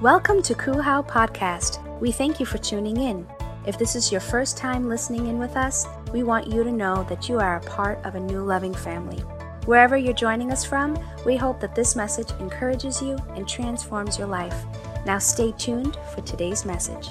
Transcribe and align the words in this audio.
Welcome 0.00 0.42
to 0.42 0.54
Kuhau 0.54 1.06
Podcast. 1.06 1.80
We 2.00 2.10
thank 2.10 2.40
you 2.40 2.46
for 2.46 2.58
tuning 2.58 2.96
in. 2.96 3.26
If 3.64 3.78
this 3.78 3.94
is 3.94 4.10
your 4.10 4.20
first 4.20 4.56
time 4.56 4.88
listening 4.88 5.28
in 5.28 5.38
with 5.38 5.56
us, 5.56 5.86
we 6.12 6.22
want 6.24 6.48
you 6.48 6.64
to 6.64 6.72
know 6.72 7.04
that 7.08 7.28
you 7.28 7.38
are 7.38 7.56
a 7.56 7.60
part 7.60 8.04
of 8.04 8.14
a 8.14 8.20
new 8.20 8.40
loving 8.42 8.74
family. 8.74 9.18
Wherever 9.66 9.96
you're 9.96 10.12
joining 10.12 10.50
us 10.50 10.64
from, 10.64 10.98
we 11.24 11.36
hope 11.36 11.60
that 11.60 11.74
this 11.76 11.94
message 11.96 12.30
encourages 12.40 13.00
you 13.00 13.16
and 13.36 13.48
transforms 13.48 14.18
your 14.18 14.26
life. 14.26 14.64
Now 15.06 15.18
stay 15.18 15.52
tuned 15.52 15.96
for 16.12 16.20
today's 16.22 16.64
message. 16.64 17.08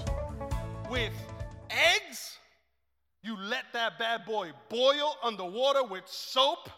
with 0.92 1.14
eggs. 1.72 2.38
You 3.24 3.38
let 3.38 3.64
that 3.72 3.98
bad 3.98 4.26
boy 4.26 4.52
boil 4.70 5.16
under 5.24 5.46
water 5.46 5.84
with 5.84 6.04
soap, 6.06 6.70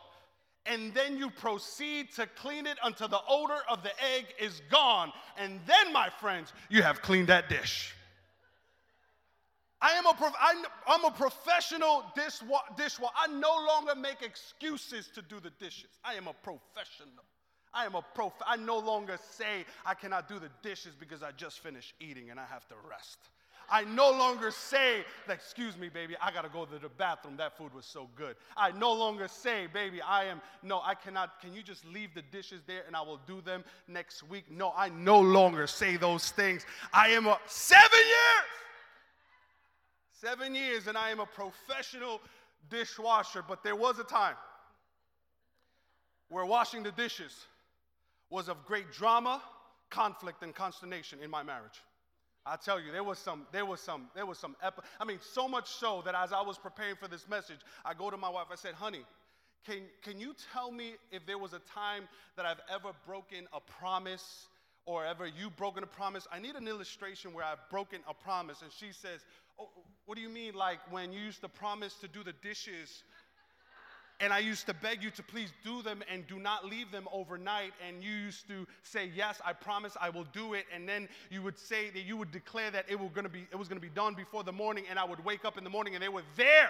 and 0.65 0.93
then 0.93 1.17
you 1.17 1.29
proceed 1.29 2.11
to 2.13 2.27
clean 2.27 2.65
it 2.65 2.77
until 2.83 3.07
the 3.07 3.19
odor 3.29 3.59
of 3.69 3.83
the 3.83 3.91
egg 4.15 4.25
is 4.39 4.61
gone. 4.71 5.11
And 5.37 5.59
then, 5.65 5.93
my 5.93 6.09
friends, 6.09 6.53
you 6.69 6.81
have 6.81 7.01
cleaned 7.01 7.27
that 7.27 7.49
dish. 7.49 7.93
I 9.81 9.91
am 9.91 10.07
a 10.07 10.13
prof- 10.13 10.33
I, 10.39 10.63
am 10.87 11.05
a 11.05 11.11
professional 11.11 12.05
dishwa- 12.17 12.75
dishwasher. 12.75 13.13
I 13.15 13.27
no 13.27 13.55
longer 13.67 13.93
make 13.93 14.23
excuses 14.23 15.07
to 15.13 15.21
do 15.21 15.39
the 15.39 15.51
dishes. 15.59 15.89
I 16.03 16.15
am 16.15 16.27
a 16.27 16.33
professional. 16.33 17.23
I 17.73 17.85
am 17.85 17.93
a 17.93 18.01
prof. 18.01 18.33
I 18.47 18.55
no 18.55 18.79
longer 18.79 19.19
say 19.31 19.65
I 19.85 19.93
cannot 19.93 20.27
do 20.27 20.39
the 20.39 20.49
dishes 20.63 20.95
because 20.97 21.21
I 21.21 21.31
just 21.31 21.59
finished 21.59 21.93
eating 21.99 22.31
and 22.31 22.39
I 22.39 22.45
have 22.45 22.67
to 22.69 22.75
rest. 22.89 23.19
I 23.69 23.83
no 23.83 24.11
longer 24.11 24.51
say, 24.51 25.03
excuse 25.29 25.77
me, 25.77 25.89
baby, 25.89 26.15
I 26.21 26.31
gotta 26.31 26.49
go 26.49 26.65
to 26.65 26.79
the 26.79 26.89
bathroom. 26.89 27.37
That 27.37 27.57
food 27.57 27.73
was 27.73 27.85
so 27.85 28.09
good. 28.15 28.35
I 28.55 28.71
no 28.71 28.93
longer 28.93 29.27
say, 29.27 29.67
baby, 29.73 30.01
I 30.01 30.25
am, 30.25 30.41
no, 30.63 30.81
I 30.83 30.95
cannot, 30.95 31.39
can 31.41 31.53
you 31.53 31.63
just 31.63 31.85
leave 31.85 32.13
the 32.13 32.21
dishes 32.21 32.61
there 32.67 32.83
and 32.87 32.95
I 32.95 33.01
will 33.01 33.19
do 33.27 33.41
them 33.41 33.63
next 33.87 34.23
week? 34.23 34.45
No, 34.51 34.73
I 34.75 34.89
no 34.89 35.19
longer 35.19 35.67
say 35.67 35.97
those 35.97 36.31
things. 36.31 36.65
I 36.93 37.09
am 37.09 37.27
a 37.27 37.39
seven 37.47 37.99
years, 37.99 38.51
seven 40.21 40.55
years, 40.55 40.87
and 40.87 40.97
I 40.97 41.09
am 41.09 41.19
a 41.19 41.25
professional 41.25 42.21
dishwasher. 42.69 43.43
But 43.47 43.63
there 43.63 43.75
was 43.75 43.99
a 43.99 44.03
time 44.03 44.35
where 46.29 46.45
washing 46.45 46.83
the 46.83 46.91
dishes 46.91 47.45
was 48.29 48.49
of 48.49 48.65
great 48.65 48.91
drama, 48.91 49.41
conflict, 49.89 50.43
and 50.43 50.53
consternation 50.53 51.19
in 51.23 51.29
my 51.29 51.43
marriage. 51.43 51.81
I 52.45 52.57
tell 52.57 52.79
you, 52.79 52.91
there 52.91 53.03
was 53.03 53.17
some, 53.17 53.47
there 53.51 53.65
was 53.65 53.79
some, 53.79 54.07
there 54.13 54.25
was 54.25 54.37
some, 54.37 54.55
I 54.99 55.05
mean, 55.05 55.19
so 55.33 55.47
much 55.47 55.67
so 55.69 56.03
that 56.05 56.13
as 56.13 56.31
I 56.31 56.41
was 56.41 56.57
preparing 56.57 56.95
for 56.95 57.07
this 57.07 57.27
message, 57.27 57.59
I 57.83 57.93
go 57.93 58.11
to 58.11 58.17
my 58.17 58.29
wife, 58.29 58.47
I 58.51 58.55
said, 58.55 58.75
honey, 58.75 59.03
can, 59.65 59.81
can 60.03 60.19
you 60.19 60.35
tell 60.53 60.71
me 60.71 60.93
if 61.11 61.25
there 61.25 61.39
was 61.39 61.53
a 61.53 61.61
time 61.73 62.07
that 62.37 62.45
I've 62.45 62.61
ever 62.71 62.91
broken 63.05 63.47
a 63.51 63.59
promise 63.59 64.47
or 64.85 65.03
ever 65.05 65.25
you 65.25 65.49
broken 65.49 65.83
a 65.83 65.87
promise? 65.87 66.27
I 66.31 66.39
need 66.39 66.55
an 66.55 66.67
illustration 66.67 67.33
where 67.33 67.43
I've 67.43 67.67
broken 67.71 68.01
a 68.07 68.13
promise. 68.13 68.61
And 68.61 68.71
she 68.71 68.91
says, 68.91 69.21
oh, 69.59 69.69
what 70.05 70.15
do 70.15 70.21
you 70.21 70.29
mean, 70.29 70.53
like 70.53 70.79
when 70.91 71.11
you 71.11 71.19
used 71.19 71.41
to 71.41 71.49
promise 71.49 71.95
to 72.01 72.07
do 72.07 72.23
the 72.23 72.33
dishes 72.43 73.03
and 74.19 74.31
I 74.31 74.39
used 74.39 74.65
to 74.67 74.73
beg 74.73 75.03
you 75.03 75.11
to 75.11 75.23
please 75.23 75.51
do 75.63 75.81
them 75.81 76.01
and 76.11 76.25
do 76.27 76.39
not 76.39 76.65
leave 76.65 76.91
them 76.91 77.07
overnight. 77.11 77.73
And 77.85 78.03
you 78.03 78.11
used 78.11 78.47
to 78.47 78.65
say, 78.83 79.11
Yes, 79.15 79.41
I 79.45 79.53
promise 79.53 79.97
I 79.99 80.09
will 80.09 80.25
do 80.31 80.53
it. 80.53 80.65
And 80.73 80.87
then 80.87 81.09
you 81.29 81.41
would 81.41 81.57
say 81.57 81.89
that 81.89 82.01
you 82.01 82.15
would 82.17 82.31
declare 82.31 82.71
that 82.71 82.85
it, 82.89 82.99
were 82.99 83.09
gonna 83.09 83.29
be, 83.29 83.47
it 83.51 83.55
was 83.55 83.67
going 83.67 83.79
to 83.79 83.85
be 83.85 83.93
done 83.93 84.13
before 84.13 84.43
the 84.43 84.53
morning. 84.53 84.85
And 84.89 84.97
I 84.97 85.03
would 85.03 85.23
wake 85.25 85.43
up 85.43 85.57
in 85.57 85.63
the 85.63 85.69
morning 85.69 85.95
and 85.95 86.03
they 86.03 86.09
were 86.09 86.23
there. 86.37 86.69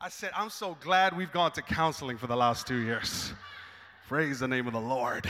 I 0.00 0.08
said, 0.08 0.30
I'm 0.36 0.50
so 0.50 0.76
glad 0.80 1.16
we've 1.16 1.32
gone 1.32 1.52
to 1.52 1.62
counseling 1.62 2.18
for 2.18 2.26
the 2.26 2.36
last 2.36 2.66
two 2.66 2.78
years. 2.78 3.32
Praise 4.08 4.40
the 4.40 4.48
name 4.48 4.66
of 4.66 4.72
the 4.72 4.80
Lord. 4.80 5.28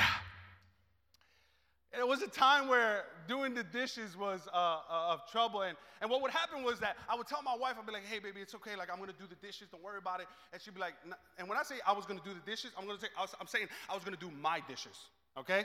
It 1.98 2.06
was 2.06 2.20
a 2.20 2.28
time 2.28 2.68
where 2.68 3.04
doing 3.26 3.54
the 3.54 3.64
dishes 3.64 4.16
was 4.16 4.46
uh, 4.52 4.56
uh, 4.56 5.14
of 5.14 5.30
trouble. 5.30 5.62
And, 5.62 5.76
and 6.02 6.10
what 6.10 6.20
would 6.20 6.30
happen 6.30 6.62
was 6.62 6.78
that 6.80 6.96
I 7.08 7.16
would 7.16 7.26
tell 7.26 7.42
my 7.42 7.56
wife, 7.56 7.76
I'd 7.78 7.86
be 7.86 7.92
like, 7.92 8.04
hey, 8.04 8.18
baby, 8.18 8.40
it's 8.40 8.54
okay. 8.54 8.76
Like, 8.76 8.90
I'm 8.90 8.98
going 8.98 9.10
to 9.10 9.18
do 9.18 9.26
the 9.26 9.46
dishes. 9.46 9.68
Don't 9.70 9.82
worry 9.82 9.98
about 9.98 10.20
it. 10.20 10.26
And 10.52 10.60
she'd 10.60 10.74
be 10.74 10.80
like, 10.80 10.94
"N-" 11.06 11.14
and 11.38 11.48
when 11.48 11.56
I 11.56 11.62
say 11.62 11.76
I 11.86 11.92
was 11.92 12.04
going 12.04 12.18
to 12.18 12.24
do 12.24 12.34
the 12.34 12.50
dishes, 12.50 12.72
I'm 12.78 12.84
going 12.84 12.98
to 12.98 13.02
say, 13.02 13.08
I 13.16 13.22
was, 13.22 13.34
I'm 13.40 13.46
saying 13.46 13.68
I 13.88 13.94
was 13.94 14.04
going 14.04 14.16
to 14.16 14.20
do 14.20 14.30
my 14.42 14.60
dishes, 14.68 14.96
okay? 15.38 15.64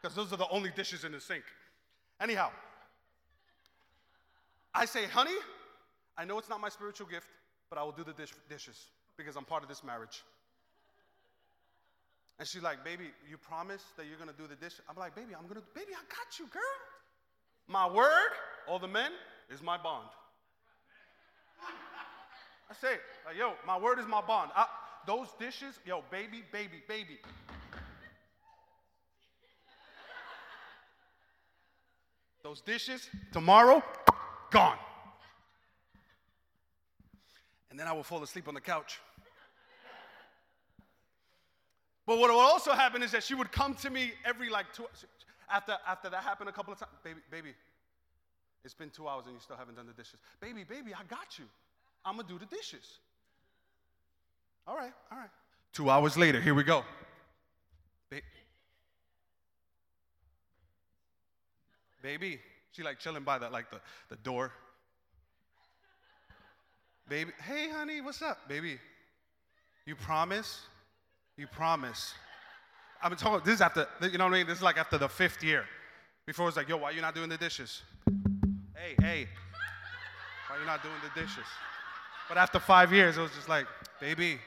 Because 0.00 0.14
those 0.14 0.32
are 0.32 0.36
the 0.36 0.48
only 0.50 0.70
dishes 0.70 1.04
in 1.04 1.12
the 1.12 1.20
sink. 1.20 1.44
Anyhow, 2.20 2.50
I 4.74 4.84
say, 4.84 5.06
honey, 5.06 5.36
I 6.16 6.24
know 6.24 6.38
it's 6.38 6.48
not 6.48 6.60
my 6.60 6.68
spiritual 6.68 7.08
gift, 7.08 7.26
but 7.68 7.78
I 7.78 7.82
will 7.82 7.92
do 7.92 8.04
the 8.04 8.12
dish, 8.12 8.32
dishes 8.48 8.86
because 9.16 9.36
I'm 9.36 9.44
part 9.44 9.62
of 9.62 9.68
this 9.68 9.82
marriage. 9.82 10.22
And 12.42 12.48
she's 12.48 12.60
like, 12.60 12.82
baby, 12.84 13.04
you 13.30 13.36
promise 13.38 13.84
that 13.96 14.06
you're 14.06 14.18
gonna 14.18 14.32
do 14.36 14.48
the 14.48 14.56
dish? 14.56 14.72
I'm 14.90 14.96
like, 14.96 15.14
baby, 15.14 15.32
I'm 15.32 15.46
gonna, 15.46 15.60
baby, 15.76 15.92
I 15.92 16.02
got 16.08 16.40
you, 16.40 16.48
girl. 16.48 16.60
My 17.68 17.88
word, 17.88 18.32
all 18.66 18.80
the 18.80 18.88
men, 18.88 19.12
is 19.48 19.62
my 19.62 19.78
bond. 19.78 20.08
I 22.68 22.74
say, 22.80 22.96
like, 23.24 23.36
yo, 23.38 23.52
my 23.64 23.78
word 23.78 24.00
is 24.00 24.08
my 24.08 24.20
bond. 24.20 24.50
I, 24.56 24.66
those 25.06 25.28
dishes, 25.38 25.78
yo, 25.86 26.02
baby, 26.10 26.42
baby, 26.50 26.82
baby. 26.88 27.20
Those 32.42 32.60
dishes, 32.60 33.08
tomorrow, 33.32 33.84
gone. 34.50 34.78
And 37.70 37.78
then 37.78 37.86
I 37.86 37.92
will 37.92 38.02
fall 38.02 38.24
asleep 38.24 38.48
on 38.48 38.54
the 38.54 38.60
couch. 38.60 38.98
But 42.12 42.18
what 42.18 42.30
will 42.30 42.40
also 42.40 42.72
happen 42.72 43.02
is 43.02 43.10
that 43.12 43.22
she 43.22 43.34
would 43.34 43.50
come 43.50 43.72
to 43.76 43.88
me 43.88 44.12
every 44.26 44.50
like 44.50 44.66
two 44.74 44.84
after 45.50 45.78
after 45.88 46.10
that 46.10 46.22
happened 46.22 46.50
a 46.50 46.52
couple 46.52 46.70
of 46.70 46.78
times. 46.78 46.92
Baby, 47.02 47.20
baby, 47.30 47.54
it's 48.62 48.74
been 48.74 48.90
two 48.90 49.08
hours 49.08 49.24
and 49.24 49.34
you 49.34 49.40
still 49.40 49.56
haven't 49.56 49.76
done 49.76 49.86
the 49.86 49.94
dishes. 49.94 50.20
Baby, 50.38 50.62
baby, 50.62 50.92
I 50.92 51.04
got 51.08 51.38
you. 51.38 51.46
I'm 52.04 52.16
gonna 52.16 52.28
do 52.28 52.38
the 52.38 52.44
dishes. 52.44 52.98
All 54.66 54.76
right, 54.76 54.92
all 55.10 55.16
right. 55.16 55.30
Two 55.72 55.88
hours 55.88 56.18
later, 56.18 56.38
here 56.38 56.52
we 56.52 56.64
go. 56.64 56.84
Ba- 58.10 58.20
baby, 62.02 62.40
she 62.72 62.82
like 62.82 62.98
chilling 62.98 63.22
by 63.22 63.38
the 63.38 63.48
like 63.48 63.70
the, 63.70 63.80
the 64.10 64.16
door. 64.16 64.52
Baby, 67.08 67.32
hey 67.42 67.70
honey, 67.70 68.02
what's 68.02 68.20
up? 68.20 68.50
Baby, 68.50 68.78
you 69.86 69.96
promise? 69.96 70.60
You 71.36 71.46
promise. 71.46 72.14
I'm 73.02 73.16
talking, 73.16 73.44
this 73.44 73.54
is 73.54 73.60
after, 73.60 73.86
you 74.02 74.18
know 74.18 74.24
what 74.24 74.34
I 74.34 74.38
mean? 74.38 74.46
This 74.46 74.58
is 74.58 74.62
like 74.62 74.76
after 74.76 74.98
the 74.98 75.08
fifth 75.08 75.42
year. 75.42 75.64
Before 76.26 76.46
it's 76.46 76.56
like, 76.56 76.68
yo, 76.68 76.76
why 76.76 76.90
are 76.90 76.92
you 76.92 77.00
not 77.00 77.14
doing 77.14 77.28
the 77.28 77.36
dishes? 77.36 77.82
Hey, 78.76 78.94
hey, 79.00 79.28
why 80.48 80.56
are 80.56 80.60
you 80.60 80.66
not 80.66 80.82
doing 80.82 80.94
the 81.02 81.20
dishes? 81.20 81.44
But 82.28 82.38
after 82.38 82.60
five 82.60 82.92
years, 82.92 83.16
it 83.16 83.20
was 83.20 83.32
just 83.32 83.48
like, 83.48 83.66
baby, 84.00 84.38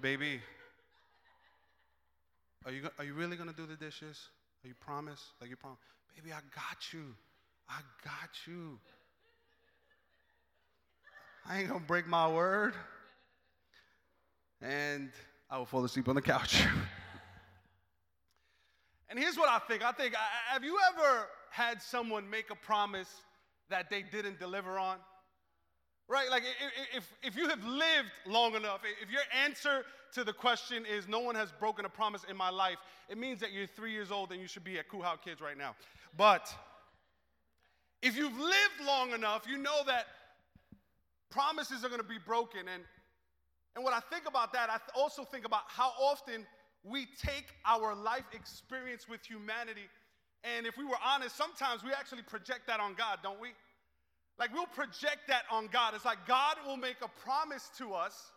baby, 0.00 0.40
are 2.66 2.72
you, 2.72 2.82
are 2.98 3.04
you 3.04 3.14
really 3.14 3.36
gonna 3.36 3.52
do 3.52 3.64
the 3.64 3.76
dishes? 3.76 4.28
Are 4.64 4.68
you 4.68 4.74
promise? 4.74 5.22
Like 5.40 5.48
you 5.48 5.56
promise? 5.56 5.78
Baby, 6.14 6.32
I 6.32 6.40
got 6.54 6.92
you. 6.92 7.14
I 7.68 7.80
got 8.04 8.30
you. 8.46 8.78
I 11.48 11.60
ain't 11.60 11.68
gonna 11.68 11.80
break 11.80 12.06
my 12.06 12.28
word. 12.28 12.74
And 14.60 15.10
I 15.48 15.58
will 15.58 15.66
fall 15.66 15.84
asleep 15.84 16.08
on 16.08 16.16
the 16.16 16.22
couch. 16.22 16.64
and 19.08 19.18
here's 19.18 19.36
what 19.36 19.48
I 19.48 19.60
think 19.60 19.84
I 19.84 19.92
think, 19.92 20.14
have 20.48 20.64
you 20.64 20.76
ever 20.92 21.28
had 21.50 21.80
someone 21.80 22.28
make 22.28 22.50
a 22.50 22.56
promise 22.56 23.22
that 23.70 23.88
they 23.88 24.02
didn't 24.02 24.40
deliver 24.40 24.78
on? 24.78 24.98
Right? 26.08 26.30
Like, 26.30 26.44
if, 26.94 27.12
if 27.22 27.36
you 27.36 27.48
have 27.48 27.64
lived 27.64 28.10
long 28.26 28.54
enough, 28.54 28.82
if 29.02 29.10
your 29.10 29.22
answer 29.44 29.84
to 30.14 30.22
the 30.22 30.32
question 30.32 30.84
is, 30.86 31.08
no 31.08 31.18
one 31.18 31.34
has 31.34 31.50
broken 31.58 31.84
a 31.84 31.88
promise 31.88 32.22
in 32.28 32.36
my 32.36 32.50
life, 32.50 32.76
it 33.08 33.18
means 33.18 33.40
that 33.40 33.52
you're 33.52 33.66
three 33.66 33.92
years 33.92 34.12
old 34.12 34.30
and 34.30 34.40
you 34.40 34.46
should 34.46 34.62
be 34.62 34.78
at 34.78 34.88
Kuhau 34.88 35.20
Kids 35.20 35.40
right 35.40 35.58
now. 35.58 35.74
But 36.16 36.54
if 38.02 38.16
you've 38.16 38.38
lived 38.38 38.86
long 38.86 39.12
enough, 39.12 39.46
you 39.48 39.58
know 39.58 39.80
that 39.86 40.06
promises 41.30 41.84
are 41.84 41.88
going 41.88 42.00
to 42.00 42.06
be 42.06 42.18
broken. 42.24 42.60
And 42.72 42.84
and 43.76 43.84
what 43.84 43.92
I 43.92 44.00
think 44.00 44.26
about 44.26 44.54
that, 44.54 44.70
I 44.70 44.78
also 44.98 45.22
think 45.22 45.44
about 45.44 45.62
how 45.68 45.92
often 46.00 46.46
we 46.82 47.06
take 47.22 47.44
our 47.66 47.94
life 47.94 48.24
experience 48.32 49.06
with 49.06 49.22
humanity, 49.24 49.86
and 50.42 50.66
if 50.66 50.78
we 50.78 50.84
were 50.84 50.98
honest, 51.04 51.36
sometimes 51.36 51.84
we 51.84 51.92
actually 51.92 52.22
project 52.22 52.66
that 52.68 52.80
on 52.80 52.94
God, 52.94 53.18
don't 53.22 53.40
we? 53.40 53.50
Like 54.38 54.52
we'll 54.54 54.66
project 54.66 55.28
that 55.28 55.42
on 55.50 55.68
God. 55.72 55.94
It's 55.94 56.04
like 56.04 56.26
God 56.26 56.56
will 56.66 56.76
make 56.76 56.96
a 57.02 57.08
promise 57.20 57.70
to 57.78 57.92
us, 57.92 58.32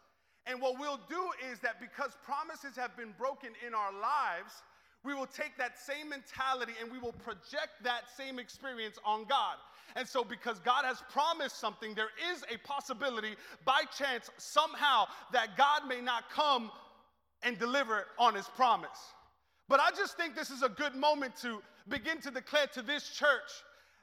and 0.46 0.62
what 0.62 0.78
we'll 0.78 1.00
do 1.10 1.24
is 1.52 1.60
that 1.60 1.80
because 1.80 2.12
promises 2.26 2.76
have 2.76 2.96
been 2.98 3.14
broken 3.18 3.52
in 3.66 3.74
our 3.74 3.94
lives, 3.94 4.64
we 5.06 5.14
will 5.14 5.28
take 5.28 5.58
that 5.58 5.80
same 5.80 6.10
mentality 6.10 6.74
and 6.82 6.92
we 6.92 7.00
will 7.00 7.14
project 7.14 7.80
that 7.84 8.04
same 8.18 8.40
experience 8.40 8.98
on 9.06 9.24
God. 9.24 9.56
And 9.96 10.08
so, 10.08 10.24
because 10.24 10.60
God 10.60 10.86
has 10.86 11.02
promised 11.12 11.60
something, 11.60 11.94
there 11.94 12.10
is 12.32 12.44
a 12.54 12.58
possibility 12.68 13.36
by 13.66 13.84
chance, 13.98 14.30
somehow, 14.38 15.06
that 15.32 15.58
God 15.58 15.88
may 15.88 16.02
not 16.02 16.30
come 16.30 16.72
and 17.44 17.58
deliver 17.58 18.06
on 18.18 18.36
his 18.36 18.48
promise. 18.48 19.14
But 19.68 19.80
I 19.80 19.90
just 19.96 20.18
think 20.18 20.36
this 20.36 20.50
is 20.50 20.64
a 20.64 20.70
good 20.70 20.96
moment 20.96 21.36
to 21.42 21.62
begin 21.88 22.20
to 22.22 22.32
declare 22.32 22.68
to 22.74 22.82
this 22.82 23.10
church 23.10 23.52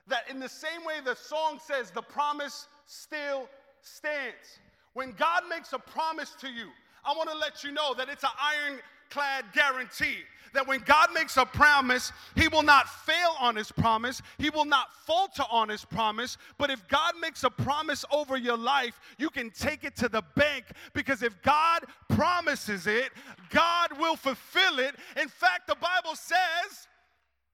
that 0.08 0.30
in 0.30 0.38
the 0.38 0.48
same 0.48 0.84
way 0.84 0.94
the 1.04 1.16
song 1.16 1.58
says, 1.64 1.90
the 1.90 2.02
promise 2.02 2.68
still 2.86 3.48
stands. 3.80 4.60
When 4.94 5.12
God 5.12 5.42
makes 5.50 5.72
a 5.72 5.78
promise 5.78 6.34
to 6.40 6.48
you, 6.48 6.68
I 7.04 7.12
want 7.16 7.28
to 7.30 7.36
let 7.36 7.62
you 7.62 7.72
know 7.72 7.94
that 7.94 8.08
it's 8.08 8.24
an 8.24 8.30
ironclad 9.14 9.52
guarantee 9.52 10.18
that 10.54 10.66
when 10.66 10.80
God 10.80 11.08
makes 11.12 11.36
a 11.36 11.44
promise, 11.44 12.12
He 12.34 12.48
will 12.48 12.62
not 12.62 12.88
fail 12.88 13.34
on 13.40 13.56
His 13.56 13.70
promise, 13.70 14.22
He 14.38 14.48
will 14.48 14.64
not 14.64 14.88
falter 15.04 15.42
on 15.50 15.68
His 15.68 15.84
promise. 15.84 16.38
But 16.56 16.70
if 16.70 16.86
God 16.88 17.14
makes 17.20 17.44
a 17.44 17.50
promise 17.50 18.04
over 18.10 18.36
your 18.36 18.56
life, 18.56 18.98
you 19.18 19.28
can 19.28 19.50
take 19.50 19.84
it 19.84 19.96
to 19.96 20.08
the 20.08 20.22
bank 20.34 20.64
because 20.94 21.22
if 21.22 21.40
God 21.42 21.84
promises 22.08 22.86
it, 22.86 23.10
God 23.50 23.98
will 23.98 24.16
fulfill 24.16 24.78
it. 24.78 24.94
In 25.20 25.28
fact, 25.28 25.66
the 25.66 25.76
Bible 25.76 26.14
says 26.14 26.88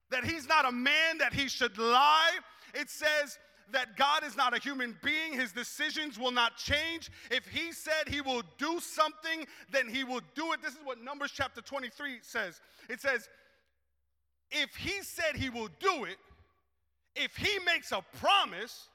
that 0.09 0.23
He's 0.23 0.47
not 0.47 0.65
a 0.65 0.71
man 0.71 1.17
that 1.17 1.33
He 1.33 1.49
should 1.49 1.77
lie. 1.77 2.37
It 2.73 2.89
says, 2.89 3.37
that 3.71 3.97
God 3.97 4.23
is 4.23 4.35
not 4.35 4.55
a 4.55 4.59
human 4.59 4.95
being. 5.03 5.33
His 5.33 5.51
decisions 5.51 6.19
will 6.19 6.31
not 6.31 6.57
change. 6.57 7.09
If 7.31 7.47
He 7.47 7.71
said 7.71 8.07
He 8.07 8.21
will 8.21 8.43
do 8.57 8.79
something, 8.79 9.45
then 9.71 9.87
He 9.87 10.03
will 10.03 10.21
do 10.35 10.53
it. 10.53 10.61
This 10.61 10.73
is 10.73 10.79
what 10.83 11.01
Numbers 11.01 11.31
chapter 11.33 11.61
23 11.61 12.19
says. 12.21 12.59
It 12.89 13.01
says, 13.01 13.29
if 14.51 14.75
He 14.75 15.01
said 15.01 15.35
He 15.35 15.49
will 15.49 15.69
do 15.79 16.05
it, 16.05 16.17
if 17.15 17.35
He 17.35 17.59
makes 17.65 17.91
a 17.91 18.03
promise, 18.19 18.89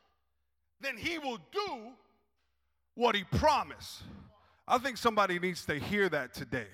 then 0.80 0.96
He 0.96 1.18
will 1.18 1.38
do 1.52 1.78
what 2.94 3.14
He 3.14 3.24
promised. 3.24 4.02
I 4.66 4.78
think 4.78 4.98
somebody 4.98 5.38
needs 5.38 5.64
to 5.66 5.78
hear 5.78 6.08
that 6.10 6.34
today. 6.34 6.66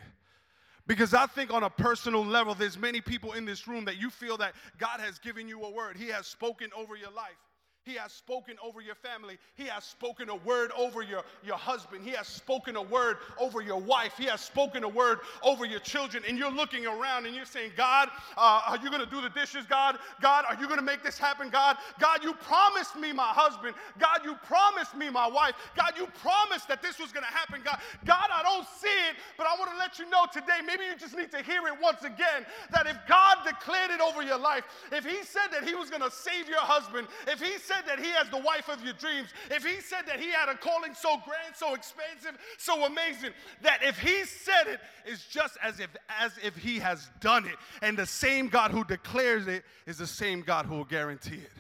Because 0.87 1.14
I 1.14 1.26
think 1.26 1.52
on 1.52 1.62
a 1.62 1.70
personal 1.70 2.25
level, 2.25 2.55
there's 2.55 2.79
many 2.79 3.00
people 3.00 3.32
in 3.32 3.47
this 3.47 3.67
room 3.67 3.87
that 3.87 3.97
you 3.97 4.11
feel 4.11 4.37
that 4.38 4.55
God 4.79 5.00
has 5.00 5.19
given 5.19 5.49
you 5.49 5.62
a 5.64 5.70
word. 5.70 5.97
He 5.97 6.08
has 6.08 6.26
spoken 6.26 6.69
over 6.76 6.94
your 6.94 7.11
life. 7.11 7.38
He 7.84 7.94
has 7.96 8.12
spoken 8.12 8.56
over 8.64 8.81
your 8.81 8.94
family. 8.94 9.36
He 9.56 9.64
has 9.64 9.84
spoken 9.84 10.31
a 10.31 10.36
word 10.36 10.70
over 10.76 11.02
your, 11.02 11.22
your 11.44 11.56
husband. 11.56 12.02
He 12.02 12.12
has 12.12 12.26
spoken 12.26 12.76
a 12.76 12.82
word 12.82 13.19
over 13.38 13.60
your 13.60 13.81
wife. 13.81 14.14
He 14.16 14.25
has 14.25 14.40
spoken 14.40 14.84
a 14.84 14.88
word 14.88 15.19
over 15.42 15.66
your 15.66 15.81
children. 15.81 16.22
And 16.26 16.38
you're 16.38 16.50
looking 16.50 16.86
around 16.86 17.26
and 17.26 17.36
you're 17.36 17.44
saying, 17.44 17.72
God, 17.76 18.08
uh, 18.38 18.62
are 18.69 18.78
you 18.78 18.88
going 18.90 19.04
to 19.04 19.10
do 19.10 19.20
the 19.20 19.28
dishes? 19.28 19.66
God, 19.69 19.98
God, 20.22 20.46
are 20.48 20.54
you 20.58 20.66
going 20.66 20.78
to 20.78 20.84
make 20.84 21.02
this 21.02 21.19
happen? 21.19 21.50
God, 21.50 21.76
God, 22.00 22.25
you 22.25 22.32
promised 22.32 22.96
me 22.96 23.12
my 23.12 23.28
husband. 23.28 23.75
God, 23.98 24.20
you 24.25 24.34
promised 24.46 24.96
me 24.96 25.10
my 25.10 25.28
wife. 25.28 25.54
God, 25.76 25.92
you 25.98 26.06
promised 26.22 26.69
that 26.69 26.80
this 26.80 26.98
was 26.98 27.12
going 27.12 27.25
to 27.26 27.32
happen. 27.32 27.60
God, 27.62 27.80
God, 28.06 28.28
I 28.32 28.42
don't 28.42 28.66
see 28.80 28.88
it, 29.10 29.16
but 29.37 29.46
I 29.46 29.58
want 29.58 29.70
to 29.72 29.76
let 29.76 29.98
you 29.98 30.08
know 30.08 30.25
today, 30.32 30.64
maybe 30.64 30.84
you 30.84 30.96
just 30.96 31.16
need 31.16 31.30
to 31.32 31.42
hear 31.42 31.66
it 31.66 31.75
once 31.82 32.02
again, 32.02 32.46
that 32.72 32.87
if 32.87 32.96
God 33.06 33.38
declared 33.44 33.90
it 33.90 34.00
over 34.00 34.22
your 34.22 34.38
life, 34.38 34.64
if 34.90 35.04
he 35.04 35.22
said 35.22 35.48
that 35.52 35.64
he 35.69 35.75
was 35.75 35.90
going 35.90 36.02
to 36.02 36.10
save 36.10 36.48
your 36.48 36.64
husband, 36.64 37.08
if 37.26 37.42
he 37.42 37.58
said 37.58 37.74
said 37.75 37.87
that 37.87 38.05
he 38.05 38.11
has 38.12 38.29
the 38.31 38.38
wife 38.38 38.69
of 38.69 38.85
your 38.85 38.94
dreams, 38.94 39.29
if 39.50 39.65
he 39.65 39.81
said 39.81 40.03
that 40.06 40.21
he 40.21 40.31
had 40.31 40.49
a 40.49 40.56
calling 40.56 40.94
so 40.94 41.17
grand, 41.25 41.55
so 41.55 41.75
expansive, 41.75 42.38
so 42.59 42.85
amazing, 42.85 43.31
that 43.62 43.82
if 43.82 43.99
he 43.99 44.25
said 44.25 44.67
it, 44.67 44.81
it's 45.05 45.26
just 45.26 45.56
as 45.62 45.81
if 45.81 45.91
as 46.09 46.32
if 46.43 46.56
he 46.56 46.79
has 46.79 47.11
done 47.21 47.47
it. 47.47 47.56
And 47.82 47.97
the 47.97 48.06
same 48.06 48.49
God 48.49 48.71
who 48.71 48.85
declares 48.85 49.47
it 49.47 49.65
is 49.87 49.99
the 49.99 50.06
same 50.06 50.43
God 50.43 50.67
who 50.67 50.76
will 50.76 50.85
guarantee 50.85 51.37
it. 51.37 51.50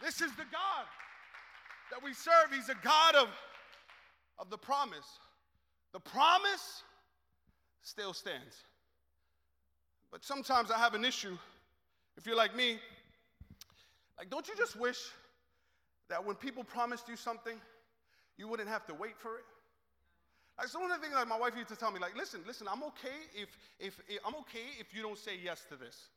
This 0.00 0.20
is 0.20 0.30
the 0.32 0.44
God 0.50 0.86
that 1.90 2.02
we 2.02 2.12
serve. 2.12 2.52
He's 2.52 2.68
a 2.68 2.76
God 2.82 3.14
of, 3.14 3.28
of 4.38 4.50
the 4.50 4.58
promise. 4.58 5.18
The 5.92 6.00
promise 6.00 6.82
still 7.82 8.12
stands. 8.12 8.56
But 10.10 10.24
sometimes 10.24 10.70
I 10.70 10.78
have 10.78 10.94
an 10.94 11.04
issue. 11.04 11.38
If 12.16 12.26
you're 12.26 12.36
like 12.36 12.54
me, 12.54 12.78
like, 14.18 14.30
don't 14.30 14.46
you 14.48 14.54
just 14.56 14.76
wish 14.76 14.98
that 16.08 16.24
when 16.24 16.36
people 16.36 16.64
promised 16.64 17.08
you 17.08 17.16
something, 17.16 17.60
you 18.36 18.48
wouldn't 18.48 18.68
have 18.68 18.86
to 18.86 18.94
wait 18.94 19.16
for 19.18 19.36
it? 19.36 19.44
Like, 20.58 20.68
so 20.68 20.78
one 20.78 20.90
of 20.90 20.98
the 20.98 21.02
things 21.02 21.16
like 21.16 21.26
my 21.26 21.38
wife 21.38 21.54
used 21.56 21.68
to 21.70 21.76
tell 21.76 21.90
me, 21.90 21.98
like, 21.98 22.16
listen, 22.16 22.40
listen, 22.46 22.68
I'm 22.70 22.82
okay 22.84 23.16
if, 23.34 23.48
if, 23.80 24.00
if 24.08 24.18
I'm 24.24 24.34
okay 24.36 24.66
if 24.78 24.94
you 24.94 25.02
don't 25.02 25.18
say 25.18 25.32
yes 25.42 25.64
to 25.68 25.76
this. 25.76 26.08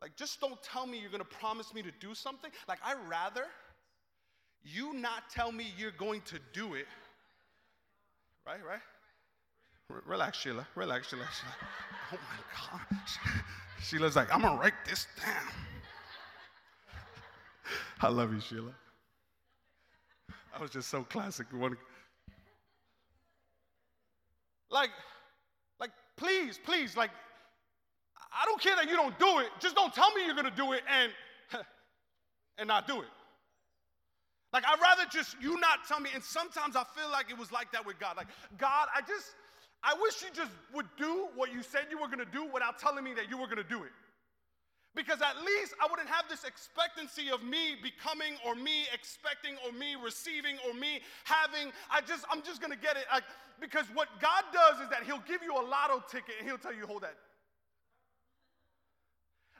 Like, 0.00 0.16
just 0.16 0.40
don't 0.40 0.60
tell 0.62 0.86
me 0.86 0.98
you're 0.98 1.10
gonna 1.10 1.24
promise 1.24 1.74
me 1.74 1.82
to 1.82 1.90
do 2.00 2.14
something. 2.14 2.50
Like, 2.68 2.78
I 2.84 2.94
rather 3.08 3.46
you 4.62 4.92
not 4.92 5.30
tell 5.30 5.52
me 5.52 5.72
you're 5.76 5.90
going 5.92 6.20
to 6.22 6.38
do 6.52 6.74
it. 6.74 6.86
Right, 8.46 8.60
right? 8.66 8.80
R- 9.90 10.02
relax, 10.06 10.38
Sheila. 10.38 10.66
Relax, 10.74 11.08
Sheila. 11.08 11.28
Sheila. 11.32 11.54
Oh 12.12 12.18
my 12.30 12.78
God. 12.78 13.00
Sheila's 13.82 14.16
like, 14.16 14.32
I'm 14.32 14.42
gonna 14.42 14.60
write 14.60 14.74
this 14.86 15.06
down. 15.24 15.52
I 18.02 18.08
love 18.08 18.32
you, 18.32 18.40
Sheila. 18.40 18.72
I 20.56 20.60
was 20.60 20.70
just 20.70 20.88
so 20.88 21.02
classic. 21.02 21.46
Like, 24.70 24.90
like, 25.78 25.90
please, 26.16 26.58
please, 26.64 26.96
like, 26.96 27.10
I 28.32 28.44
don't 28.46 28.60
care 28.60 28.74
that 28.76 28.88
you 28.88 28.96
don't 28.96 29.18
do 29.18 29.40
it. 29.40 29.48
Just 29.58 29.74
don't 29.74 29.92
tell 29.92 30.12
me 30.14 30.24
you're 30.24 30.34
gonna 30.34 30.50
do 30.50 30.72
it 30.72 30.82
and 30.88 31.12
and 32.58 32.68
not 32.68 32.86
do 32.86 33.00
it. 33.00 33.08
Like, 34.52 34.64
I'd 34.66 34.80
rather 34.80 35.04
just 35.10 35.36
you 35.40 35.60
not 35.60 35.86
tell 35.86 36.00
me. 36.00 36.10
And 36.14 36.22
sometimes 36.22 36.76
I 36.76 36.84
feel 36.96 37.10
like 37.10 37.30
it 37.30 37.38
was 37.38 37.52
like 37.52 37.70
that 37.72 37.84
with 37.84 37.98
God. 37.98 38.16
Like, 38.16 38.28
God, 38.58 38.88
I 38.94 39.00
just, 39.00 39.34
I 39.82 39.94
wish 40.00 40.22
you 40.22 40.28
just 40.32 40.52
would 40.74 40.86
do 40.96 41.28
what 41.34 41.52
you 41.52 41.62
said 41.62 41.86
you 41.90 41.98
were 42.00 42.08
gonna 42.08 42.24
do 42.24 42.46
without 42.52 42.78
telling 42.78 43.04
me 43.04 43.12
that 43.14 43.28
you 43.28 43.36
were 43.36 43.46
gonna 43.46 43.62
do 43.62 43.82
it. 43.82 43.90
Because 44.94 45.22
at 45.22 45.38
least 45.44 45.74
I 45.80 45.86
wouldn't 45.88 46.08
have 46.08 46.24
this 46.28 46.42
expectancy 46.42 47.30
of 47.30 47.44
me 47.44 47.76
becoming 47.80 48.34
or 48.44 48.54
me 48.56 48.86
expecting 48.92 49.54
or 49.64 49.72
me 49.72 49.94
receiving 49.94 50.56
or 50.66 50.74
me 50.74 51.00
having. 51.24 51.72
I 51.90 52.00
just, 52.00 52.24
I'm 52.30 52.42
just 52.42 52.60
gonna 52.60 52.76
get 52.76 52.96
it. 52.96 53.04
Like, 53.12 53.22
because 53.60 53.86
what 53.94 54.08
God 54.20 54.44
does 54.52 54.80
is 54.80 54.88
that 54.90 55.04
He'll 55.04 55.22
give 55.28 55.42
you 55.42 55.54
a 55.54 55.62
lotto 55.62 56.02
ticket 56.10 56.34
and 56.40 56.48
He'll 56.48 56.58
tell 56.58 56.74
you, 56.74 56.86
hold 56.86 57.02
that. 57.02 57.14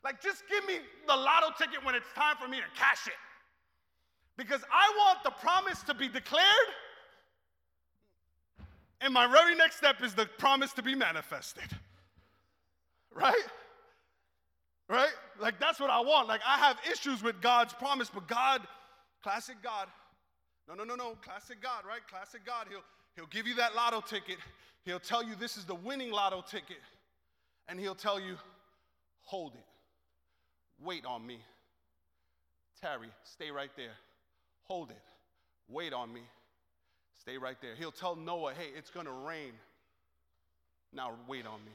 Like, 0.02 0.22
just 0.22 0.42
give 0.48 0.66
me 0.66 0.78
the 1.06 1.14
lotto 1.14 1.54
ticket 1.58 1.84
when 1.84 1.94
it's 1.94 2.10
time 2.16 2.36
for 2.40 2.48
me 2.48 2.56
to 2.56 2.78
cash 2.78 3.06
it. 3.06 3.20
Because 4.36 4.62
I 4.72 4.90
want 4.96 5.22
the 5.22 5.30
promise 5.30 5.82
to 5.82 5.94
be 5.94 6.08
declared, 6.08 6.70
and 9.02 9.12
my 9.12 9.26
very 9.30 9.54
next 9.54 9.76
step 9.76 10.02
is 10.02 10.14
the 10.14 10.26
promise 10.38 10.72
to 10.74 10.82
be 10.82 10.94
manifested. 10.94 11.70
Right? 13.14 13.34
Right? 14.90 15.12
Like 15.40 15.60
that's 15.60 15.78
what 15.78 15.88
I 15.88 16.00
want. 16.00 16.26
Like 16.26 16.40
I 16.44 16.58
have 16.58 16.76
issues 16.90 17.22
with 17.22 17.40
God's 17.40 17.72
promise, 17.72 18.10
but 18.12 18.26
God, 18.26 18.60
classic 19.22 19.56
God. 19.62 19.86
No, 20.68 20.74
no, 20.74 20.82
no, 20.82 20.96
no. 20.96 21.16
Classic 21.22 21.62
God, 21.62 21.84
right? 21.86 22.00
Classic 22.10 22.44
God. 22.44 22.66
He'll 22.68 22.82
he'll 23.14 23.26
give 23.26 23.46
you 23.46 23.54
that 23.54 23.76
lotto 23.76 24.00
ticket. 24.00 24.38
He'll 24.84 24.98
tell 24.98 25.22
you 25.22 25.36
this 25.36 25.56
is 25.56 25.64
the 25.64 25.76
winning 25.76 26.10
lotto 26.10 26.42
ticket. 26.42 26.78
And 27.68 27.78
he'll 27.78 27.94
tell 27.94 28.18
you, 28.18 28.34
hold 29.22 29.54
it. 29.54 29.64
Wait 30.84 31.06
on 31.06 31.24
me. 31.24 31.38
Tarry, 32.80 33.10
stay 33.22 33.52
right 33.52 33.70
there. 33.76 33.94
Hold 34.64 34.90
it. 34.90 34.96
Wait 35.68 35.92
on 35.92 36.12
me. 36.12 36.22
Stay 37.20 37.38
right 37.38 37.56
there. 37.62 37.76
He'll 37.76 37.92
tell 37.92 38.16
Noah, 38.16 38.54
hey, 38.54 38.70
it's 38.76 38.90
gonna 38.90 39.12
rain. 39.12 39.52
Now 40.92 41.12
wait 41.28 41.46
on 41.46 41.64
me. 41.64 41.70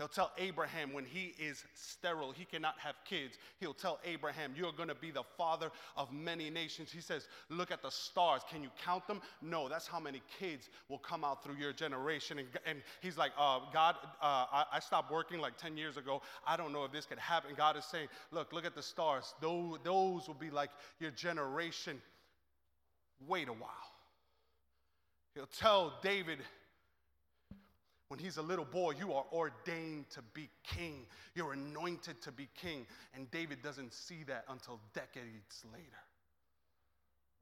He'll 0.00 0.08
tell 0.08 0.32
Abraham 0.38 0.94
when 0.94 1.04
he 1.04 1.34
is 1.38 1.62
sterile, 1.74 2.32
he 2.32 2.46
cannot 2.46 2.76
have 2.78 2.94
kids. 3.04 3.36
He'll 3.58 3.74
tell 3.74 3.98
Abraham, 4.02 4.54
You're 4.56 4.72
going 4.72 4.88
to 4.88 4.94
be 4.94 5.10
the 5.10 5.24
father 5.36 5.70
of 5.94 6.10
many 6.10 6.48
nations. 6.48 6.90
He 6.90 7.02
says, 7.02 7.28
Look 7.50 7.70
at 7.70 7.82
the 7.82 7.90
stars. 7.90 8.40
Can 8.50 8.62
you 8.62 8.70
count 8.82 9.06
them? 9.06 9.20
No, 9.42 9.68
that's 9.68 9.86
how 9.86 10.00
many 10.00 10.22
kids 10.38 10.70
will 10.88 11.00
come 11.00 11.22
out 11.22 11.44
through 11.44 11.56
your 11.56 11.74
generation. 11.74 12.38
And, 12.38 12.48
and 12.64 12.78
he's 13.02 13.18
like, 13.18 13.32
uh, 13.38 13.58
God, 13.74 13.96
uh, 14.22 14.46
I, 14.50 14.64
I, 14.72 14.80
stopped 14.80 15.12
working 15.12 15.38
like 15.38 15.58
10 15.58 15.76
years 15.76 15.98
ago. 15.98 16.22
I 16.46 16.56
don't 16.56 16.72
know 16.72 16.84
if 16.84 16.92
this 16.92 17.04
could 17.04 17.18
happen. 17.18 17.50
God 17.54 17.76
is 17.76 17.84
saying, 17.84 18.08
Look, 18.30 18.54
look 18.54 18.64
at 18.64 18.74
the 18.74 18.82
stars. 18.82 19.34
Those, 19.42 19.80
those 19.84 20.26
will 20.26 20.34
be 20.34 20.48
like 20.48 20.70
your 20.98 21.10
generation. 21.10 22.00
Wait 23.28 23.48
a 23.48 23.52
while. 23.52 23.68
He'll 25.34 25.44
tell 25.44 25.92
David, 26.02 26.38
when 28.10 28.18
he's 28.18 28.38
a 28.38 28.42
little 28.42 28.64
boy, 28.64 28.94
you 28.98 29.12
are 29.12 29.24
ordained 29.32 30.10
to 30.10 30.20
be 30.34 30.48
king. 30.64 31.06
You're 31.36 31.52
anointed 31.52 32.20
to 32.22 32.32
be 32.32 32.48
king. 32.60 32.84
And 33.14 33.30
David 33.30 33.62
doesn't 33.62 33.94
see 33.94 34.24
that 34.26 34.44
until 34.48 34.80
decades 34.94 35.64
later. 35.72 35.84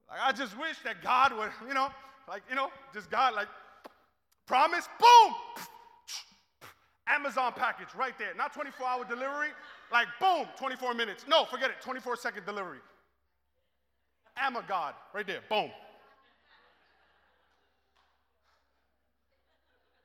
Like, 0.07 0.19
I 0.23 0.31
just 0.31 0.55
wish 0.59 0.77
that 0.83 1.01
God 1.01 1.35
would, 1.35 1.49
you 1.67 1.73
know, 1.73 1.89
like, 2.27 2.43
you 2.47 2.55
know, 2.55 2.69
just 2.93 3.09
God, 3.09 3.33
like, 3.33 3.47
promise, 4.45 4.87
boom, 4.99 5.33
Amazon 7.07 7.51
package 7.55 7.95
right 7.97 8.13
there. 8.19 8.35
Not 8.37 8.53
24 8.53 8.85
hour 8.85 9.05
delivery, 9.05 9.49
like, 9.91 10.07
boom, 10.19 10.45
24 10.55 10.93
minutes. 10.93 11.25
No, 11.27 11.45
forget 11.45 11.71
it, 11.71 11.77
24 11.81 12.15
second 12.17 12.45
delivery. 12.45 12.77
Am 14.37 14.55
God, 14.67 14.93
right 15.15 15.25
there, 15.25 15.41
boom. 15.49 15.71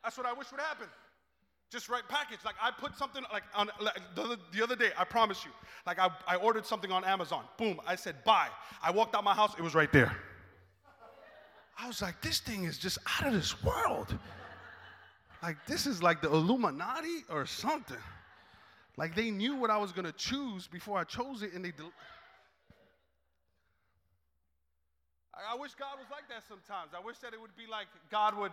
That's 0.05 0.19
what 0.19 0.27
I 0.27 0.33
wish 0.35 0.51
would 0.53 0.61
happen. 0.61 0.87
Just 1.71 1.89
right 1.89 2.03
package. 2.09 2.39
Like 2.45 2.55
I 2.63 2.71
put 2.71 2.97
something 2.97 3.25
like 3.33 3.43
on 3.55 3.71
like 3.81 3.99
the, 4.15 4.39
the 4.53 4.63
other 4.63 4.77
day, 4.77 4.91
I 4.97 5.05
promise 5.05 5.45
you. 5.45 5.51
Like 5.87 5.99
I, 5.99 6.11
I 6.29 6.37
ordered 6.37 6.67
something 6.67 6.93
on 6.93 7.05
Amazon. 7.05 7.43
Boom. 7.57 7.81
I 7.87 7.97
said 7.97 8.23
buy. 8.25 8.49
I 8.83 8.91
walked 8.91 9.17
out 9.17 9.25
my 9.25 9.35
house, 9.35 9.55
it 9.59 9.63
was 9.63 9.75
right 9.75 9.93
there. 9.93 10.15
I 11.77 11.89
was 11.89 12.01
like, 12.01 12.21
this 12.21 12.39
thing 12.39 12.65
is 12.65 12.79
just 12.79 12.99
out 13.19 13.27
of 13.27 13.33
this 13.33 13.61
world. 13.65 14.17
Like 15.43 15.57
this 15.67 15.87
is 15.87 16.03
like 16.03 16.23
the 16.23 16.31
Illuminati 16.31 17.25
or 17.29 17.47
something. 17.47 17.97
Like 18.97 19.15
they 19.15 19.31
knew 19.31 19.57
what 19.57 19.71
I 19.71 19.79
was 19.79 19.91
gonna 19.91 20.13
choose 20.13 20.69
before 20.69 20.99
I 20.99 21.05
chose 21.05 21.43
it, 21.43 21.53
and 21.55 21.65
they. 21.65 21.73
Del- 21.73 21.93
I, 25.35 25.55
I 25.55 25.61
wish 25.61 25.75
God 25.75 25.99
was 25.99 26.07
like 26.11 26.29
that 26.29 26.45
sometimes. 26.49 26.93
I 26.97 27.05
wish 27.05 27.19
that 27.19 27.35
it 27.35 27.41
would 27.41 27.57
be 27.57 27.67
like 27.69 27.89
God 28.11 28.39
would 28.39 28.53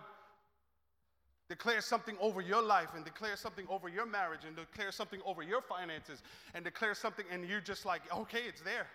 declare 1.52 1.82
something 1.82 2.16
over 2.18 2.40
your 2.40 2.62
life 2.62 2.88
and 2.96 3.04
declare 3.04 3.36
something 3.36 3.66
over 3.68 3.86
your 3.86 4.06
marriage 4.06 4.40
and 4.46 4.56
declare 4.56 4.90
something 4.90 5.20
over 5.26 5.42
your 5.42 5.60
finances 5.60 6.22
and 6.54 6.64
declare 6.64 6.94
something, 6.94 7.26
and 7.30 7.46
you're 7.46 7.60
just 7.60 7.84
like, 7.84 8.00
okay, 8.10 8.40
it's 8.48 8.62
there. 8.62 8.86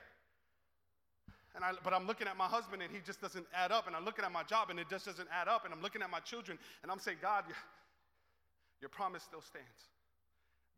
And 1.53 1.63
I, 1.63 1.73
but 1.83 1.93
I'm 1.93 2.07
looking 2.07 2.27
at 2.27 2.35
my 2.35 2.47
husband 2.47 2.81
and 2.81 2.91
he 2.91 2.97
just 3.05 3.21
doesn't 3.21 3.45
add 3.53 3.71
up. 3.71 3.85
And 3.85 3.95
I'm 3.95 4.05
looking 4.05 4.25
at 4.25 4.31
my 4.31 4.41
job 4.41 4.71
and 4.71 4.79
it 4.79 4.89
just 4.89 5.05
doesn't 5.05 5.29
add 5.31 5.47
up. 5.47 5.65
And 5.65 5.73
I'm 5.73 5.83
looking 5.83 6.01
at 6.01 6.09
my 6.09 6.19
children 6.19 6.57
and 6.81 6.91
I'm 6.91 6.99
saying, 6.99 7.17
God, 7.21 7.43
your 8.81 8.89
promise 8.89 9.21
still 9.21 9.41
stands. 9.41 9.89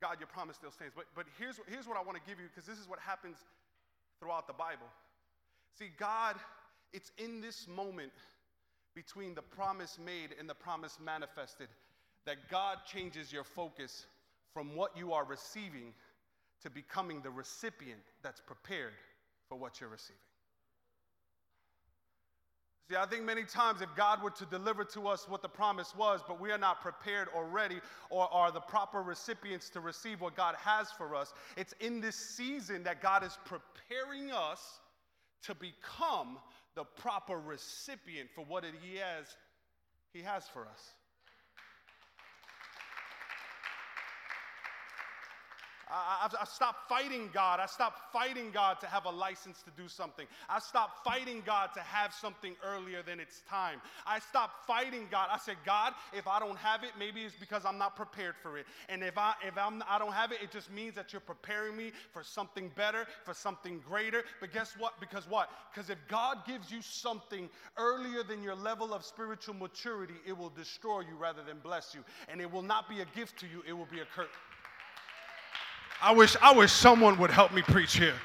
God, 0.01 0.19
your 0.19 0.27
promise 0.27 0.57
still 0.57 0.71
stands. 0.71 0.93
But, 0.95 1.05
but 1.15 1.27
here's, 1.37 1.59
here's 1.67 1.87
what 1.87 1.95
I 1.97 2.03
want 2.03 2.17
to 2.17 2.23
give 2.29 2.39
you 2.39 2.47
because 2.47 2.67
this 2.67 2.77
is 2.77 2.87
what 2.89 2.99
happens 2.99 3.37
throughout 4.19 4.47
the 4.47 4.53
Bible. 4.53 4.87
See, 5.77 5.91
God, 5.97 6.35
it's 6.91 7.11
in 7.17 7.39
this 7.39 7.67
moment 7.67 8.11
between 9.05 9.33
the 9.33 9.41
promise 9.41 9.97
made 10.03 10.35
and 10.37 10.49
the 10.49 10.53
promise 10.53 10.97
manifested 11.01 11.69
that 12.25 12.35
God 12.51 12.79
changes 12.85 13.31
your 13.31 13.45
focus 13.45 14.05
from 14.53 14.75
what 14.75 14.91
you 14.97 15.13
are 15.13 15.23
receiving 15.23 15.93
to 16.61 16.69
becoming 16.69 17.21
the 17.21 17.29
recipient 17.29 18.01
that's 18.23 18.41
prepared 18.41 18.91
for 19.47 19.57
what 19.57 19.79
you're 19.79 19.89
receiving. 19.89 20.19
See, 22.89 22.97
I 22.97 23.05
think 23.05 23.23
many 23.23 23.43
times 23.43 23.81
if 23.81 23.87
God 23.95 24.21
were 24.21 24.31
to 24.31 24.45
deliver 24.47 24.83
to 24.83 25.07
us 25.07 25.29
what 25.29 25.41
the 25.41 25.47
promise 25.47 25.95
was, 25.95 26.19
but 26.27 26.41
we 26.41 26.51
are 26.51 26.57
not 26.57 26.81
prepared 26.81 27.29
or 27.33 27.45
ready 27.45 27.79
or 28.09 28.27
are 28.33 28.51
the 28.51 28.59
proper 28.59 29.01
recipients 29.01 29.69
to 29.69 29.79
receive 29.79 30.19
what 30.19 30.35
God 30.35 30.55
has 30.55 30.91
for 30.91 31.15
us, 31.15 31.33
it's 31.55 31.73
in 31.79 32.01
this 32.01 32.17
season 32.17 32.83
that 32.83 33.01
God 33.01 33.23
is 33.23 33.37
preparing 33.45 34.33
us 34.33 34.81
to 35.43 35.55
become 35.55 36.37
the 36.75 36.83
proper 36.83 37.37
recipient 37.37 38.29
for 38.33 38.43
what 38.45 38.63
it 38.63 38.73
he 38.81 38.97
has 38.97 39.25
he 40.13 40.21
has 40.21 40.47
for 40.47 40.65
us. 40.65 40.93
I, 45.91 46.29
I, 46.39 46.45
stopped 46.45 46.87
fighting 46.87 47.29
God. 47.33 47.59
I 47.59 47.65
stopped 47.65 48.13
fighting 48.13 48.51
God 48.51 48.79
to 48.81 48.87
have 48.87 49.05
a 49.05 49.09
license 49.09 49.63
to 49.63 49.71
do 49.81 49.87
something. 49.87 50.27
I 50.47 50.59
stopped 50.59 51.03
fighting 51.03 51.41
God 51.45 51.69
to 51.73 51.79
have 51.79 52.13
something 52.13 52.55
earlier 52.63 53.01
than 53.01 53.19
it's 53.19 53.41
time. 53.49 53.81
I 54.05 54.19
stopped 54.19 54.67
fighting 54.67 55.07
God. 55.09 55.29
I 55.31 55.39
said, 55.39 55.55
God, 55.65 55.93
if 56.13 56.27
I 56.27 56.39
don't 56.39 56.57
have 56.57 56.83
it, 56.83 56.91
maybe 56.99 57.21
it's 57.21 57.35
because 57.35 57.65
I'm 57.65 57.77
not 57.77 57.95
prepared 57.95 58.35
for 58.41 58.57
it. 58.57 58.65
And 58.87 59.03
if 59.03 59.17
I 59.17 59.33
if 59.45 59.57
I'm 59.57 59.83
I 59.89 59.97
don't 59.97 60.13
have 60.13 60.31
it, 60.31 60.39
it 60.43 60.51
just 60.51 60.71
means 60.71 60.95
that 60.95 61.11
you're 61.11 61.19
preparing 61.21 61.75
me 61.75 61.91
for 62.13 62.23
something 62.23 62.71
better, 62.75 63.07
for 63.25 63.33
something 63.33 63.81
greater. 63.87 64.23
But 64.39 64.53
guess 64.53 64.75
what? 64.77 64.99
Because 64.99 65.27
what? 65.27 65.49
Because 65.73 65.89
if 65.89 65.97
God 66.07 66.45
gives 66.45 66.71
you 66.71 66.81
something 66.81 67.49
earlier 67.77 68.23
than 68.23 68.43
your 68.43 68.55
level 68.55 68.93
of 68.93 69.03
spiritual 69.03 69.55
maturity, 69.55 70.15
it 70.27 70.37
will 70.37 70.49
destroy 70.49 70.99
you 71.01 71.15
rather 71.19 71.43
than 71.43 71.57
bless 71.63 71.95
you. 71.95 72.03
And 72.27 72.41
it 72.41 72.51
will 72.51 72.61
not 72.61 72.87
be 72.87 73.01
a 73.01 73.05
gift 73.15 73.39
to 73.39 73.47
you, 73.47 73.63
it 73.67 73.73
will 73.73 73.87
be 73.91 74.01
a 74.01 74.05
curse. 74.15 74.27
I 76.01 76.13
wish, 76.13 76.35
I 76.41 76.53
wish 76.53 76.71
someone 76.71 77.17
would 77.19 77.31
help 77.31 77.53
me 77.53 77.61
preach 77.61 77.97
here. 77.97 78.15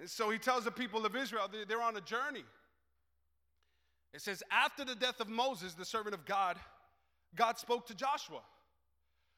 And 0.00 0.08
so 0.08 0.30
he 0.30 0.38
tells 0.38 0.64
the 0.64 0.70
people 0.70 1.04
of 1.04 1.14
Israel 1.16 1.50
they're 1.68 1.82
on 1.82 1.96
a 1.96 2.00
journey. 2.00 2.44
It 4.14 4.20
says, 4.20 4.42
after 4.50 4.84
the 4.84 4.94
death 4.94 5.20
of 5.20 5.28
Moses, 5.28 5.74
the 5.74 5.84
servant 5.84 6.14
of 6.14 6.24
God, 6.24 6.56
God 7.34 7.58
spoke 7.58 7.86
to 7.88 7.94
Joshua. 7.94 8.40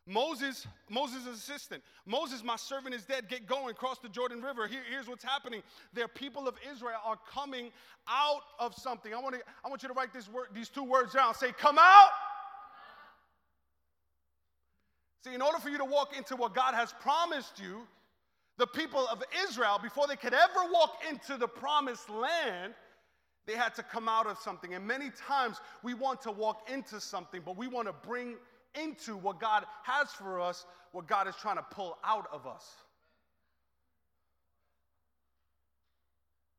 Moses, 0.09 0.67
Moses' 0.89 1.27
assistant. 1.27 1.83
Moses, 2.05 2.45
my 2.45 2.55
servant 2.55 2.95
is 2.95 3.05
dead. 3.05 3.29
Get 3.29 3.47
going. 3.47 3.75
Cross 3.75 3.99
the 3.99 4.09
Jordan 4.09 4.41
River. 4.41 4.69
Here, 4.69 4.83
here's 4.89 5.09
what's 5.09 5.25
happening. 5.25 5.63
Their 5.93 6.07
people 6.07 6.47
of 6.47 6.55
Israel 6.71 6.99
are 7.05 7.19
coming 7.33 7.71
out 8.09 8.43
of 8.61 8.75
something. 8.75 9.13
I 9.13 9.19
want, 9.19 9.35
to, 9.35 9.41
I 9.65 9.69
want 9.69 9.83
you 9.83 9.89
to 9.89 9.95
write 9.95 10.13
this 10.13 10.29
word, 10.29 10.49
these 10.55 10.69
two 10.69 10.85
words 10.85 11.15
down. 11.15 11.35
Say, 11.35 11.51
come 11.53 11.79
out 11.81 12.11
See, 15.27 15.35
in 15.35 15.43
order 15.43 15.59
for 15.59 15.71
you 15.71 15.79
to 15.79 15.85
walk 15.85 16.17
into 16.17 16.37
what 16.37 16.55
God 16.55 16.75
has 16.75 16.93
promised 17.01 17.59
you, 17.61 17.83
the 18.59 18.67
people 18.67 19.09
of 19.11 19.25
Israel, 19.49 19.81
before 19.83 20.07
they 20.07 20.15
could 20.15 20.33
ever 20.33 20.71
walk 20.73 20.99
into 21.11 21.37
the 21.37 21.49
promised 21.49 22.09
land, 22.09 22.75
they 23.45 23.55
had 23.55 23.75
to 23.75 23.83
come 23.83 24.09
out 24.09 24.29
of 24.29 24.39
something. 24.39 24.75
And 24.75 24.87
many 24.87 25.11
times 25.27 25.57
we 25.83 25.95
want 25.95 26.21
to 26.23 26.31
walk 26.31 26.71
into 26.73 27.01
something, 27.01 27.43
but 27.45 27.57
we 27.57 27.67
want 27.67 27.89
to 27.89 27.95
bring 28.07 28.37
into 28.81 29.17
what 29.17 29.41
God 29.41 29.65
has 29.83 30.11
for 30.13 30.41
us, 30.41 30.65
what 30.93 31.09
God 31.09 31.27
is 31.27 31.35
trying 31.35 31.57
to 31.57 31.67
pull 31.73 31.99
out 32.05 32.29
of 32.33 32.47
us. 32.47 32.65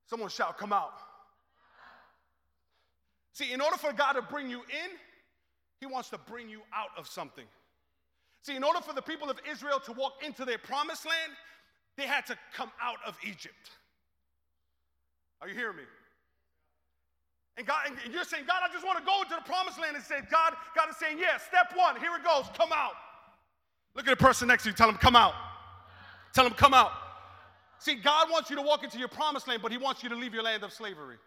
Someone 0.09 0.29
shout, 0.29 0.57
Come 0.57 0.73
out. 0.73 0.99
See, 3.31 3.53
in 3.53 3.61
order 3.61 3.77
for 3.77 3.93
God 3.93 4.13
to 4.13 4.21
bring 4.23 4.49
you 4.49 4.59
in, 4.59 4.89
He 5.79 5.85
wants 5.85 6.09
to 6.09 6.17
bring 6.17 6.49
you 6.49 6.59
out 6.75 6.89
of 6.97 7.07
something. 7.07 7.45
See, 8.41 8.55
in 8.55 8.63
order 8.63 8.79
for 8.79 8.93
the 8.93 9.01
people 9.01 9.29
of 9.29 9.39
Israel 9.49 9.79
to 9.85 9.91
walk 9.91 10.23
into 10.23 10.45
their 10.45 10.57
promised 10.57 11.05
land, 11.05 11.33
they 11.97 12.07
had 12.07 12.25
to 12.27 12.37
come 12.53 12.71
out 12.81 12.97
of 13.05 13.17
Egypt. 13.27 13.71
Are 15.41 15.49
you 15.49 15.55
hearing 15.55 15.77
me? 15.77 15.83
And 17.57 17.65
God, 17.65 17.87
and 17.87 18.13
you're 18.13 18.23
saying, 18.23 18.43
God, 18.47 18.61
I 18.63 18.71
just 18.71 18.85
want 18.85 18.99
to 18.99 19.05
go 19.05 19.21
into 19.23 19.35
the 19.35 19.49
promised 19.49 19.79
land 19.79 19.95
and 19.95 20.05
say, 20.05 20.19
God, 20.29 20.53
God 20.75 20.89
is 20.89 20.97
saying, 20.97 21.17
yeah, 21.19 21.37
step 21.37 21.75
one, 21.75 21.99
here 21.99 22.11
it 22.15 22.23
goes, 22.23 22.45
come 22.55 22.69
out. 22.71 22.93
Look 23.95 24.07
at 24.07 24.17
the 24.17 24.23
person 24.23 24.47
next 24.47 24.63
to 24.63 24.69
you, 24.69 24.75
tell 24.75 24.87
him, 24.87 24.95
come 24.95 25.15
out. 25.15 25.33
Tell 26.33 26.45
him, 26.45 26.53
come 26.53 26.73
out. 26.73 26.91
See, 27.79 27.95
God 27.95 28.29
wants 28.31 28.49
you 28.49 28.55
to 28.55 28.61
walk 28.61 28.83
into 28.83 28.97
your 28.97 29.07
promised 29.07 29.47
land, 29.47 29.61
but 29.61 29.71
He 29.71 29.77
wants 29.77 30.03
you 30.03 30.09
to 30.09 30.15
leave 30.15 30.33
your 30.33 30.43
land 30.43 30.63
of 30.63 30.73
slavery. 30.73 31.17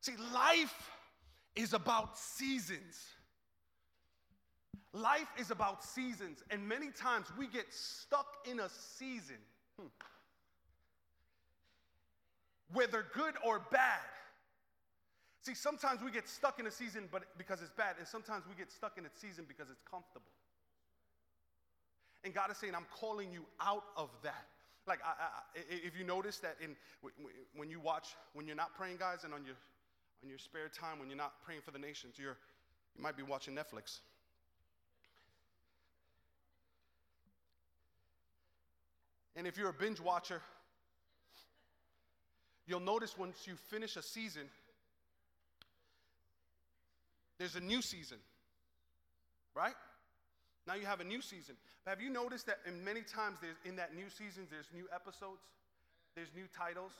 See, 0.00 0.14
life 0.32 0.90
is 1.54 1.74
about 1.74 2.16
seasons. 2.16 3.04
Life 4.92 5.28
is 5.38 5.50
about 5.52 5.84
seasons, 5.84 6.42
and 6.50 6.66
many 6.66 6.90
times 6.90 7.26
we 7.38 7.46
get 7.46 7.72
stuck 7.72 8.26
in 8.50 8.58
a 8.58 8.68
season, 8.68 9.36
hmm, 9.78 9.86
whether 12.72 13.06
good 13.14 13.34
or 13.44 13.60
bad. 13.70 14.00
See, 15.42 15.54
sometimes 15.54 16.02
we 16.02 16.10
get 16.10 16.28
stuck 16.28 16.58
in 16.58 16.66
a 16.66 16.70
season 16.70 17.08
but 17.10 17.22
because 17.38 17.62
it's 17.62 17.70
bad, 17.70 17.96
and 17.98 18.06
sometimes 18.06 18.44
we 18.48 18.54
get 18.56 18.72
stuck 18.72 18.98
in 18.98 19.06
a 19.06 19.10
season 19.14 19.44
because 19.46 19.70
it's 19.70 19.82
comfortable. 19.88 20.32
And 22.24 22.34
God 22.34 22.50
is 22.50 22.58
saying, 22.58 22.74
I'm 22.74 22.86
calling 22.90 23.32
you 23.32 23.46
out 23.60 23.84
of 23.96 24.10
that. 24.22 24.46
Like, 24.86 25.00
I, 25.04 25.10
I, 25.10 25.60
if 25.70 25.96
you 25.96 26.04
notice 26.04 26.38
that 26.38 26.56
in 26.62 26.76
when 27.54 27.70
you 27.70 27.80
watch, 27.80 28.16
when 28.34 28.46
you're 28.46 28.56
not 28.56 28.74
praying, 28.74 28.96
guys, 28.98 29.24
and 29.24 29.32
on 29.32 29.44
your 29.44 29.54
on 30.22 30.28
your 30.28 30.38
spare 30.38 30.68
time, 30.68 30.98
when 30.98 31.08
you're 31.08 31.16
not 31.16 31.40
praying 31.44 31.60
for 31.64 31.70
the 31.70 31.78
nations, 31.78 32.16
you're 32.18 32.36
you 32.96 33.02
might 33.02 33.16
be 33.16 33.22
watching 33.22 33.54
Netflix. 33.54 34.00
And 39.36 39.46
if 39.46 39.56
you're 39.56 39.70
a 39.70 39.74
binge 39.74 40.00
watcher, 40.00 40.40
you'll 42.66 42.80
notice 42.80 43.16
once 43.16 43.46
you 43.46 43.54
finish 43.68 43.96
a 43.96 44.02
season, 44.02 44.42
there's 47.38 47.56
a 47.56 47.60
new 47.60 47.80
season, 47.80 48.18
right? 49.54 49.74
Now 50.66 50.74
you 50.74 50.86
have 50.86 51.00
a 51.00 51.04
new 51.04 51.22
season. 51.22 51.56
But 51.84 51.90
have 51.90 52.00
you 52.00 52.10
noticed 52.10 52.46
that 52.46 52.58
in 52.66 52.84
many 52.84 53.00
times 53.00 53.38
there's 53.40 53.56
in 53.64 53.76
that 53.76 53.94
new 53.94 54.10
season 54.10 54.46
there's 54.50 54.68
new 54.74 54.86
episodes, 54.94 55.40
there's 56.14 56.28
new 56.34 56.44
titles, 56.56 56.92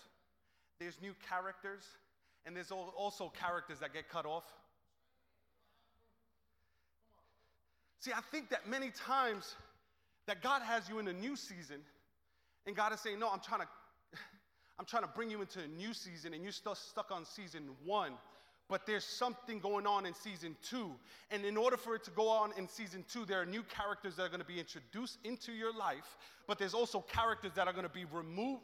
there's 0.79 0.97
new 1.03 1.15
characters, 1.29 1.83
and 2.47 2.57
there's 2.57 2.71
also 2.71 3.31
characters 3.39 3.81
that 3.81 3.93
get 3.93 4.09
cut 4.09 4.25
off. 4.25 4.45
See, 8.01 8.13
I 8.13 8.21
think 8.31 8.49
that 8.49 8.67
many 8.67 8.91
times 8.91 9.57
that 10.27 10.43
God 10.43 10.63
has 10.63 10.89
you 10.89 10.99
in 10.99 11.09
a 11.09 11.13
new 11.13 11.37
season 11.37 11.81
and 12.67 12.77
God 12.77 12.93
is 12.93 13.01
saying, 13.01 13.19
No, 13.19 13.29
I'm 13.29 13.41
trying 13.41 13.61
to, 13.61 13.69
I'm 14.79 14.85
trying 14.87 15.03
to 15.03 15.09
bring 15.09 15.31
you 15.31 15.41
into 15.41 15.61
a 15.61 15.69
new 15.69 15.93
season, 15.95 16.35
and 16.35 16.43
you're 16.43 16.53
still 16.53 16.75
stuck 16.75 17.11
on 17.11 17.25
season 17.25 17.69
one. 17.85 18.13
But 18.69 18.87
there's 18.87 19.05
something 19.05 19.59
going 19.59 19.85
on 19.85 20.07
in 20.07 20.15
season 20.15 20.57
two. 20.63 20.93
And 21.33 21.45
in 21.45 21.57
order 21.57 21.77
for 21.77 21.97
it 21.97 22.05
to 22.05 22.13
go 22.13 22.29
on 22.29 22.53
in 22.57 22.69
season 22.69 23.05
two, 23.13 23.25
there 23.25 23.41
are 23.41 23.47
new 23.47 23.65
characters 23.65 24.15
that 24.15 24.23
are 24.23 24.29
going 24.29 24.41
to 24.41 24.47
be 24.47 24.61
introduced 24.61 25.19
into 25.25 25.51
your 25.51 25.77
life, 25.77 26.17
but 26.47 26.57
there's 26.57 26.73
also 26.73 27.01
characters 27.01 27.51
that 27.57 27.67
are 27.67 27.73
going 27.73 27.87
to 27.87 27.89
be 27.93 28.05
removed. 28.05 28.63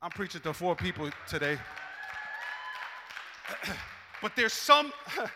I'm 0.00 0.10
preaching 0.10 0.40
to 0.40 0.54
four 0.54 0.74
people 0.74 1.10
today. 1.28 1.58
but 4.22 4.32
there's 4.36 4.54
some 4.54 4.92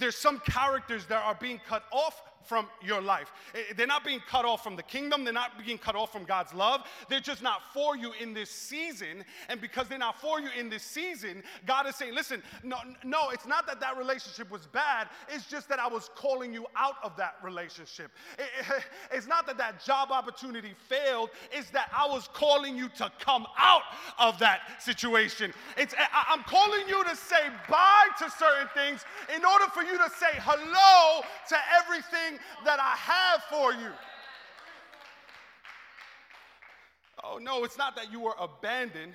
there's 0.00 0.16
some 0.16 0.40
characters 0.40 1.06
that 1.06 1.22
are 1.22 1.36
being 1.40 1.60
cut 1.68 1.84
off 1.92 2.22
from 2.44 2.66
your 2.84 3.00
life. 3.00 3.32
Eh, 3.54 3.58
eh, 3.58 3.72
they're 3.76 3.86
not 3.86 4.04
being 4.04 4.20
cut 4.28 4.44
off 4.44 4.62
from 4.62 4.76
the 4.76 4.82
kingdom. 4.82 5.24
They're 5.24 5.32
not 5.32 5.52
being 5.64 5.78
cut 5.78 5.96
off 5.96 6.12
from 6.12 6.24
God's 6.24 6.52
love. 6.54 6.82
They're 7.08 7.20
just 7.20 7.42
not 7.42 7.60
for 7.72 7.96
you 7.96 8.12
in 8.20 8.34
this 8.34 8.50
season. 8.50 9.24
And 9.48 9.60
because 9.60 9.88
they're 9.88 9.98
not 9.98 10.20
for 10.20 10.40
you 10.40 10.48
in 10.58 10.68
this 10.68 10.82
season, 10.82 11.42
God 11.66 11.86
is 11.86 11.96
saying, 11.96 12.14
listen, 12.14 12.42
no, 12.62 12.76
no, 13.04 13.30
it's 13.30 13.46
not 13.46 13.66
that 13.66 13.80
that 13.80 13.96
relationship 13.96 14.50
was 14.50 14.66
bad. 14.66 15.08
It's 15.28 15.46
just 15.46 15.68
that 15.68 15.78
I 15.78 15.88
was 15.88 16.10
calling 16.14 16.52
you 16.52 16.66
out 16.76 16.96
of 17.02 17.16
that 17.16 17.36
relationship. 17.42 18.10
Eh, 18.38 18.42
it's 19.12 19.26
not 19.26 19.46
that 19.46 19.58
that 19.58 19.84
job 19.84 20.10
opportunity 20.10 20.72
failed. 20.88 21.30
It's 21.52 21.70
that 21.70 21.90
I 21.96 22.06
was 22.06 22.28
calling 22.32 22.76
you 22.76 22.88
to 22.96 23.10
come 23.20 23.46
out 23.58 23.82
of 24.18 24.38
that 24.38 24.82
situation. 24.82 25.52
It's, 25.76 25.94
I'm 26.28 26.42
calling 26.44 26.88
you 26.88 27.02
to 27.04 27.16
say 27.16 27.48
bye 27.68 28.08
to 28.18 28.30
certain 28.30 28.68
things 28.74 29.04
in 29.34 29.44
order 29.44 29.66
for 29.72 29.82
you 29.82 29.96
to 29.98 30.10
say 30.18 30.38
hello 30.40 31.22
to 31.48 31.56
everything 31.78 32.31
everything 32.32 32.64
that 32.64 32.80
I 32.80 32.96
have 32.96 33.42
for 33.44 33.72
you. 33.72 33.90
Oh, 37.24 37.38
no, 37.38 37.64
it's 37.64 37.78
not 37.78 37.94
that 37.96 38.10
you 38.10 38.20
were 38.20 38.34
abandoned, 38.38 39.12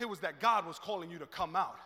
it 0.00 0.08
was 0.08 0.20
that 0.20 0.40
God 0.40 0.66
was 0.66 0.78
calling 0.78 1.10
you 1.10 1.18
to 1.18 1.26
come 1.26 1.56
out. 1.56 1.76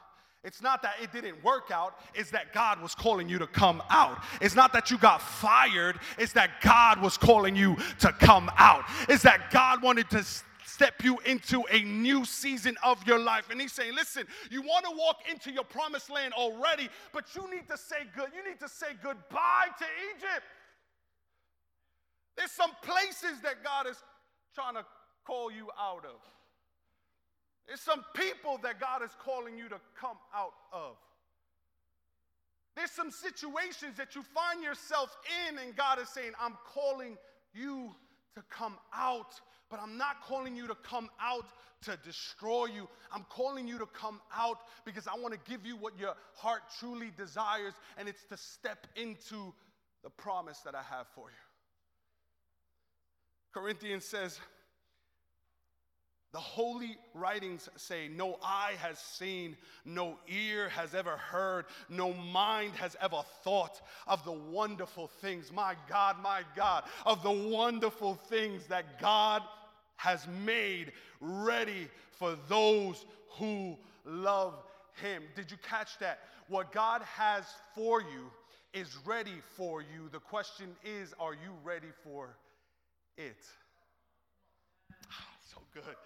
It's 0.43 0.63
not 0.63 0.81
that 0.83 0.95
it 1.03 1.13
didn't 1.13 1.45
work 1.45 1.71
out, 1.71 1.97
it's 2.15 2.31
that 2.31 2.55
God 2.55 2.81
was 2.81 2.95
calling 2.95 3.29
you 3.29 3.39
to 3.39 3.47
come 3.47 3.83
out. 3.91 4.23
It's 4.41 4.55
not 4.55 4.73
that 4.73 4.91
you 4.91 4.97
got 4.97 5.21
fired, 5.21 6.01
it's 6.19 6.33
that 6.33 6.63
God 6.63 7.03
was 7.03 7.19
calling 7.19 7.55
you 7.55 7.77
to 7.99 8.13
come 8.13 8.51
out. 8.57 8.85
It's 9.09 9.23
that 9.25 9.51
God 9.51 9.83
wanted 9.83 10.09
to 10.11 10.25
step 10.81 11.05
you 11.05 11.19
into 11.27 11.63
a 11.71 11.83
new 11.83 12.25
season 12.25 12.75
of 12.83 13.07
your 13.07 13.19
life. 13.19 13.51
And 13.51 13.61
he's 13.61 13.73
saying, 13.73 13.95
listen, 13.95 14.25
you 14.51 14.63
want 14.63 14.87
to 14.87 14.93
walk 14.97 15.19
into 15.31 15.53
your 15.53 15.65
promised 15.65 16.09
land 16.09 16.33
already, 16.33 16.89
but 17.13 17.27
you 17.35 17.43
need 17.51 17.69
to 17.69 17.77
say 17.77 17.97
good, 18.17 18.31
you 18.35 18.43
need 18.49 18.59
to 18.61 18.69
say 18.69 18.87
goodbye 19.03 19.69
to 19.79 19.85
Egypt. 20.09 20.47
There's 22.35 22.51
some 22.51 22.71
places 22.81 23.43
that 23.43 23.63
God 23.63 23.89
is 23.91 24.03
trying 24.55 24.73
to 24.73 24.87
call 25.27 25.53
you 25.53 25.69
out 25.79 26.07
of. 26.07 26.19
There's 27.67 27.83
some 27.83 28.03
people 28.15 28.59
that 28.63 28.81
God 28.81 29.03
is 29.03 29.11
calling 29.23 29.59
you 29.59 29.69
to 29.69 29.79
come 30.01 30.17
out 30.35 30.55
of. 30.73 30.97
There's 32.75 32.91
some 32.91 33.11
situations 33.11 33.99
that 33.99 34.15
you 34.15 34.23
find 34.23 34.63
yourself 34.63 35.15
in, 35.47 35.59
and 35.59 35.77
God 35.77 36.01
is 36.01 36.09
saying, 36.09 36.33
I'm 36.41 36.57
calling 36.65 37.19
you 37.53 37.95
to 38.35 38.43
come 38.49 38.79
out 38.95 39.35
but 39.71 39.81
I'm 39.81 39.97
not 39.97 40.23
calling 40.23 40.57
you 40.57 40.67
to 40.67 40.75
come 40.75 41.09
out 41.21 41.47
to 41.83 41.97
destroy 42.05 42.67
you. 42.67 42.89
I'm 43.13 43.25
calling 43.31 43.67
you 43.67 43.79
to 43.79 43.87
come 43.87 44.21
out 44.35 44.59
because 44.85 45.07
I 45.07 45.19
want 45.19 45.33
to 45.33 45.41
give 45.51 45.65
you 45.65 45.77
what 45.77 45.99
your 45.99 46.15
heart 46.35 46.63
truly 46.79 47.11
desires, 47.17 47.75
and 47.97 48.09
it's 48.09 48.25
to 48.25 48.37
step 48.37 48.87
into 48.97 49.55
the 50.03 50.11
promise 50.11 50.59
that 50.65 50.75
I 50.75 50.83
have 50.83 51.07
for 51.15 51.31
you. 51.31 51.37
Corinthians 53.53 54.05
says, 54.05 54.39
the 56.33 56.39
holy 56.39 56.97
writings 57.13 57.69
say, 57.77 58.07
No 58.07 58.39
eye 58.41 58.75
has 58.81 59.01
seen, 59.01 59.57
no 59.85 60.17
ear 60.29 60.69
has 60.69 60.95
ever 60.95 61.17
heard, 61.17 61.65
no 61.89 62.13
mind 62.13 62.75
has 62.77 62.97
ever 63.01 63.23
thought 63.43 63.81
of 64.07 64.25
the 64.25 64.33
wonderful 64.33 65.09
things, 65.09 65.51
my 65.53 65.75
God, 65.89 66.17
my 66.23 66.43
God, 66.55 66.85
of 67.05 67.25
the 67.25 67.33
wonderful 67.33 68.15
things 68.15 68.67
that 68.69 69.01
God 69.01 69.43
has 70.01 70.27
made 70.45 70.93
ready 71.21 71.87
for 72.13 72.35
those 72.49 73.05
who 73.33 73.77
love 74.07 74.55
him. 75.03 75.23
Did 75.37 75.51
you 75.51 75.59
catch 75.63 75.99
that? 75.99 76.21
What 76.49 76.73
God 76.73 77.03
has 77.03 77.45
for 77.75 78.01
you 78.01 78.31
is 78.73 78.97
ready 79.05 79.43
for 79.57 79.83
you. 79.83 80.09
The 80.11 80.19
question 80.19 80.69
is, 80.85 81.13
are 81.21 81.35
you 81.35 81.53
ready 81.63 81.89
for 82.03 82.35
it? 83.19 83.45
so 85.53 85.61
good. 85.75 85.97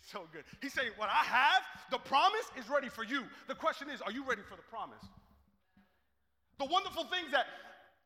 So 0.00 0.22
good. 0.32 0.42
He's 0.60 0.72
saying, 0.72 0.90
What 0.96 1.08
I 1.08 1.24
have, 1.24 1.62
the 1.92 1.98
promise 1.98 2.50
is 2.58 2.68
ready 2.68 2.88
for 2.88 3.04
you. 3.04 3.22
The 3.46 3.54
question 3.54 3.88
is, 3.88 4.02
are 4.02 4.12
you 4.12 4.24
ready 4.26 4.42
for 4.42 4.56
the 4.56 4.62
promise? 4.62 5.04
The 6.58 6.66
wonderful 6.66 7.04
things 7.04 7.30
that 7.30 7.46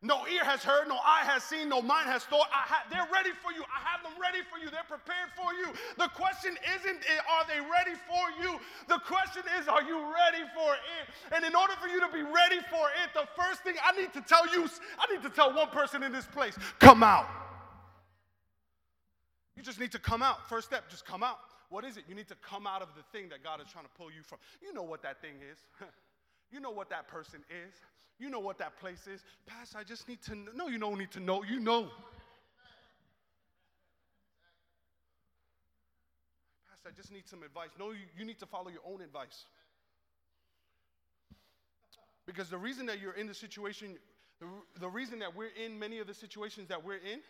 no 0.01 0.27
ear 0.29 0.45
has 0.45 0.63
heard, 0.63 0.87
no 0.87 0.99
eye 1.03 1.27
has 1.27 1.43
seen, 1.43 1.69
no 1.69 1.83
mind 1.83 2.07
has 2.07 2.23
thought. 2.23 2.47
Ha- 2.51 2.87
they're 2.89 3.09
ready 3.13 3.35
for 3.43 3.51
you. 3.51 3.67
I 3.67 3.83
have 3.83 4.03
them 4.07 4.15
ready 4.15 4.47
for 4.47 4.57
you. 4.57 4.71
They're 4.71 4.87
prepared 4.87 5.35
for 5.35 5.51
you. 5.59 5.75
The 5.99 6.07
question 6.15 6.55
isn't, 6.79 7.03
eh, 7.03 7.19
are 7.27 7.43
they 7.51 7.59
ready 7.59 7.99
for 8.07 8.31
you? 8.39 8.61
The 8.87 9.03
question 9.03 9.43
is, 9.59 9.67
are 9.67 9.83
you 9.83 9.99
ready 9.99 10.47
for 10.55 10.75
it? 10.75 11.35
And 11.35 11.45
in 11.45 11.51
order 11.57 11.75
for 11.83 11.89
you 11.89 11.99
to 11.99 12.07
be 12.15 12.23
ready 12.23 12.63
for 12.71 12.87
it, 13.03 13.11
the 13.11 13.27
first 13.35 13.67
thing 13.67 13.75
I 13.83 13.91
need 13.99 14.13
to 14.15 14.23
tell 14.23 14.47
you, 14.47 14.71
I 15.03 15.13
need 15.13 15.23
to 15.27 15.31
tell 15.31 15.53
one 15.53 15.69
person 15.71 16.05
in 16.05 16.13
this 16.13 16.27
place 16.27 16.57
come 16.79 17.03
out. 17.03 17.27
You 19.57 19.65
just 19.65 19.81
need 19.81 19.91
to 19.93 19.99
come 19.99 20.23
out. 20.23 20.49
First 20.49 20.69
step, 20.69 20.89
just 20.89 21.05
come 21.05 21.25
out. 21.25 21.39
What 21.71 21.85
is 21.85 21.97
it? 21.97 22.05
You 22.09 22.15
need 22.15 22.29
to 22.29 22.37
come 22.37 22.69
out 22.69 22.83
of 22.83 22.89
the 22.95 23.03
thing 23.11 23.29
that 23.31 23.43
God 23.43 23.61
is 23.61 23.67
trying 23.67 23.85
to 23.85 23.91
pull 23.99 24.13
you 24.15 24.23
from. 24.23 24.39
You 24.63 24.73
know 24.73 24.85
what 24.85 25.03
that 25.03 25.21
thing 25.21 25.43
is. 25.43 25.59
you 26.53 26.61
know 26.61 26.71
what 26.71 26.89
that 26.91 27.09
person 27.09 27.43
is. 27.51 27.75
You 28.19 28.31
know 28.31 28.41
what 28.41 28.59
that 28.59 28.79
place 28.81 29.07
is. 29.07 29.23
Pastor, 29.47 29.79
I 29.79 29.85
just 29.85 30.09
need 30.09 30.21
to 30.23 30.35
know. 30.35 30.51
No, 30.55 30.69
you 30.69 30.79
don't 30.79 30.99
need 30.99 31.13
to 31.13 31.21
know. 31.21 31.45
You 31.45 31.61
know. 31.61 31.89
Pastor, 36.69 36.89
I 36.89 36.97
just 36.97 37.13
need 37.13 37.29
some 37.29 37.43
advice. 37.45 37.71
No, 37.79 37.93
you, 37.93 38.07
you 38.19 38.25
need 38.25 38.41
to 38.41 38.47
follow 38.47 38.71
your 38.71 38.83
own 38.85 39.03
advice. 39.03 39.45
Because 42.27 42.51
the 42.51 42.59
reason 42.59 42.87
that 42.87 43.01
you're 43.01 43.15
in 43.15 43.27
the 43.27 43.35
situation, 43.35 43.97
the, 44.41 44.47
the 44.81 44.89
reason 44.89 45.21
that 45.21 45.35
we're 45.35 45.51
in 45.65 45.79
many 45.79 45.99
of 46.01 46.07
the 46.07 46.15
situations 46.15 46.69
that 46.69 46.85
we're 46.85 46.97
in, 46.97 47.21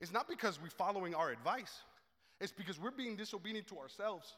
is 0.00 0.12
not 0.12 0.28
because 0.28 0.60
we're 0.62 0.70
following 0.70 1.14
our 1.14 1.30
advice, 1.30 1.82
it's 2.40 2.52
because 2.52 2.80
we're 2.80 2.90
being 2.90 3.16
disobedient 3.16 3.66
to 3.68 3.78
ourselves. 3.78 4.34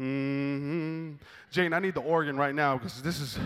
Mm-hmm. 0.00 1.12
Jane, 1.50 1.72
I 1.72 1.78
need 1.78 1.94
the 1.94 2.02
organ 2.02 2.36
right 2.36 2.54
now 2.54 2.76
because 2.76 3.00
this 3.02 3.20
is. 3.20 3.38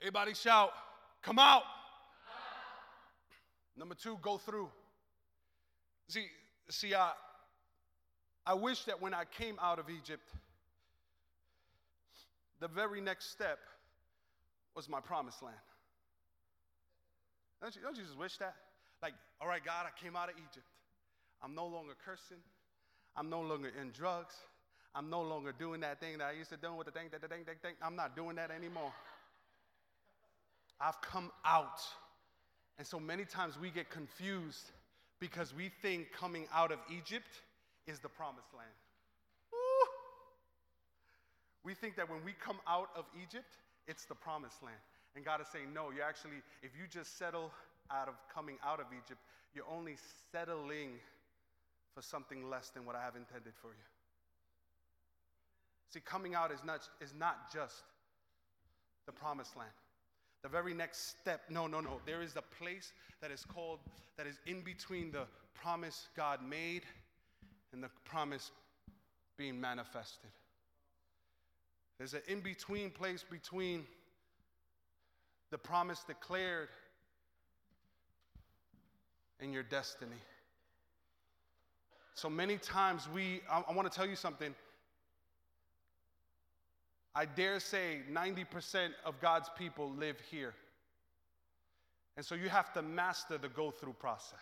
Everybody 0.00 0.34
shout, 0.34 0.72
come 1.22 1.38
out. 1.38 1.62
Number 3.76 3.94
two, 3.94 4.18
go 4.22 4.38
through. 4.38 4.68
See, 6.08 6.26
see, 6.68 6.94
I, 6.94 7.12
I 8.46 8.54
wish 8.54 8.84
that 8.84 9.00
when 9.02 9.12
I 9.12 9.24
came 9.24 9.58
out 9.60 9.78
of 9.78 9.90
Egypt, 9.90 10.28
the 12.60 12.68
very 12.68 13.00
next 13.00 13.30
step 13.30 13.58
was 14.74 14.88
my 14.88 15.00
promised 15.00 15.42
land. 15.42 15.56
Don't 17.60 17.74
you, 17.74 17.82
don't 17.82 17.96
you 17.96 18.02
just 18.02 18.18
wish 18.18 18.36
that? 18.38 18.54
Like, 19.02 19.14
all 19.40 19.48
right, 19.48 19.64
God, 19.64 19.86
I 19.86 20.02
came 20.02 20.16
out 20.16 20.28
of 20.28 20.36
Egypt. 20.36 20.66
I'm 21.46 21.54
no 21.54 21.66
longer 21.66 21.92
cursing. 22.04 22.42
I'm 23.16 23.30
no 23.30 23.40
longer 23.40 23.70
in 23.80 23.92
drugs. 23.92 24.34
I'm 24.96 25.08
no 25.08 25.22
longer 25.22 25.54
doing 25.56 25.80
that 25.82 26.00
thing 26.00 26.18
that 26.18 26.26
I 26.26 26.32
used 26.32 26.50
to 26.50 26.56
do 26.56 26.74
with 26.74 26.86
the 26.86 26.90
thing, 26.90 27.06
that 27.12 27.20
the 27.20 27.28
thing, 27.28 27.44
that 27.46 27.62
thing. 27.62 27.74
I'm 27.80 27.94
not 27.94 28.16
doing 28.16 28.34
that 28.34 28.50
anymore. 28.50 28.92
I've 30.80 31.00
come 31.02 31.30
out. 31.44 31.80
And 32.78 32.86
so 32.86 32.98
many 32.98 33.24
times 33.24 33.54
we 33.60 33.70
get 33.70 33.90
confused 33.90 34.72
because 35.20 35.54
we 35.54 35.70
think 35.82 36.08
coming 36.10 36.48
out 36.52 36.72
of 36.72 36.80
Egypt 36.90 37.30
is 37.86 38.00
the 38.00 38.08
promised 38.08 38.52
land. 38.52 38.68
Woo! 39.52 39.88
We 41.62 41.74
think 41.74 41.94
that 41.94 42.10
when 42.10 42.24
we 42.24 42.32
come 42.32 42.58
out 42.66 42.88
of 42.96 43.04
Egypt, 43.22 43.54
it's 43.86 44.04
the 44.04 44.16
promised 44.16 44.64
land. 44.64 44.80
And 45.14 45.24
God 45.24 45.40
is 45.40 45.46
saying, 45.52 45.72
no, 45.72 45.90
you 45.90 46.02
actually, 46.02 46.42
if 46.64 46.72
you 46.76 46.88
just 46.90 47.16
settle 47.16 47.52
out 47.88 48.08
of 48.08 48.14
coming 48.34 48.56
out 48.66 48.80
of 48.80 48.86
Egypt, 48.90 49.20
you're 49.54 49.64
only 49.70 49.94
settling 50.32 50.98
for 51.96 52.02
something 52.02 52.50
less 52.50 52.68
than 52.68 52.84
what 52.84 52.94
I 52.94 53.00
have 53.00 53.16
intended 53.16 53.54
for 53.62 53.68
you. 53.68 53.86
See, 55.88 56.00
coming 56.00 56.34
out 56.34 56.52
is 56.52 56.60
not, 56.62 56.86
is 57.00 57.14
not 57.18 57.50
just 57.50 57.84
the 59.06 59.12
promised 59.12 59.56
land. 59.56 59.70
The 60.42 60.50
very 60.50 60.74
next 60.74 61.18
step, 61.18 61.40
no, 61.48 61.66
no, 61.66 61.80
no. 61.80 62.02
There 62.04 62.20
is 62.20 62.36
a 62.36 62.42
place 62.62 62.92
that 63.22 63.30
is 63.30 63.46
called, 63.46 63.78
that 64.18 64.26
is 64.26 64.38
in 64.46 64.60
between 64.60 65.10
the 65.10 65.22
promise 65.54 66.08
God 66.14 66.40
made 66.46 66.82
and 67.72 67.82
the 67.82 67.88
promise 68.04 68.50
being 69.38 69.58
manifested. 69.58 70.30
There's 71.96 72.12
an 72.12 72.20
in 72.28 72.40
between 72.40 72.90
place 72.90 73.24
between 73.28 73.86
the 75.50 75.56
promise 75.56 76.04
declared 76.06 76.68
and 79.40 79.54
your 79.54 79.62
destiny. 79.62 80.16
So 82.16 82.30
many 82.30 82.56
times 82.56 83.06
we, 83.14 83.42
I, 83.48 83.62
I 83.68 83.74
want 83.74 83.92
to 83.92 83.94
tell 83.94 84.08
you 84.08 84.16
something. 84.16 84.54
I 87.14 87.26
dare 87.26 87.60
say 87.60 87.98
90% 88.10 88.88
of 89.04 89.20
God's 89.20 89.50
people 89.58 89.90
live 89.90 90.16
here. 90.30 90.54
And 92.16 92.24
so 92.24 92.34
you 92.34 92.48
have 92.48 92.72
to 92.72 92.80
master 92.80 93.36
the 93.36 93.48
go 93.48 93.70
through 93.70 93.92
process. 93.92 94.38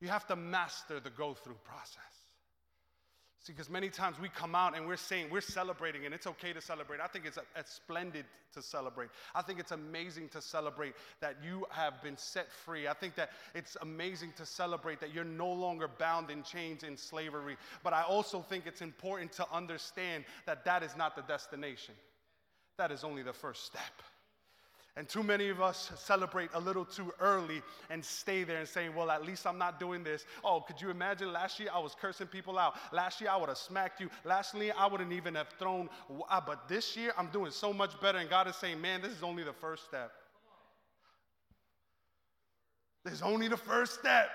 You 0.00 0.08
have 0.08 0.26
to 0.28 0.36
master 0.36 1.00
the 1.00 1.10
go 1.10 1.34
through 1.34 1.58
process. 1.64 2.21
See, 3.42 3.52
because 3.52 3.68
many 3.68 3.88
times 3.88 4.20
we 4.20 4.28
come 4.28 4.54
out 4.54 4.76
and 4.76 4.86
we're 4.86 4.96
saying, 4.96 5.26
we're 5.28 5.40
celebrating, 5.40 6.04
and 6.04 6.14
it's 6.14 6.28
okay 6.28 6.52
to 6.52 6.60
celebrate. 6.60 7.00
I 7.00 7.08
think 7.08 7.26
it's, 7.26 7.38
uh, 7.38 7.42
it's 7.56 7.72
splendid 7.72 8.24
to 8.52 8.62
celebrate. 8.62 9.08
I 9.34 9.42
think 9.42 9.58
it's 9.58 9.72
amazing 9.72 10.28
to 10.28 10.40
celebrate 10.40 10.94
that 11.20 11.38
you 11.42 11.66
have 11.70 12.00
been 12.04 12.16
set 12.16 12.52
free. 12.52 12.86
I 12.86 12.92
think 12.92 13.16
that 13.16 13.30
it's 13.52 13.76
amazing 13.82 14.32
to 14.36 14.46
celebrate 14.46 15.00
that 15.00 15.12
you're 15.12 15.24
no 15.24 15.52
longer 15.52 15.88
bound 15.88 16.30
in 16.30 16.44
chains 16.44 16.84
in 16.84 16.96
slavery. 16.96 17.56
But 17.82 17.94
I 17.94 18.02
also 18.02 18.42
think 18.42 18.64
it's 18.68 18.80
important 18.80 19.32
to 19.32 19.46
understand 19.52 20.24
that 20.46 20.64
that 20.64 20.84
is 20.84 20.96
not 20.96 21.16
the 21.16 21.22
destination, 21.22 21.94
that 22.78 22.92
is 22.92 23.02
only 23.02 23.24
the 23.24 23.32
first 23.32 23.64
step. 23.64 24.02
And 24.94 25.08
too 25.08 25.22
many 25.22 25.48
of 25.48 25.62
us 25.62 25.90
celebrate 25.96 26.50
a 26.52 26.60
little 26.60 26.84
too 26.84 27.14
early 27.18 27.62
and 27.88 28.04
stay 28.04 28.44
there 28.44 28.58
and 28.58 28.68
saying, 28.68 28.94
Well, 28.94 29.10
at 29.10 29.24
least 29.24 29.46
I'm 29.46 29.56
not 29.56 29.80
doing 29.80 30.04
this. 30.04 30.26
Oh, 30.44 30.60
could 30.60 30.80
you 30.82 30.90
imagine 30.90 31.32
last 31.32 31.58
year 31.58 31.70
I 31.72 31.78
was 31.78 31.94
cursing 31.98 32.26
people 32.26 32.58
out? 32.58 32.74
Last 32.92 33.18
year 33.18 33.30
I 33.30 33.36
would 33.38 33.48
have 33.48 33.56
smacked 33.56 34.00
you. 34.00 34.10
Last 34.24 34.54
year 34.54 34.74
I 34.76 34.86
wouldn't 34.86 35.12
even 35.12 35.34
have 35.34 35.48
thrown. 35.58 35.88
Ah, 36.28 36.42
but 36.46 36.68
this 36.68 36.94
year 36.94 37.12
I'm 37.16 37.28
doing 37.28 37.52
so 37.52 37.72
much 37.72 37.98
better. 38.02 38.18
And 38.18 38.28
God 38.28 38.48
is 38.48 38.56
saying, 38.56 38.82
Man, 38.82 39.00
this 39.00 39.12
is 39.12 39.22
only 39.22 39.44
the 39.44 39.54
first 39.54 39.84
step. 39.84 40.12
This 43.04 43.14
is 43.14 43.22
only 43.22 43.48
the 43.48 43.56
first 43.56 43.98
step 43.98 44.28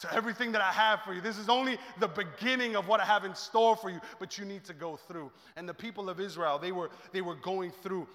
to 0.00 0.12
everything 0.12 0.50
that 0.50 0.60
I 0.60 0.72
have 0.72 1.00
for 1.02 1.14
you. 1.14 1.20
This 1.20 1.38
is 1.38 1.48
only 1.48 1.78
the 2.00 2.08
beginning 2.08 2.74
of 2.74 2.88
what 2.88 2.98
I 2.98 3.04
have 3.04 3.24
in 3.24 3.36
store 3.36 3.76
for 3.76 3.88
you, 3.88 4.00
but 4.18 4.36
you 4.36 4.44
need 4.44 4.64
to 4.64 4.74
go 4.74 4.96
through. 4.96 5.30
And 5.54 5.68
the 5.68 5.74
people 5.74 6.10
of 6.10 6.18
Israel, 6.18 6.58
they 6.58 6.72
were, 6.72 6.90
they 7.12 7.20
were 7.20 7.36
going 7.36 7.70
through 7.84 8.08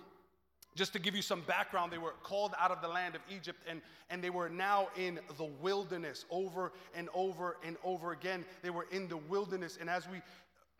just 0.77 0.93
to 0.93 0.99
give 0.99 1.15
you 1.15 1.23
some 1.23 1.41
background, 1.41 1.91
they 1.91 1.97
were 1.97 2.13
called 2.21 2.53
out 2.59 2.69
of 2.69 2.81
the 2.81 2.87
land 2.87 3.15
of 3.15 3.21
Egypt 3.29 3.59
and, 3.67 3.81
and 4.09 4.23
they 4.23 4.29
were 4.29 4.47
now 4.47 4.89
in 4.95 5.19
the 5.37 5.49
wilderness 5.59 6.25
over 6.29 6.71
and 6.95 7.09
over 7.15 7.57
and 7.65 7.77
over 7.83 8.11
again. 8.11 8.45
They 8.61 8.69
were 8.69 8.85
in 8.91 9.07
the 9.07 9.17
wilderness. 9.17 9.77
And 9.81 9.89
as 9.89 10.07
we, 10.07 10.21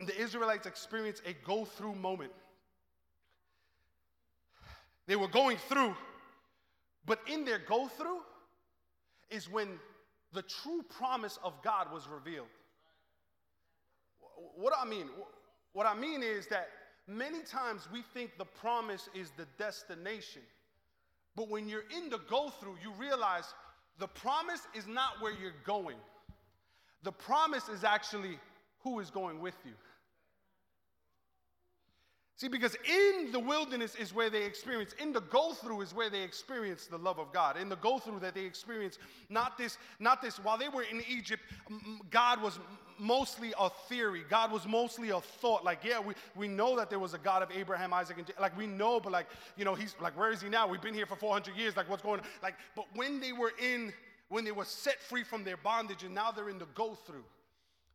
the 0.06 0.16
Israelites 0.22 0.68
experienced 0.68 1.24
a 1.26 1.34
go 1.46 1.66
through 1.66 1.96
moment, 1.96 2.32
they 5.08 5.16
were 5.16 5.28
going 5.28 5.58
through, 5.68 5.96
but 7.06 7.20
in 7.28 7.44
their 7.44 7.60
go 7.60 7.88
through 7.88 8.20
is 9.32 9.50
when 9.50 9.80
the 10.34 10.44
true 10.44 10.84
promise 10.98 11.40
of 11.44 11.54
God 11.64 11.92
was 11.92 12.08
revealed. 12.08 12.48
What 14.56 14.74
do 14.74 14.80
I 14.80 14.88
mean? 14.88 15.08
What 15.74 15.88
I 15.88 15.96
mean 15.96 16.22
is 16.22 16.48
that 16.48 16.70
many 17.08 17.42
times 17.42 17.88
we 17.92 18.04
think 18.14 18.38
the 18.38 18.46
promise 18.46 19.10
is 19.14 19.32
the 19.38 19.46
destination. 19.58 20.42
But 21.36 21.50
when 21.50 21.68
you're 21.70 21.86
in 21.96 22.10
the 22.10 22.20
go 22.30 22.50
through, 22.50 22.78
you 22.84 22.92
realize 23.00 23.46
the 24.00 24.08
promise 24.08 24.62
is 24.76 24.88
not 24.88 25.22
where 25.22 25.34
you're 25.34 25.52
going. 25.66 25.98
The 27.04 27.12
promise 27.12 27.70
is 27.70 27.84
actually 27.84 28.40
who 28.84 29.00
is 29.00 29.10
going 29.10 29.40
with 29.40 29.56
you. 29.66 29.74
See, 32.38 32.48
because 32.48 32.76
in 32.88 33.32
the 33.32 33.40
wilderness 33.40 33.96
is 33.96 34.14
where 34.14 34.30
they 34.30 34.44
experience, 34.44 34.94
in 35.02 35.12
the 35.12 35.22
go 35.22 35.54
through 35.54 35.82
is 35.82 35.96
where 35.96 36.12
they 36.12 36.22
experience 36.22 36.86
the 36.86 36.98
love 36.98 37.18
of 37.18 37.34
God. 37.34 37.58
In 37.58 37.68
the 37.68 37.78
go 37.78 37.98
through 37.98 38.20
that 38.20 38.36
they 38.36 38.46
experience, 38.46 39.00
not 39.30 39.58
this, 39.58 39.80
not 40.00 40.22
this, 40.22 40.38
while 40.38 40.56
they 40.56 40.70
were 40.70 40.84
in 40.84 41.02
Egypt, 41.10 41.42
God 42.12 42.40
was 42.40 42.60
mostly 43.00 43.54
a 43.60 43.70
theory. 43.70 44.24
God 44.30 44.52
was 44.52 44.68
mostly 44.68 45.10
a 45.10 45.20
thought. 45.20 45.64
Like, 45.64 45.84
yeah, 45.84 46.00
we, 46.00 46.14
we 46.36 46.48
know 46.48 46.76
that 46.78 46.90
there 46.90 47.00
was 47.00 47.14
a 47.14 47.18
God 47.18 47.42
of 47.42 47.50
Abraham, 47.52 47.94
Isaac, 47.94 48.18
and 48.18 48.32
like 48.40 48.58
we 48.58 48.68
know, 48.68 49.00
but 49.00 49.12
like, 49.12 49.28
you 49.56 49.66
know, 49.66 49.76
he's 49.76 49.96
like, 50.02 50.18
where 50.18 50.32
is 50.32 50.42
he 50.42 50.50
now? 50.50 50.68
We've 50.68 50.82
been 50.82 50.94
here 50.94 51.06
for 51.06 51.16
400 51.16 51.56
years. 51.56 51.76
Like, 51.76 51.90
what's 51.90 52.02
going 52.02 52.20
on? 52.20 52.26
Like, 52.42 52.56
but 52.76 52.86
when 52.96 53.20
they 53.20 53.32
were 53.32 53.54
in, 53.62 53.94
when 54.30 54.44
they 54.44 54.52
were 54.52 54.66
set 54.66 55.02
free 55.02 55.24
from 55.24 55.44
their 55.44 55.58
bondage 55.58 56.04
and 56.04 56.14
now 56.14 56.32
they're 56.32 56.50
in 56.50 56.60
the 56.60 56.68
go 56.76 56.96
through, 56.96 57.24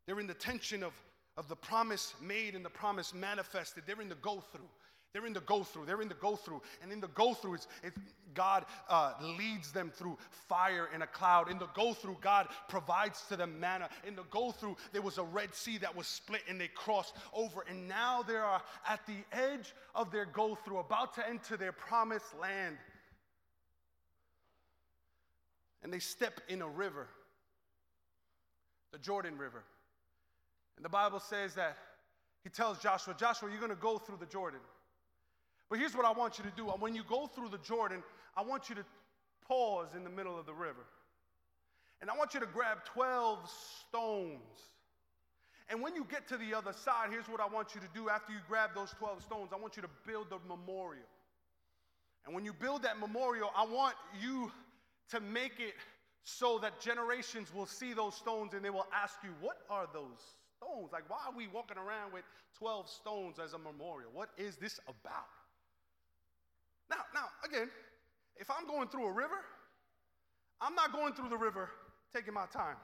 they're 0.06 0.20
in 0.20 0.26
the 0.26 0.34
tension 0.34 0.82
of, 0.82 0.92
of 1.36 1.48
the 1.48 1.56
promise 1.56 2.14
made 2.20 2.54
and 2.54 2.64
the 2.64 2.70
promise 2.70 3.14
manifested. 3.14 3.84
They're 3.86 4.00
in 4.00 4.08
the 4.08 4.14
go 4.16 4.42
through. 4.52 4.68
They're 5.12 5.26
in 5.26 5.34
the 5.34 5.40
go 5.40 5.62
through. 5.62 5.84
They're 5.84 6.00
in 6.00 6.08
the 6.08 6.14
go 6.14 6.36
through. 6.36 6.62
And 6.82 6.90
in 6.90 7.00
the 7.00 7.08
go 7.08 7.34
through, 7.34 7.54
it's, 7.54 7.68
it's 7.82 7.98
God 8.32 8.64
uh, 8.88 9.12
leads 9.20 9.70
them 9.70 9.92
through 9.94 10.16
fire 10.48 10.88
in 10.94 11.02
a 11.02 11.06
cloud. 11.06 11.50
In 11.50 11.58
the 11.58 11.68
go 11.74 11.92
through, 11.92 12.16
God 12.22 12.48
provides 12.68 13.22
to 13.28 13.36
them 13.36 13.60
manna. 13.60 13.90
In 14.06 14.16
the 14.16 14.22
go 14.30 14.52
through, 14.52 14.76
there 14.92 15.02
was 15.02 15.18
a 15.18 15.22
Red 15.22 15.54
Sea 15.54 15.76
that 15.78 15.94
was 15.94 16.06
split 16.06 16.40
and 16.48 16.58
they 16.58 16.68
crossed 16.68 17.14
over. 17.34 17.62
And 17.68 17.86
now 17.88 18.22
they 18.22 18.36
are 18.36 18.62
at 18.88 19.06
the 19.06 19.18
edge 19.32 19.74
of 19.94 20.10
their 20.10 20.24
go 20.24 20.54
through, 20.54 20.78
about 20.78 21.14
to 21.16 21.28
enter 21.28 21.58
their 21.58 21.72
promised 21.72 22.38
land. 22.40 22.78
And 25.82 25.92
they 25.92 25.98
step 25.98 26.40
in 26.48 26.62
a 26.62 26.68
river, 26.68 27.06
the 28.92 28.98
Jordan 28.98 29.36
River. 29.36 29.62
And 30.76 30.84
the 30.84 30.88
Bible 30.88 31.20
says 31.20 31.54
that 31.56 31.76
he 32.44 32.48
tells 32.48 32.78
Joshua, 32.78 33.14
Joshua, 33.18 33.50
you're 33.50 33.60
going 33.60 33.70
to 33.70 33.76
go 33.76 33.98
through 33.98 34.16
the 34.18 34.26
Jordan. 34.26 34.60
But 35.72 35.78
here's 35.78 35.96
what 35.96 36.04
I 36.04 36.12
want 36.12 36.36
you 36.36 36.44
to 36.44 36.50
do. 36.54 36.64
When 36.64 36.94
you 36.94 37.02
go 37.08 37.26
through 37.26 37.48
the 37.48 37.56
Jordan, 37.56 38.02
I 38.36 38.42
want 38.42 38.68
you 38.68 38.74
to 38.74 38.84
pause 39.48 39.94
in 39.96 40.04
the 40.04 40.10
middle 40.10 40.38
of 40.38 40.44
the 40.44 40.52
river. 40.52 40.84
And 42.02 42.10
I 42.10 42.14
want 42.14 42.34
you 42.34 42.40
to 42.40 42.46
grab 42.46 42.84
12 42.84 43.38
stones. 43.88 44.60
And 45.70 45.80
when 45.80 45.94
you 45.94 46.04
get 46.10 46.28
to 46.28 46.36
the 46.36 46.52
other 46.52 46.74
side, 46.74 47.08
here's 47.08 47.26
what 47.26 47.40
I 47.40 47.46
want 47.46 47.74
you 47.74 47.80
to 47.80 47.86
do. 47.94 48.10
After 48.10 48.34
you 48.34 48.40
grab 48.46 48.72
those 48.74 48.90
12 48.98 49.22
stones, 49.22 49.48
I 49.54 49.56
want 49.56 49.76
you 49.76 49.80
to 49.80 49.88
build 50.06 50.26
a 50.30 50.46
memorial. 50.46 51.08
And 52.26 52.34
when 52.34 52.44
you 52.44 52.52
build 52.52 52.82
that 52.82 53.00
memorial, 53.00 53.50
I 53.56 53.64
want 53.64 53.94
you 54.20 54.52
to 55.08 55.20
make 55.20 55.58
it 55.58 55.72
so 56.22 56.58
that 56.58 56.82
generations 56.82 57.50
will 57.54 57.64
see 57.64 57.94
those 57.94 58.14
stones 58.14 58.52
and 58.52 58.62
they 58.62 58.68
will 58.68 58.88
ask 58.92 59.14
you, 59.24 59.30
What 59.40 59.56
are 59.70 59.86
those 59.94 60.20
stones? 60.58 60.92
Like, 60.92 61.08
why 61.08 61.20
are 61.26 61.34
we 61.34 61.46
walking 61.46 61.78
around 61.78 62.12
with 62.12 62.24
12 62.58 62.90
stones 62.90 63.38
as 63.42 63.54
a 63.54 63.58
memorial? 63.58 64.10
What 64.12 64.28
is 64.36 64.56
this 64.56 64.78
about? 64.86 65.41
Now, 66.92 67.04
now, 67.14 67.26
again, 67.42 67.70
if 68.36 68.50
I'm 68.50 68.66
going 68.66 68.88
through 68.88 69.06
a 69.06 69.12
river, 69.12 69.40
I'm 70.60 70.74
not 70.74 70.92
going 70.92 71.14
through 71.14 71.30
the 71.30 71.38
river 71.38 71.70
taking 72.14 72.34
my 72.34 72.44
time. 72.52 72.76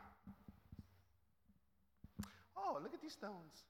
Oh, 2.57 2.79
look 2.83 2.94
at 2.94 3.03
these 3.03 3.12
stones. 3.12 3.64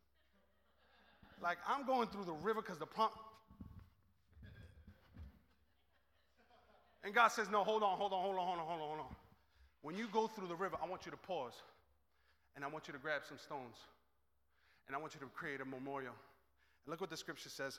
Like, 1.43 1.59
I'm 1.67 1.85
going 1.85 2.09
through 2.09 2.25
the 2.25 2.33
river 2.33 2.63
because 2.63 2.79
the 2.79 2.87
prompt. 2.87 3.19
And 7.03 7.13
God 7.15 7.29
says, 7.29 7.51
No, 7.51 7.65
hold 7.65 7.83
on, 7.83 7.99
hold 7.99 8.13
on, 8.13 8.23
hold 8.23 8.37
on, 8.37 8.47
hold 8.47 8.59
on, 8.61 8.67
hold 8.67 8.81
on, 8.81 8.89
hold 8.89 9.01
on. 9.01 9.17
When 9.83 9.97
you 9.97 10.07
go 10.13 10.27
through 10.27 10.49
the 10.49 10.57
river, 10.57 10.77
I 10.83 10.87
want 10.89 11.05
you 11.05 11.11
to 11.11 11.17
pause 11.17 11.55
and 12.57 12.65
I 12.65 12.69
want 12.69 12.89
you 12.89 12.93
to 12.93 12.99
grab 12.99 13.23
some 13.29 13.39
stones 13.39 13.77
and 14.87 14.97
I 14.97 14.99
want 14.99 15.15
you 15.15 15.21
to 15.21 15.27
create 15.27 15.61
a 15.61 15.65
memorial. 15.65 16.15
And 16.85 16.91
look 16.91 17.01
what 17.01 17.11
the 17.11 17.17
scripture 17.17 17.51
says. 17.51 17.79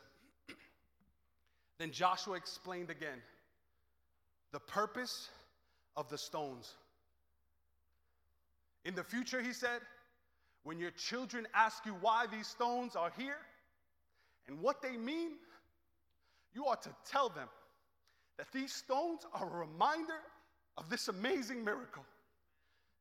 Then 1.79 1.91
Joshua 1.91 2.35
explained 2.35 2.89
again 2.89 3.17
the 4.51 4.59
purpose 4.59 5.29
of 5.95 6.09
the 6.09 6.17
stones. 6.17 6.73
In 8.85 8.95
the 8.95 9.03
future, 9.03 9.41
he 9.41 9.53
said, 9.53 9.81
when 10.63 10.77
your 10.77 10.91
children 10.91 11.47
ask 11.53 11.85
you 11.85 11.93
why 12.01 12.25
these 12.31 12.47
stones 12.47 12.95
are 12.95 13.11
here 13.17 13.37
and 14.47 14.59
what 14.59 14.81
they 14.81 14.97
mean, 14.97 15.31
you 16.53 16.65
ought 16.65 16.81
to 16.83 16.91
tell 17.09 17.29
them 17.29 17.47
that 18.37 18.51
these 18.51 18.73
stones 18.73 19.25
are 19.33 19.47
a 19.47 19.57
reminder 19.67 20.21
of 20.77 20.89
this 20.89 21.07
amazing 21.07 21.63
miracle 21.63 22.03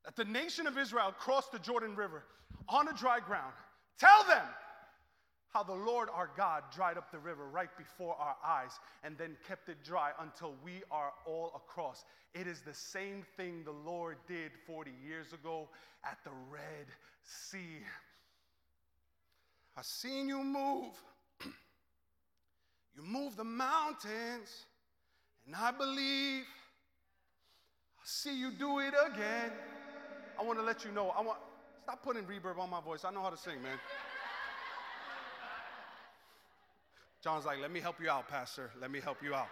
that 0.05 0.17
the 0.17 0.25
nation 0.25 0.67
of 0.67 0.79
Israel 0.79 1.13
crossed 1.19 1.53
the 1.53 1.59
Jordan 1.59 1.95
River 1.95 2.25
on 2.69 2.89
a 2.89 2.93
dry 2.93 3.21
ground 3.21 3.53
Tell 3.99 4.25
them 4.25 4.45
how 5.53 5.63
the 5.63 5.75
Lord 5.75 6.09
our 6.13 6.31
God 6.37 6.65
dried 6.75 6.99
up 6.99 7.11
the 7.11 7.19
river 7.19 7.49
right 7.49 7.71
before 7.77 8.17
our 8.17 8.37
eyes 8.45 8.73
and 9.03 9.17
then 9.17 9.37
kept 9.47 9.69
it 9.69 9.83
dry 9.85 10.11
until 10.21 10.55
we 10.65 10.83
are 10.91 11.13
all 11.27 11.53
across. 11.55 12.05
It 12.35 12.47
is 12.47 12.61
the 12.61 12.75
same 12.75 13.25
thing 13.37 13.65
the 13.65 13.91
Lord 13.91 14.17
did 14.27 14.53
40 14.67 14.91
years 15.07 15.33
ago 15.33 15.69
at 16.05 16.19
the 16.25 16.31
Red 16.51 16.87
Sea. 17.25 17.83
I've 19.77 19.85
seen 19.85 20.29
you 20.29 20.43
move. 20.43 20.93
you 22.97 23.03
move 23.03 23.37
the 23.37 23.45
mountains, 23.45 24.67
and 25.47 25.55
I 25.55 25.71
believe 25.71 26.45
I 27.99 28.05
see 28.05 28.39
you 28.39 28.51
do 28.51 28.81
it 28.81 28.95
again. 29.13 29.53
I 30.39 30.45
want 30.45 30.59
to 30.59 30.65
let 30.65 30.85
you 30.85 30.93
know. 30.93 31.11
I 31.11 31.23
want 31.23 31.39
Stop 31.89 32.03
putting 32.03 32.25
reverb 32.25 32.59
on 32.59 32.69
my 32.69 32.83
voice. 32.83 33.03
I 33.03 33.11
know 33.11 33.23
how 33.23 33.31
to 33.31 33.37
sing, 33.39 33.63
man. 33.63 33.79
John's 37.23 37.45
like, 37.45 37.61
let 37.61 37.73
me 37.73 37.81
help 37.81 37.97
you 38.01 38.09
out, 38.09 38.29
Pastor. 38.29 38.71
Let 38.81 38.91
me 38.91 39.01
help 39.01 39.23
you 39.23 39.35
out. 39.35 39.49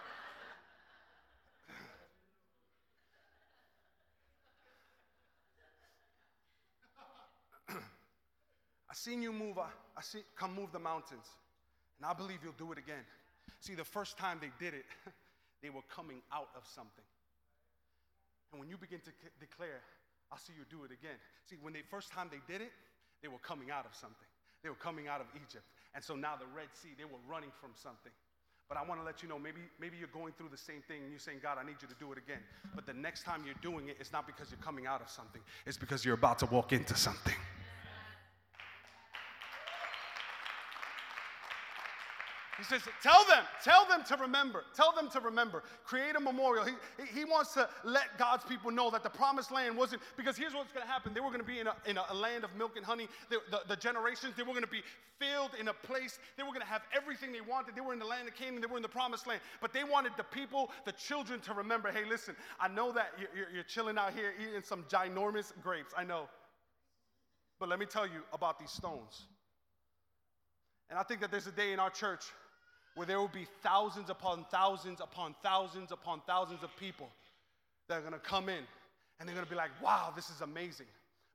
I 8.89 8.93
seen 8.93 9.21
you 9.21 9.33
move. 9.33 9.57
I, 9.57 9.67
I 9.97 10.01
see 10.01 10.19
come 10.37 10.55
move 10.55 10.71
the 10.71 10.79
mountains, 10.79 11.27
and 11.99 12.05
I 12.09 12.13
believe 12.13 12.39
you'll 12.43 12.57
do 12.57 12.71
it 12.71 12.77
again. 12.77 13.03
See, 13.59 13.75
the 13.75 13.83
first 13.83 14.17
time 14.17 14.39
they 14.39 14.51
did 14.63 14.73
it, 14.73 14.85
they 15.61 15.69
were 15.69 15.83
coming 15.93 16.21
out 16.31 16.47
of 16.55 16.63
something. 16.65 17.03
And 18.51 18.59
when 18.61 18.69
you 18.69 18.77
begin 18.77 18.99
to 18.99 19.11
c- 19.11 19.33
declare, 19.39 19.81
I'll 20.31 20.37
see 20.39 20.53
you 20.57 20.63
do 20.69 20.85
it 20.85 20.91
again. 20.91 21.19
See, 21.49 21.57
when 21.61 21.73
the 21.73 21.83
first 21.91 22.11
time 22.11 22.29
they 22.31 22.39
did 22.51 22.61
it, 22.61 22.71
they 23.21 23.27
were 23.27 23.39
coming 23.43 23.71
out 23.71 23.85
of 23.85 23.93
something. 23.93 24.27
They 24.63 24.69
were 24.69 24.79
coming 24.79 25.07
out 25.07 25.19
of 25.19 25.27
Egypt. 25.35 25.65
And 25.97 26.05
so 26.05 26.15
now 26.15 26.35
the 26.37 26.45
Red 26.55 26.67
Sea, 26.73 26.89
they 26.95 27.05
were 27.05 27.17
running 27.27 27.49
from 27.59 27.71
something. 27.73 28.11
But 28.69 28.77
I 28.77 28.83
want 28.83 29.01
to 29.01 29.03
let 29.03 29.23
you 29.23 29.29
know 29.29 29.39
maybe, 29.39 29.61
maybe 29.81 29.97
you're 29.97 30.13
going 30.13 30.31
through 30.37 30.49
the 30.51 30.57
same 30.57 30.83
thing 30.87 31.01
and 31.01 31.09
you're 31.09 31.17
saying, 31.17 31.39
God, 31.41 31.57
I 31.59 31.65
need 31.65 31.77
you 31.81 31.87
to 31.87 31.95
do 31.95 32.11
it 32.11 32.19
again. 32.19 32.37
But 32.75 32.85
the 32.85 32.93
next 32.93 33.23
time 33.23 33.41
you're 33.43 33.57
doing 33.63 33.89
it, 33.89 33.97
it's 33.99 34.13
not 34.13 34.27
because 34.27 34.51
you're 34.51 34.61
coming 34.61 34.85
out 34.85 35.01
of 35.01 35.09
something, 35.09 35.41
it's 35.65 35.75
because 35.75 36.05
you're 36.05 36.13
about 36.13 36.37
to 36.39 36.45
walk 36.45 36.71
into 36.71 36.95
something. 36.95 37.33
He 42.57 42.63
says, 42.63 42.81
Tell 43.03 43.23
them, 43.25 43.43
tell 43.63 43.85
them 43.87 44.03
to 44.05 44.15
remember, 44.17 44.63
tell 44.75 44.91
them 44.91 45.09
to 45.11 45.19
remember. 45.19 45.63
Create 45.83 46.15
a 46.15 46.19
memorial. 46.19 46.65
He, 46.65 46.73
he 47.19 47.23
wants 47.23 47.53
to 47.53 47.69
let 47.83 48.17
God's 48.17 48.43
people 48.45 48.71
know 48.71 48.89
that 48.89 49.03
the 49.03 49.09
promised 49.09 49.51
land 49.51 49.77
wasn't, 49.77 50.01
because 50.17 50.35
here's 50.35 50.53
what's 50.53 50.71
going 50.71 50.85
to 50.85 50.91
happen. 50.91 51.13
They 51.13 51.19
were 51.19 51.29
going 51.29 51.41
to 51.41 51.47
be 51.47 51.59
in 51.59 51.67
a, 51.67 51.75
in 51.85 51.97
a 51.97 52.13
land 52.13 52.43
of 52.43 52.55
milk 52.55 52.75
and 52.75 52.85
honey. 52.85 53.07
The, 53.29 53.37
the, 53.51 53.61
the 53.67 53.75
generations, 53.75 54.33
they 54.35 54.43
were 54.43 54.53
going 54.53 54.61
to 54.61 54.67
be 54.67 54.81
filled 55.19 55.51
in 55.59 55.67
a 55.67 55.73
place. 55.73 56.17
They 56.35 56.43
were 56.43 56.49
going 56.49 56.61
to 56.61 56.67
have 56.67 56.81
everything 56.95 57.31
they 57.31 57.41
wanted. 57.41 57.75
They 57.75 57.81
were 57.81 57.93
in 57.93 57.99
the 57.99 58.05
land 58.05 58.27
of 58.27 58.35
Canaan, 58.35 58.61
they 58.61 58.67
were 58.67 58.77
in 58.77 58.83
the 58.83 58.89
promised 58.89 59.27
land. 59.27 59.41
But 59.61 59.71
they 59.71 59.83
wanted 59.83 60.13
the 60.17 60.23
people, 60.23 60.71
the 60.85 60.93
children, 60.93 61.39
to 61.41 61.53
remember 61.53 61.91
hey, 61.91 62.05
listen, 62.09 62.35
I 62.59 62.67
know 62.67 62.91
that 62.93 63.11
you're, 63.19 63.47
you're 63.53 63.63
chilling 63.63 63.97
out 63.97 64.13
here 64.13 64.33
eating 64.41 64.63
some 64.63 64.83
ginormous 64.89 65.53
grapes. 65.61 65.93
I 65.95 66.03
know. 66.03 66.27
But 67.59 67.69
let 67.69 67.79
me 67.79 67.85
tell 67.85 68.05
you 68.05 68.21
about 68.33 68.59
these 68.59 68.71
stones. 68.71 69.27
And 70.89 70.97
I 70.97 71.03
think 71.03 71.21
that 71.21 71.31
there's 71.31 71.47
a 71.47 71.51
day 71.51 71.73
in 71.73 71.79
our 71.79 71.89
church 71.89 72.23
where 72.97 73.05
there 73.05 73.19
will 73.19 73.27
be 73.27 73.47
thousands 73.61 74.09
upon 74.09 74.43
thousands 74.49 74.99
upon 74.99 75.35
thousands 75.43 75.91
upon 75.91 76.19
thousands 76.25 76.63
of 76.63 76.75
people 76.77 77.07
that 77.87 77.99
are 77.99 78.01
going 78.01 78.11
to 78.11 78.19
come 78.19 78.49
in 78.49 78.63
and 79.19 79.29
they're 79.29 79.35
going 79.35 79.45
to 79.45 79.49
be 79.49 79.55
like, 79.55 79.71
wow, 79.81 80.11
this 80.15 80.29
is 80.29 80.41
amazing. 80.41 80.87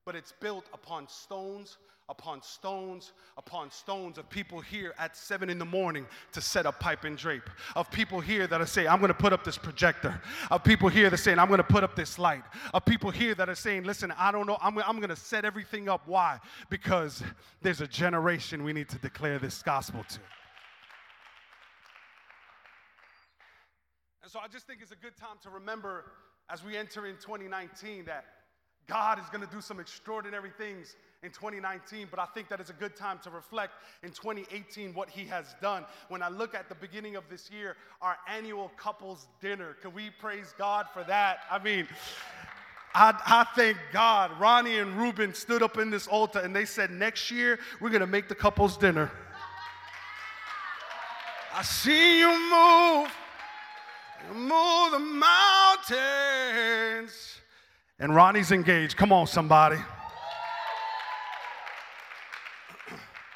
But 0.05 0.17
it's 0.17 0.33
built 0.41 0.65
upon 0.75 1.07
stones, 1.07 1.79
upon 2.09 2.43
stones, 2.43 3.13
upon 3.39 3.71
stones 3.71 4.19
of 4.19 4.29
people 4.29 4.61
here 4.61 4.93
at 4.99 5.17
seven 5.17 5.49
in 5.49 5.59
the 5.59 5.65
morning 5.65 6.05
to 6.33 6.41
set 6.41 6.67
up 6.67 6.81
pipe 6.81 7.05
and 7.05 7.17
drape. 7.17 7.49
Of 7.77 7.89
people 7.93 8.21
here 8.21 8.49
that 8.49 8.61
are 8.61 8.67
saying, 8.67 8.89
I'm 8.89 9.01
to 9.01 9.15
put 9.15 9.33
up 9.33 9.45
this 9.45 9.57
projector. 9.57 10.21
Of 10.51 10.65
people 10.65 10.89
here 10.89 11.05
that 11.05 11.15
are 11.15 11.23
saying, 11.23 11.39
I'm 11.39 11.49
to 11.49 11.63
put 11.63 11.85
up 11.85 11.95
this 11.95 12.19
light. 12.19 12.43
Of 12.75 12.85
people 12.85 13.13
here 13.13 13.37
that 13.37 13.49
are 13.49 13.55
saying, 13.55 13.85
listen, 13.85 14.13
I 14.19 14.33
don't 14.33 14.49
know, 14.49 14.59
I'm, 14.61 14.77
I'm 14.79 15.01
to 15.01 15.15
set 15.15 15.45
everything 15.45 15.89
up. 15.89 16.03
Why? 16.07 16.41
Because 16.69 17.23
there's 17.61 17.81
a 17.81 17.87
generation 17.87 18.65
we 18.65 18.73
need 18.73 18.89
to 18.89 18.99
declare 18.99 19.39
this 19.39 19.63
gospel 19.63 20.05
to. 20.09 20.19
So 24.33 24.39
I 24.43 24.49
just 24.49 24.67
think 24.67 24.79
it's 24.81 24.93
a 24.93 24.97
good 24.97 25.15
time 25.15 25.37
to 25.43 25.51
remember 25.51 26.07
as 26.49 26.65
we 26.65 26.75
enter 26.75 27.05
in 27.05 27.17
2019 27.17 28.07
that 28.07 28.25
God 28.89 29.19
is 29.19 29.27
going 29.27 29.47
to 29.47 29.55
do 29.55 29.61
some 29.61 29.79
extraordinary 29.79 30.49
things 30.57 30.97
in 31.23 31.29
2019, 31.33 32.09
but 32.11 32.19
I 32.19 32.25
think 32.25 32.49
that 32.49 32.59
it's 32.59 32.71
a 32.71 32.73
good 32.73 32.97
time 32.97 33.19
to 33.25 33.31
reflect 33.31 33.75
in 34.03 34.09
2018 34.09 34.95
what 34.95 35.11
He 35.11 35.27
has 35.27 35.55
done. 35.61 35.85
When 36.09 36.23
I 36.23 36.31
look 36.31 36.55
at 36.55 36.71
the 36.71 36.75
beginning 36.75 37.15
of 37.15 37.25
this 37.29 37.51
year, 37.51 37.77
our 38.01 38.17
annual 38.27 38.71
couples 38.79 39.29
dinner, 39.43 39.77
can 39.83 39.93
we 39.93 40.09
praise 40.19 40.55
God 40.57 40.87
for 40.95 41.05
that? 41.05 41.41
I 41.51 41.63
mean, 41.63 41.87
I, 42.95 43.15
I, 43.27 43.47
thank 43.55 43.77
God. 43.93 44.31
Ronnie 44.41 44.79
and 44.79 44.97
Ruben 44.97 45.35
stood 45.35 45.63
up 45.63 45.77
in 45.77 45.91
this 45.91 46.07
altar 46.07 46.39
and 46.39 46.57
they 46.57 46.65
said, 46.65 46.91
Next 46.91 47.31
year, 47.31 47.59
we're 47.83 47.91
going 47.91 48.01
to 48.01 48.07
make 48.07 48.31
the 48.31 48.35
couples 48.35 48.79
dinner. 48.79 49.13
I 51.55 51.61
see 51.61 52.21
you 52.21 52.31
move. 52.51 53.13
Move 54.31 54.93
the 54.93 54.99
mountains. 54.99 56.01
And 57.99 58.15
Ronnie's 58.15 58.53
engaged. 58.53 58.97
Come 58.97 59.13
on, 59.13 59.27
somebody. 59.27 59.79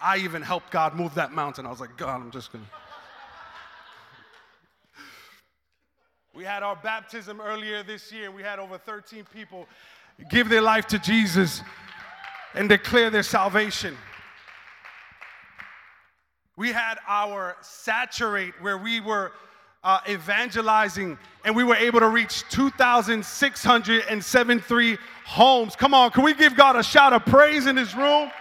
I 0.00 0.18
even 0.18 0.42
helped 0.42 0.70
God 0.70 0.94
move 0.94 1.14
that 1.14 1.32
mountain. 1.32 1.66
I 1.66 1.70
was 1.70 1.80
like, 1.80 1.96
God, 1.96 2.20
I'm 2.20 2.30
just 2.30 2.52
gonna. 2.52 2.64
we 6.34 6.44
had 6.44 6.62
our 6.62 6.76
baptism 6.76 7.40
earlier 7.40 7.82
this 7.82 8.12
year. 8.12 8.30
We 8.30 8.42
had 8.42 8.58
over 8.58 8.78
13 8.78 9.24
people 9.32 9.66
give 10.30 10.48
their 10.48 10.62
life 10.62 10.86
to 10.88 10.98
Jesus 10.98 11.62
and 12.54 12.68
declare 12.68 13.10
their 13.10 13.22
salvation. 13.22 13.96
We 16.56 16.72
had 16.72 16.98
our 17.06 17.56
saturate 17.60 18.54
where 18.60 18.78
we 18.78 19.00
were 19.00 19.32
uh, 19.86 20.00
evangelizing, 20.08 21.16
and 21.44 21.54
we 21.54 21.62
were 21.62 21.76
able 21.76 22.00
to 22.00 22.08
reach 22.08 22.42
2,673 22.48 24.98
homes. 25.24 25.76
Come 25.76 25.94
on, 25.94 26.10
can 26.10 26.24
we 26.24 26.34
give 26.34 26.56
God 26.56 26.74
a 26.74 26.82
shout 26.82 27.12
of 27.12 27.24
praise 27.24 27.68
in 27.68 27.76
this 27.76 27.94
room? 27.94 28.32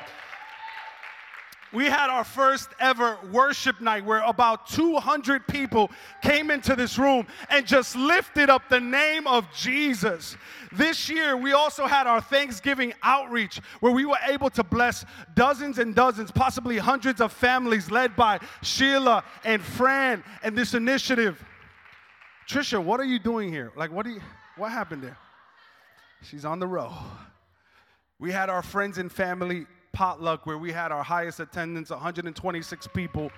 We 1.76 1.86
had 1.86 2.10
our 2.10 2.24
first 2.24 2.70
ever 2.80 3.18
worship 3.32 3.82
night 3.82 4.06
where 4.06 4.22
about 4.22 4.68
200 4.68 5.46
people 5.48 5.92
came 6.22 6.50
into 6.50 6.76
this 6.76 6.98
room 6.98 7.28
and 7.50 7.68
just 7.68 7.96
lifted 7.96 8.50
up 8.50 8.70
the 8.70 8.80
name 8.80 9.28
of 9.28 9.46
Jesus. 9.54 10.38
This 10.72 11.10
year, 11.10 11.36
we 11.36 11.52
also 11.52 11.86
had 11.86 12.08
our 12.08 12.22
Thanksgiving 12.22 12.94
outreach 13.04 13.58
where 13.82 13.92
we 13.92 14.06
were 14.06 14.18
able 14.28 14.50
to 14.52 14.64
bless 14.64 15.06
dozens 15.36 15.78
and 15.78 15.94
dozens, 15.94 16.32
possibly 16.32 16.78
hundreds 16.78 17.20
of 17.20 17.34
families 17.34 17.92
led 17.92 18.16
by 18.16 18.40
Sheila 18.62 19.24
and 19.44 19.62
Fran 19.62 20.24
and 20.44 20.58
this 20.58 20.74
initiative. 20.74 21.44
Trisha, 22.50 22.82
what 22.82 23.00
are 23.00 23.06
you 23.06 23.20
doing 23.20 23.52
here? 23.52 23.74
Like, 23.76 23.92
what, 23.92 24.06
do 24.06 24.12
you, 24.12 24.22
what 24.56 24.72
happened 24.72 25.04
there? 25.04 25.18
She's 26.24 26.46
on 26.46 26.60
the 26.60 26.68
row. 26.68 26.94
We 28.18 28.32
had 28.32 28.50
our 28.50 28.62
friends 28.62 28.98
and 28.98 29.12
family 29.12 29.66
potluck 29.96 30.46
where 30.46 30.58
we 30.58 30.74
had 30.74 30.92
our 30.92 31.04
highest 31.04 31.40
attendance 31.40 31.90
126 31.90 32.88
people 32.88 33.32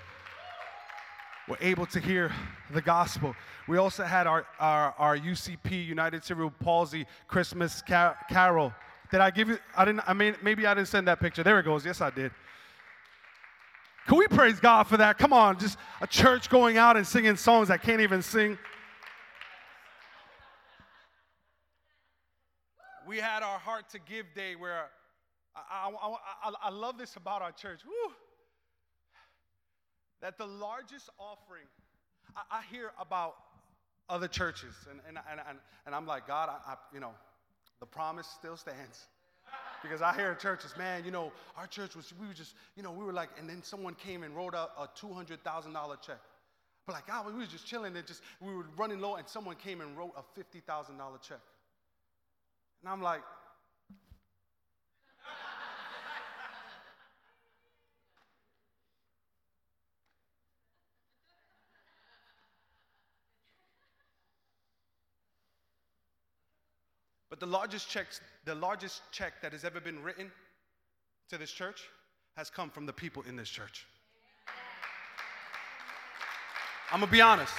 were 1.47 1.57
able 1.61 1.85
to 1.85 1.99
hear 1.99 2.31
the 2.71 2.81
gospel. 2.81 3.35
We 3.67 3.77
also 3.77 4.03
had 4.03 4.25
our, 4.25 4.45
our, 4.59 4.93
our 4.97 5.17
UCP, 5.17 5.85
United 5.85 6.23
Cerebral 6.23 6.51
Palsy, 6.59 7.05
Christmas 7.27 7.83
car- 7.83 8.17
carol. 8.27 8.73
Did 9.11 9.21
I 9.21 9.29
give 9.29 9.49
you? 9.49 9.59
I 9.77 9.85
didn't, 9.85 10.01
I 10.07 10.13
mean, 10.13 10.35
maybe 10.41 10.65
I 10.65 10.73
didn't 10.73 10.87
send 10.87 11.07
that 11.07 11.19
picture. 11.19 11.43
There 11.43 11.59
it 11.59 11.63
goes. 11.63 11.85
Yes, 11.85 12.01
I 12.01 12.09
did. 12.09 12.31
Can 14.07 14.17
we 14.17 14.27
praise 14.27 14.59
God 14.59 14.83
for 14.87 14.97
that? 14.97 15.17
Come 15.17 15.33
on, 15.33 15.59
just 15.59 15.77
a 16.01 16.07
church 16.07 16.49
going 16.49 16.77
out 16.77 16.97
and 16.97 17.05
singing 17.05 17.37
songs 17.37 17.67
that 17.67 17.83
can't 17.83 18.01
even 18.01 18.21
sing. 18.23 18.57
We 23.07 23.17
had 23.17 23.43
our 23.43 23.59
Heart 23.59 23.89
to 23.91 23.99
Give 23.99 24.25
Day 24.33 24.55
where 24.55 24.89
I, 25.69 25.89
I, 25.89 26.49
I, 26.49 26.53
I 26.63 26.69
love 26.69 26.97
this 26.97 27.15
about 27.15 27.41
our 27.41 27.51
church. 27.51 27.81
Woo. 27.85 28.13
That 30.21 30.37
the 30.37 30.45
largest 30.45 31.09
offering, 31.19 31.65
I, 32.51 32.61
hear 32.71 32.91
about 32.99 33.35
other 34.09 34.27
churches, 34.27 34.73
and, 34.89 34.99
and, 35.07 35.17
and, 35.29 35.39
and, 35.47 35.57
and 35.85 35.93
I'm 35.93 36.07
like, 36.07 36.27
God, 36.27 36.49
I, 36.49 36.75
you 36.93 36.99
know, 36.99 37.11
the 37.79 37.85
promise 37.85 38.27
still 38.27 38.57
stands. 38.57 39.07
Because 39.83 40.01
I 40.01 40.15
hear 40.15 40.33
churches, 40.33 40.73
man, 40.75 41.05
you 41.05 41.11
know, 41.11 41.31
our 41.55 41.67
church 41.67 41.95
was, 41.95 42.11
we 42.19 42.25
were 42.25 42.33
just, 42.33 42.55
you 42.75 42.81
know, 42.81 42.91
we 42.91 43.05
were 43.05 43.13
like, 43.13 43.29
and 43.37 43.47
then 43.47 43.61
someone 43.61 43.93
came 43.93 44.23
and 44.23 44.35
wrote 44.35 44.55
a, 44.55 44.67
a 44.81 44.89
$200,000 44.99 46.01
check. 46.01 46.17
But 46.87 46.93
like, 46.93 47.05
God, 47.05 47.27
we 47.27 47.33
were 47.33 47.45
just 47.45 47.67
chilling 47.67 47.95
and 47.95 48.07
just, 48.07 48.21
we 48.41 48.55
were 48.55 48.65
running 48.75 48.99
low, 48.99 49.15
and 49.15 49.27
someone 49.27 49.55
came 49.55 49.81
and 49.81 49.95
wrote 49.95 50.13
a 50.17 50.39
$50,000 50.39 51.21
check. 51.21 51.37
And 52.81 52.89
I'm 52.89 53.01
like, 53.01 53.21
But 67.29 67.39
the 67.39 67.45
largest 67.45 67.89
checks, 67.89 68.21
the 68.45 68.55
largest 68.55 69.01
check 69.11 69.41
that 69.41 69.51
has 69.51 69.65
ever 69.65 69.79
been 69.79 70.01
written 70.01 70.31
to 71.29 71.37
this 71.37 71.51
church 71.51 71.81
has 72.37 72.49
come 72.49 72.69
from 72.69 72.85
the 72.85 72.93
people 72.93 73.23
in 73.23 73.35
this 73.35 73.49
church. 73.49 73.85
I'm 76.91 77.01
gonna 77.01 77.11
be 77.11 77.21
honest. 77.21 77.53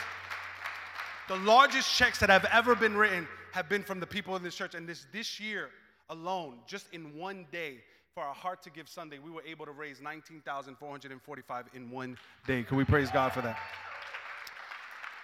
The 1.28 1.36
largest 1.36 1.94
checks 1.94 2.18
that 2.20 2.30
have 2.30 2.46
ever 2.46 2.74
been 2.74 2.96
written 2.96 3.28
have 3.52 3.68
been 3.68 3.82
from 3.82 4.00
the 4.00 4.06
people 4.06 4.36
in 4.36 4.42
this 4.42 4.54
church. 4.54 4.74
And 4.74 4.88
this 4.88 5.06
this 5.12 5.38
year 5.38 5.68
alone, 6.08 6.60
just 6.66 6.86
in 6.92 7.14
one 7.14 7.46
day, 7.52 7.82
for 8.14 8.24
our 8.24 8.34
Heart 8.34 8.62
to 8.62 8.70
Give 8.70 8.88
Sunday, 8.88 9.18
we 9.18 9.30
were 9.30 9.42
able 9.42 9.66
to 9.66 9.72
raise 9.72 10.00
19,445 10.00 11.66
in 11.74 11.90
one 11.90 12.16
day. 12.46 12.62
Can 12.62 12.76
we 12.76 12.84
praise 12.84 13.10
God 13.10 13.32
for 13.32 13.42
that? 13.42 13.58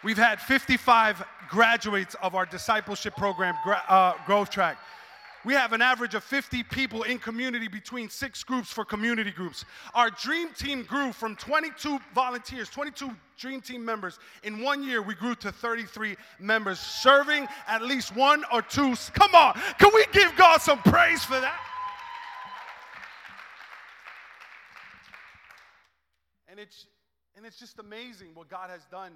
We've 0.05 0.19
had 0.19 0.39
55 0.39 1.25
graduates 1.49 2.15
of 2.23 2.35
our 2.35 2.45
discipleship 2.45 3.17
program, 3.17 3.55
uh, 3.89 4.13
Growth 4.27 4.51
Track. 4.51 4.77
We 5.47 5.55
have 5.55 5.73
an 5.73 5.81
average 5.81 6.15
of 6.15 6.23
50 6.23 6.63
people 6.65 7.05
in 7.05 7.19
community 7.19 7.69
between 7.69 8.11
six 8.11 8.45
groups 8.45 8.71
for 8.71 8.85
community 8.85 9.31
groups. 9.31 9.65
Our 9.95 10.11
dream 10.11 10.51
team 10.59 10.83
grew 10.83 11.11
from 11.11 11.37
22 11.37 11.99
volunteers, 12.15 12.69
22 12.69 13.17
dream 13.39 13.63
team 13.63 13.83
members. 13.83 14.19
In 14.43 14.61
one 14.61 14.83
year, 14.83 15.01
we 15.01 15.15
grew 15.15 15.35
to 15.37 15.51
33 15.51 16.17
members, 16.39 16.81
serving 16.81 17.49
at 17.67 17.81
least 17.81 18.15
one 18.15 18.45
or 18.53 18.61
two. 18.61 18.95
Come 19.15 19.35
on, 19.35 19.59
can 19.79 19.91
we 19.95 20.05
give 20.13 20.37
God 20.37 20.61
some 20.61 20.81
praise 20.83 21.25
for 21.25 21.41
that? 21.41 21.59
And 26.47 26.61
it's, 26.61 26.89
and 27.39 27.47
it's 27.47 27.59
just 27.59 27.79
amazing 27.79 28.29
what 28.35 28.51
God 28.51 28.69
has 28.69 28.85
done 28.91 29.13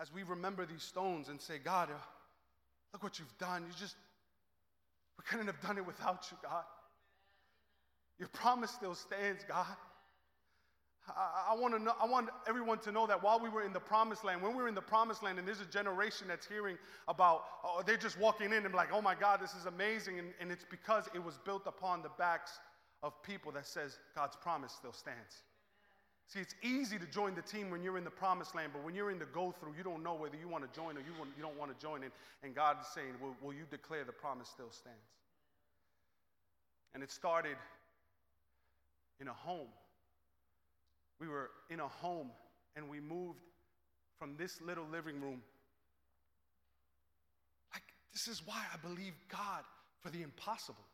as 0.00 0.12
we 0.12 0.22
remember 0.22 0.64
these 0.64 0.82
stones 0.82 1.28
and 1.28 1.40
say, 1.40 1.58
God, 1.62 1.90
uh, 1.90 1.94
look 2.92 3.02
what 3.02 3.18
you've 3.18 3.38
done. 3.38 3.64
You 3.66 3.72
just 3.78 3.96
we 5.18 5.24
couldn't 5.28 5.46
have 5.46 5.60
done 5.60 5.76
it 5.76 5.86
without 5.86 6.26
you, 6.30 6.38
God. 6.42 6.64
Your 8.18 8.28
promise 8.28 8.70
still 8.70 8.94
stands, 8.94 9.44
God. 9.46 9.66
I, 11.08 11.52
I, 11.52 11.54
want 11.54 11.74
to 11.74 11.82
know, 11.82 11.92
I 12.00 12.06
want 12.06 12.28
everyone 12.48 12.78
to 12.80 12.92
know 12.92 13.06
that 13.06 13.22
while 13.22 13.40
we 13.40 13.48
were 13.48 13.62
in 13.62 13.72
the 13.72 13.80
promised 13.80 14.24
land, 14.24 14.40
when 14.40 14.56
we 14.56 14.62
were 14.62 14.68
in 14.68 14.74
the 14.74 14.80
promised 14.80 15.22
land, 15.22 15.38
and 15.38 15.46
there's 15.46 15.60
a 15.60 15.66
generation 15.66 16.28
that's 16.28 16.46
hearing 16.46 16.78
about, 17.08 17.44
oh, 17.64 17.82
they're 17.84 17.96
just 17.96 18.18
walking 18.18 18.52
in 18.52 18.64
and 18.64 18.74
like, 18.74 18.88
oh 18.92 19.02
my 19.02 19.14
God, 19.14 19.40
this 19.40 19.54
is 19.54 19.66
amazing. 19.66 20.18
And, 20.18 20.28
and 20.40 20.50
it's 20.50 20.64
because 20.70 21.08
it 21.14 21.22
was 21.22 21.38
built 21.44 21.62
upon 21.66 22.02
the 22.02 22.10
backs 22.18 22.52
of 23.02 23.12
people 23.22 23.52
that 23.52 23.66
says 23.66 23.98
God's 24.14 24.36
promise 24.36 24.72
still 24.72 24.92
stands. 24.92 25.42
See, 26.30 26.38
it's 26.38 26.54
easy 26.62 26.96
to 26.96 27.06
join 27.06 27.34
the 27.34 27.42
team 27.42 27.70
when 27.70 27.82
you're 27.82 27.98
in 27.98 28.04
the 28.04 28.10
promised 28.10 28.54
land, 28.54 28.70
but 28.72 28.84
when 28.84 28.94
you're 28.94 29.10
in 29.10 29.18
the 29.18 29.24
go 29.24 29.52
through, 29.58 29.74
you 29.76 29.82
don't 29.82 30.04
know 30.04 30.14
whether 30.14 30.36
you 30.36 30.46
want 30.46 30.62
to 30.62 30.80
join 30.80 30.96
or 30.96 31.00
you, 31.00 31.12
want, 31.18 31.28
you 31.36 31.42
don't 31.42 31.58
want 31.58 31.76
to 31.76 31.84
join. 31.84 32.04
And, 32.04 32.12
and 32.44 32.54
God 32.54 32.76
is 32.80 32.86
saying, 32.94 33.14
will, 33.20 33.34
will 33.42 33.52
you 33.52 33.64
declare 33.68 34.04
the 34.04 34.12
promise 34.12 34.48
still 34.48 34.70
stands? 34.70 34.98
And 36.94 37.02
it 37.02 37.10
started 37.10 37.56
in 39.20 39.26
a 39.26 39.32
home. 39.32 39.66
We 41.18 41.26
were 41.26 41.50
in 41.68 41.80
a 41.80 41.88
home 41.88 42.30
and 42.76 42.88
we 42.88 43.00
moved 43.00 43.40
from 44.16 44.36
this 44.36 44.60
little 44.60 44.86
living 44.86 45.20
room. 45.20 45.42
Like, 47.72 47.82
this 48.12 48.28
is 48.28 48.40
why 48.46 48.62
I 48.72 48.76
believe 48.76 49.14
God 49.28 49.64
for 50.00 50.10
the 50.10 50.22
impossible. 50.22 50.84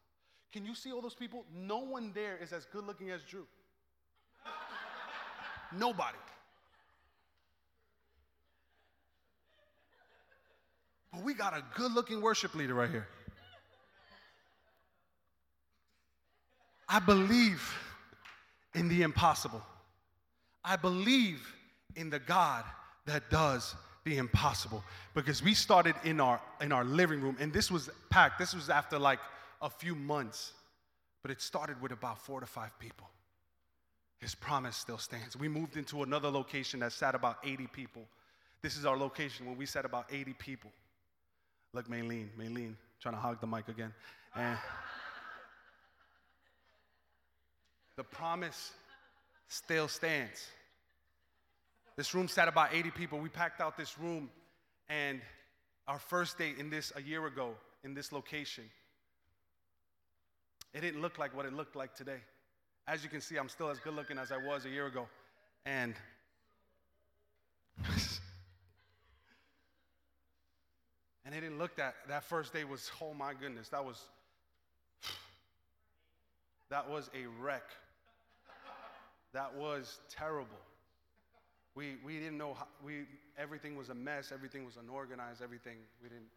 Can 0.50 0.64
you 0.64 0.74
see 0.74 0.92
all 0.92 1.02
those 1.02 1.14
people? 1.14 1.44
No 1.54 1.80
one 1.80 2.12
there 2.14 2.38
is 2.42 2.54
as 2.54 2.64
good 2.64 2.86
looking 2.86 3.10
as 3.10 3.20
Drew. 3.22 3.46
Nobody. 5.72 6.18
But 11.12 11.22
we 11.22 11.34
got 11.34 11.56
a 11.56 11.62
good 11.74 11.92
looking 11.92 12.20
worship 12.20 12.54
leader 12.54 12.74
right 12.74 12.90
here. 12.90 13.06
I 16.88 16.98
believe 17.00 17.62
in 18.74 18.88
the 18.88 19.02
impossible. 19.02 19.62
I 20.64 20.76
believe 20.76 21.54
in 21.96 22.10
the 22.10 22.18
God 22.18 22.64
that 23.06 23.30
does 23.30 23.74
the 24.04 24.18
impossible 24.18 24.84
because 25.14 25.42
we 25.42 25.52
started 25.52 25.96
in 26.04 26.20
our 26.20 26.40
in 26.60 26.70
our 26.70 26.84
living 26.84 27.20
room 27.20 27.36
and 27.40 27.52
this 27.52 27.72
was 27.72 27.90
packed 28.08 28.38
this 28.38 28.54
was 28.54 28.70
after 28.70 28.98
like 29.00 29.18
a 29.62 29.68
few 29.68 29.96
months 29.96 30.52
but 31.22 31.30
it 31.32 31.42
started 31.42 31.80
with 31.82 31.90
about 31.90 32.18
4 32.20 32.38
to 32.38 32.46
5 32.46 32.78
people 32.78 33.08
his 34.18 34.34
promise 34.34 34.76
still 34.76 34.98
stands. 34.98 35.36
We 35.36 35.48
moved 35.48 35.76
into 35.76 36.02
another 36.02 36.30
location 36.30 36.80
that 36.80 36.92
sat 36.92 37.14
about 37.14 37.38
80 37.44 37.66
people. 37.68 38.02
This 38.62 38.76
is 38.76 38.86
our 38.86 38.96
location 38.96 39.46
when 39.46 39.56
we 39.56 39.66
sat 39.66 39.84
about 39.84 40.06
80 40.10 40.32
people. 40.34 40.72
Look, 41.72 41.88
Maylene, 41.88 42.28
Maylene, 42.38 42.74
trying 43.00 43.14
to 43.14 43.20
hog 43.20 43.40
the 43.40 43.46
mic 43.46 43.68
again. 43.68 43.92
And 44.34 44.58
the 47.96 48.04
promise 48.04 48.72
still 49.48 49.88
stands. 49.88 50.46
This 51.96 52.14
room 52.14 52.28
sat 52.28 52.48
about 52.48 52.74
80 52.74 52.90
people. 52.90 53.18
We 53.18 53.28
packed 53.28 53.60
out 53.60 53.76
this 53.76 53.98
room, 53.98 54.30
and 54.88 55.20
our 55.88 55.98
first 55.98 56.38
date 56.38 56.58
in 56.58 56.68
this 56.68 56.92
a 56.96 57.02
year 57.02 57.26
ago 57.26 57.54
in 57.84 57.94
this 57.94 58.12
location, 58.12 58.64
it 60.74 60.80
didn't 60.80 61.00
look 61.00 61.18
like 61.18 61.34
what 61.34 61.46
it 61.46 61.52
looked 61.52 61.76
like 61.76 61.94
today. 61.94 62.20
As 62.88 63.02
you 63.02 63.10
can 63.10 63.20
see, 63.20 63.36
I'm 63.36 63.48
still 63.48 63.68
as 63.68 63.80
good 63.80 63.94
looking 63.94 64.16
as 64.16 64.30
I 64.30 64.36
was 64.36 64.64
a 64.64 64.68
year 64.68 64.86
ago. 64.86 65.08
And 65.64 65.94
and 71.24 71.34
it 71.34 71.40
didn't 71.40 71.58
look 71.58 71.74
that 71.76 71.96
that 72.08 72.22
first 72.24 72.52
day 72.52 72.64
was 72.64 72.90
oh 73.02 73.12
my 73.12 73.34
goodness 73.34 73.68
that 73.68 73.84
was 73.84 74.00
that 76.70 76.88
was 76.88 77.10
a 77.14 77.26
wreck. 77.42 77.64
That 79.32 79.54
was 79.56 79.98
terrible. 80.08 80.56
We 81.74 81.96
we 82.04 82.20
didn't 82.20 82.38
know 82.38 82.54
how, 82.54 82.68
we 82.84 83.06
everything 83.36 83.76
was 83.76 83.88
a 83.88 83.94
mess 83.94 84.30
everything 84.32 84.64
was 84.64 84.76
unorganized 84.76 85.42
everything 85.42 85.78
we 86.00 86.08
didn't. 86.08 86.30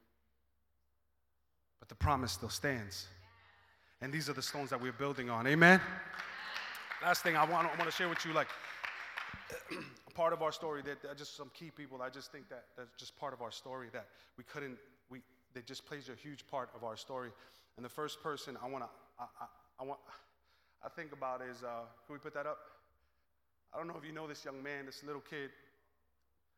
But 1.79 1.89
the 1.89 1.95
promise 1.95 2.31
still 2.31 2.49
stands. 2.49 3.07
And 4.01 4.11
these 4.11 4.29
are 4.29 4.33
the 4.33 4.41
stones 4.41 4.71
that 4.71 4.81
we're 4.81 4.93
building 4.93 5.29
on. 5.29 5.45
Amen 5.45 5.79
Last 7.01 7.23
thing 7.23 7.37
I 7.37 7.45
want, 7.45 7.65
I 7.67 7.77
want 7.77 7.89
to 7.89 7.95
share 7.95 8.09
with 8.09 8.25
you, 8.25 8.33
like, 8.33 8.49
part 10.13 10.33
of 10.33 10.41
our 10.41 10.51
story 10.51 10.81
that, 10.81 11.01
that 11.01 11.17
just 11.17 11.37
some 11.37 11.49
key 11.53 11.71
people. 11.71 12.01
I 12.01 12.09
just 12.09 12.29
think 12.31 12.49
that 12.49 12.65
that's 12.75 12.89
just 12.97 13.17
part 13.17 13.33
of 13.33 13.41
our 13.41 13.51
story 13.51 13.87
that 13.93 14.07
we 14.37 14.43
couldn't. 14.43 14.77
We 15.09 15.21
that 15.53 15.65
just 15.65 15.85
plays 15.85 16.09
a 16.09 16.15
huge 16.15 16.45
part 16.47 16.69
of 16.75 16.83
our 16.83 16.97
story. 16.97 17.29
And 17.77 17.85
the 17.85 17.89
first 17.89 18.21
person 18.21 18.57
I 18.61 18.67
want 18.67 18.83
to, 18.83 18.89
I, 19.17 19.23
I, 19.23 19.45
I, 19.79 19.83
want, 19.85 19.99
I 20.85 20.89
think 20.89 21.13
about 21.13 21.41
is, 21.41 21.63
uh, 21.63 21.87
can 22.05 22.13
we 22.13 22.19
put 22.19 22.33
that 22.33 22.45
up? 22.45 22.57
I 23.73 23.77
don't 23.77 23.87
know 23.87 23.95
if 23.97 24.05
you 24.05 24.11
know 24.11 24.27
this 24.27 24.43
young 24.43 24.61
man, 24.61 24.85
this 24.85 25.01
little 25.03 25.21
kid. 25.21 25.51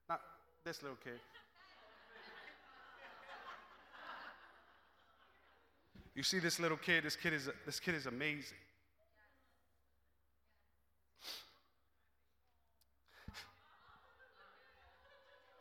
Not 0.09 0.21
this 0.65 0.81
little 0.81 0.97
kid. 1.03 1.19
You 6.15 6.23
see 6.23 6.39
this 6.39 6.59
little 6.59 6.77
kid. 6.77 7.03
This 7.03 7.15
kid 7.15 7.33
is 7.33 7.47
this 7.65 7.79
kid 7.79 7.95
is 7.95 8.07
amazing. 8.07 8.57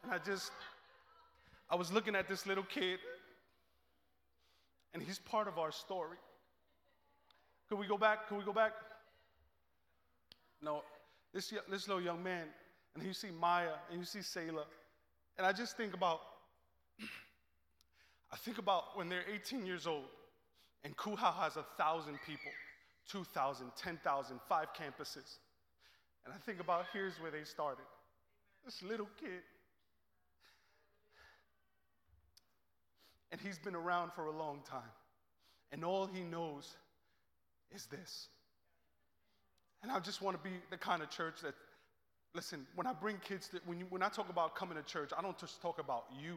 And 0.02 0.12
I 0.12 0.18
just, 0.18 0.50
I 1.68 1.74
was 1.74 1.92
looking 1.92 2.14
at 2.14 2.28
this 2.28 2.46
little 2.46 2.64
kid, 2.64 2.98
and 4.94 5.02
he's 5.02 5.18
part 5.18 5.48
of 5.48 5.58
our 5.58 5.72
story. 5.72 6.16
Could 7.68 7.78
we 7.78 7.86
go 7.86 7.98
back? 7.98 8.28
Could 8.28 8.38
we 8.38 8.44
go 8.44 8.52
back? 8.52 8.72
No, 10.62 10.82
this, 11.32 11.52
this 11.70 11.88
little 11.88 12.02
young 12.02 12.22
man, 12.22 12.46
and 12.94 13.04
you 13.04 13.12
see 13.12 13.28
Maya, 13.30 13.72
and 13.90 13.98
you 13.98 14.04
see 14.04 14.22
Selah, 14.22 14.64
and 15.38 15.46
I 15.46 15.52
just 15.52 15.76
think 15.76 15.94
about, 15.94 16.20
I 18.32 18.36
think 18.36 18.58
about 18.58 18.96
when 18.96 19.08
they're 19.08 19.24
18 19.32 19.64
years 19.64 19.86
old, 19.86 20.04
and 20.84 20.96
Kuhau 20.96 21.34
has 21.34 21.56
a 21.56 21.64
thousand 21.78 22.18
people, 22.26 22.50
2,000, 23.10 23.70
10,000, 23.76 24.40
five 24.48 24.68
campuses. 24.74 25.38
And 26.24 26.34
I 26.34 26.38
think 26.44 26.60
about 26.60 26.86
here's 26.92 27.14
where 27.20 27.30
they 27.30 27.44
started. 27.44 27.84
This 28.64 28.82
little 28.82 29.08
kid 29.18 29.40
And 33.32 33.40
he's 33.40 33.58
been 33.58 33.76
around 33.76 34.12
for 34.12 34.26
a 34.26 34.30
long 34.32 34.60
time. 34.68 34.92
And 35.72 35.84
all 35.84 36.06
he 36.06 36.22
knows 36.22 36.76
is 37.74 37.86
this. 37.86 38.28
And 39.82 39.90
I 39.90 39.98
just 40.00 40.20
want 40.20 40.36
to 40.36 40.42
be 40.42 40.56
the 40.70 40.76
kind 40.76 41.02
of 41.02 41.10
church 41.10 41.40
that, 41.42 41.54
listen, 42.34 42.66
when 42.74 42.86
I 42.86 42.92
bring 42.92 43.16
kids 43.26 43.48
to, 43.48 43.60
when, 43.64 43.78
you, 43.78 43.86
when 43.88 44.02
I 44.02 44.08
talk 44.08 44.28
about 44.28 44.54
coming 44.54 44.76
to 44.76 44.82
church, 44.82 45.10
I 45.16 45.22
don't 45.22 45.38
just 45.38 45.62
talk 45.62 45.78
about 45.78 46.04
you. 46.20 46.36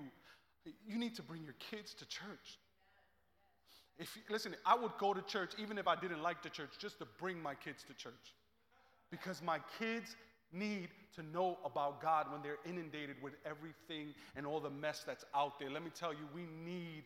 You 0.87 0.97
need 0.97 1.15
to 1.15 1.21
bring 1.21 1.43
your 1.43 1.55
kids 1.71 1.93
to 1.95 2.05
church. 2.07 2.59
If 3.97 4.17
listen, 4.29 4.55
I 4.65 4.75
would 4.75 4.93
go 4.97 5.13
to 5.13 5.21
church 5.21 5.51
even 5.59 5.77
if 5.77 5.87
I 5.87 5.95
didn't 5.95 6.23
like 6.23 6.41
the 6.41 6.49
church, 6.49 6.71
just 6.79 6.99
to 6.99 7.07
bring 7.19 7.41
my 7.41 7.53
kids 7.53 7.83
to 7.83 7.93
church. 7.93 8.33
Because 9.11 9.41
my 9.41 9.59
kids 9.77 10.15
need 10.53 10.89
to 11.15 11.23
know 11.23 11.57
about 11.65 12.01
God 12.01 12.31
when 12.31 12.41
they're 12.41 12.59
inundated 12.65 13.17
with 13.21 13.33
everything 13.45 14.13
and 14.35 14.45
all 14.45 14.59
the 14.59 14.69
mess 14.69 15.03
that's 15.05 15.25
out 15.35 15.59
there. 15.59 15.69
Let 15.69 15.83
me 15.83 15.91
tell 15.93 16.13
you, 16.13 16.27
we 16.33 16.47
need 16.65 17.03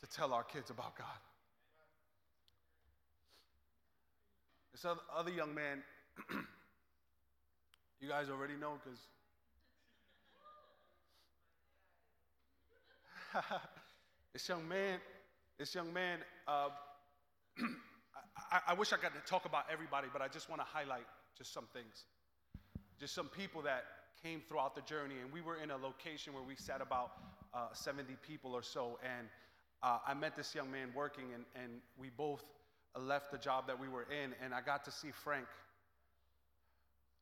to 0.00 0.06
tell 0.16 0.32
our 0.32 0.44
kids 0.44 0.70
about 0.70 0.96
God. 0.96 1.06
This 4.72 4.84
other 5.16 5.30
young 5.30 5.54
man, 5.54 5.82
you 8.00 8.08
guys 8.08 8.28
already 8.28 8.54
know 8.54 8.72
because 8.84 8.98
this 14.32 14.48
young 14.48 14.66
man, 14.68 14.98
this 15.58 15.74
young 15.74 15.92
man, 15.92 16.18
uh, 16.48 16.68
I, 18.50 18.60
I 18.68 18.74
wish 18.74 18.92
I 18.92 18.96
got 18.96 19.12
to 19.14 19.30
talk 19.30 19.44
about 19.44 19.64
everybody, 19.72 20.08
but 20.12 20.20
I 20.20 20.28
just 20.28 20.50
want 20.50 20.60
to 20.60 20.66
highlight 20.66 21.06
just 21.38 21.52
some 21.54 21.66
things 21.72 22.04
just 23.00 23.14
some 23.14 23.28
people 23.28 23.62
that 23.62 23.84
came 24.22 24.40
throughout 24.48 24.74
the 24.74 24.82
journey. 24.82 25.16
And 25.22 25.32
we 25.32 25.40
were 25.40 25.56
in 25.56 25.70
a 25.70 25.76
location 25.76 26.32
where 26.32 26.42
we 26.42 26.56
sat 26.56 26.80
about 26.80 27.12
uh, 27.52 27.68
70 27.72 28.16
people 28.26 28.52
or 28.52 28.62
so. 28.62 28.98
And 29.02 29.28
uh, 29.82 29.98
I 30.06 30.14
met 30.14 30.34
this 30.34 30.54
young 30.54 30.70
man 30.70 30.88
working, 30.94 31.26
and, 31.34 31.44
and 31.62 31.80
we 31.98 32.10
both 32.10 32.42
left 32.98 33.30
the 33.30 33.38
job 33.38 33.66
that 33.66 33.78
we 33.78 33.88
were 33.88 34.04
in, 34.04 34.32
and 34.42 34.54
I 34.54 34.60
got 34.60 34.84
to 34.84 34.90
see 34.90 35.10
Frank, 35.10 35.46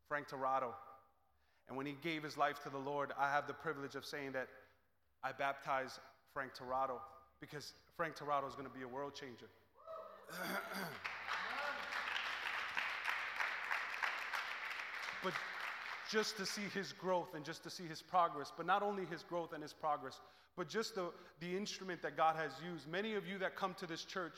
Frank 0.08 0.28
Torado. 0.28 0.74
And 1.68 1.76
when 1.76 1.86
he 1.86 1.96
gave 2.02 2.22
his 2.22 2.36
life 2.36 2.62
to 2.64 2.70
the 2.70 2.78
Lord, 2.78 3.12
I 3.18 3.30
have 3.30 3.46
the 3.46 3.54
privilege 3.54 3.94
of 3.94 4.04
saying 4.04 4.32
that 4.32 4.48
I 5.24 5.32
baptized 5.32 5.98
Frank 6.34 6.52
Torado 6.54 7.00
because 7.40 7.72
Frank 7.96 8.16
Torado 8.16 8.46
is 8.46 8.54
going 8.54 8.68
to 8.68 8.74
be 8.74 8.82
a 8.82 8.88
world 8.88 9.14
changer. 9.14 9.46
but 15.22 15.32
just 16.12 16.36
to 16.36 16.44
see 16.44 16.62
his 16.74 16.92
growth 16.92 17.34
and 17.34 17.42
just 17.42 17.62
to 17.62 17.70
see 17.70 17.84
his 17.84 18.02
progress, 18.02 18.52
but 18.54 18.66
not 18.66 18.82
only 18.82 19.06
his 19.06 19.22
growth 19.22 19.54
and 19.54 19.62
his 19.62 19.72
progress, 19.72 20.20
but 20.56 20.68
just 20.68 20.94
the, 20.94 21.10
the 21.40 21.56
instrument 21.56 22.02
that 22.02 22.18
God 22.18 22.36
has 22.36 22.52
used. 22.70 22.86
Many 22.86 23.14
of 23.14 23.26
you 23.26 23.38
that 23.38 23.56
come 23.56 23.74
to 23.78 23.86
this 23.86 24.04
church 24.04 24.36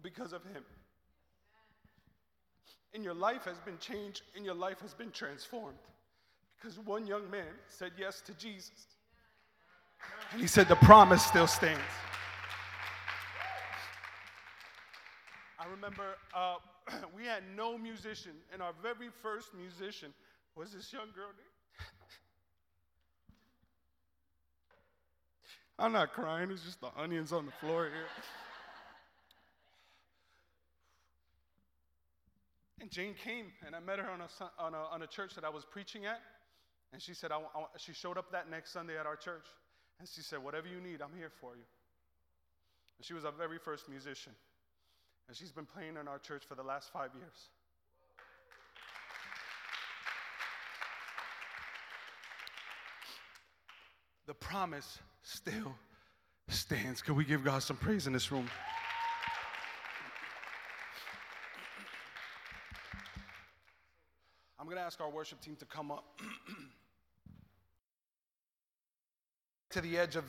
because 0.00 0.32
of 0.32 0.44
him. 0.44 0.62
And 2.94 3.02
your 3.02 3.14
life 3.14 3.44
has 3.46 3.58
been 3.58 3.78
changed 3.78 4.22
and 4.36 4.44
your 4.44 4.54
life 4.54 4.80
has 4.80 4.94
been 4.94 5.10
transformed 5.10 5.78
because 6.56 6.78
one 6.78 7.04
young 7.04 7.28
man 7.30 7.50
said 7.66 7.90
yes 7.98 8.20
to 8.20 8.32
Jesus. 8.34 8.86
And 10.30 10.40
he 10.40 10.46
said, 10.46 10.68
The 10.68 10.76
promise 10.76 11.24
still 11.24 11.48
stands. 11.48 11.80
I 15.58 15.66
remember 15.68 16.14
uh, 16.36 16.56
we 17.16 17.24
had 17.24 17.42
no 17.56 17.76
musician, 17.76 18.32
and 18.52 18.62
our 18.62 18.72
very 18.82 19.08
first 19.22 19.54
musician 19.54 20.12
was 20.56 20.72
this 20.72 20.92
young 20.92 21.10
girl. 21.14 21.30
Doing? 21.34 21.54
I'm 25.78 25.92
not 25.92 26.12
crying, 26.12 26.50
it's 26.50 26.62
just 26.62 26.80
the 26.80 26.90
onions 26.96 27.32
on 27.32 27.46
the 27.46 27.52
floor 27.52 27.84
here. 27.86 28.06
And 32.80 32.90
Jane 32.90 33.14
came, 33.24 33.46
and 33.66 33.74
I 33.74 33.80
met 33.80 33.98
her 33.98 34.08
on 34.08 34.20
a, 34.20 34.28
on 34.62 34.74
a, 34.74 34.84
on 34.92 35.02
a 35.02 35.06
church 35.06 35.34
that 35.34 35.44
I 35.44 35.48
was 35.48 35.64
preaching 35.64 36.06
at. 36.06 36.20
And 36.92 37.02
she 37.02 37.14
said, 37.14 37.32
I, 37.32 37.38
I, 37.38 37.64
she 37.78 37.92
showed 37.92 38.18
up 38.18 38.30
that 38.32 38.48
next 38.50 38.72
Sunday 38.72 38.98
at 38.98 39.06
our 39.06 39.16
church. 39.16 39.46
And 39.98 40.08
she 40.08 40.20
said, 40.20 40.38
Whatever 40.42 40.68
you 40.68 40.80
need, 40.80 41.00
I'm 41.00 41.16
here 41.16 41.32
for 41.40 41.56
you. 41.56 41.64
And 42.98 43.04
she 43.04 43.14
was 43.14 43.24
our 43.24 43.32
very 43.32 43.58
first 43.58 43.88
musician. 43.88 44.32
And 45.26 45.36
she's 45.36 45.50
been 45.50 45.66
playing 45.66 45.96
in 46.00 46.06
our 46.06 46.18
church 46.18 46.44
for 46.46 46.54
the 46.54 46.62
last 46.62 46.92
five 46.92 47.10
years. 47.18 47.48
The 54.26 54.34
promise 54.34 54.98
still 55.22 55.74
stands. 56.48 57.02
Can 57.02 57.14
we 57.14 57.24
give 57.24 57.44
God 57.44 57.62
some 57.62 57.76
praise 57.76 58.06
in 58.06 58.12
this 58.12 58.32
room? 58.32 58.48
I'm 64.58 64.64
going 64.64 64.78
to 64.78 64.82
ask 64.82 64.98
our 65.00 65.10
worship 65.10 65.42
team 65.42 65.56
to 65.56 65.66
come 65.66 65.90
up 65.90 66.04
to 69.70 69.82
the 69.82 69.98
edge 69.98 70.16
of 70.16 70.24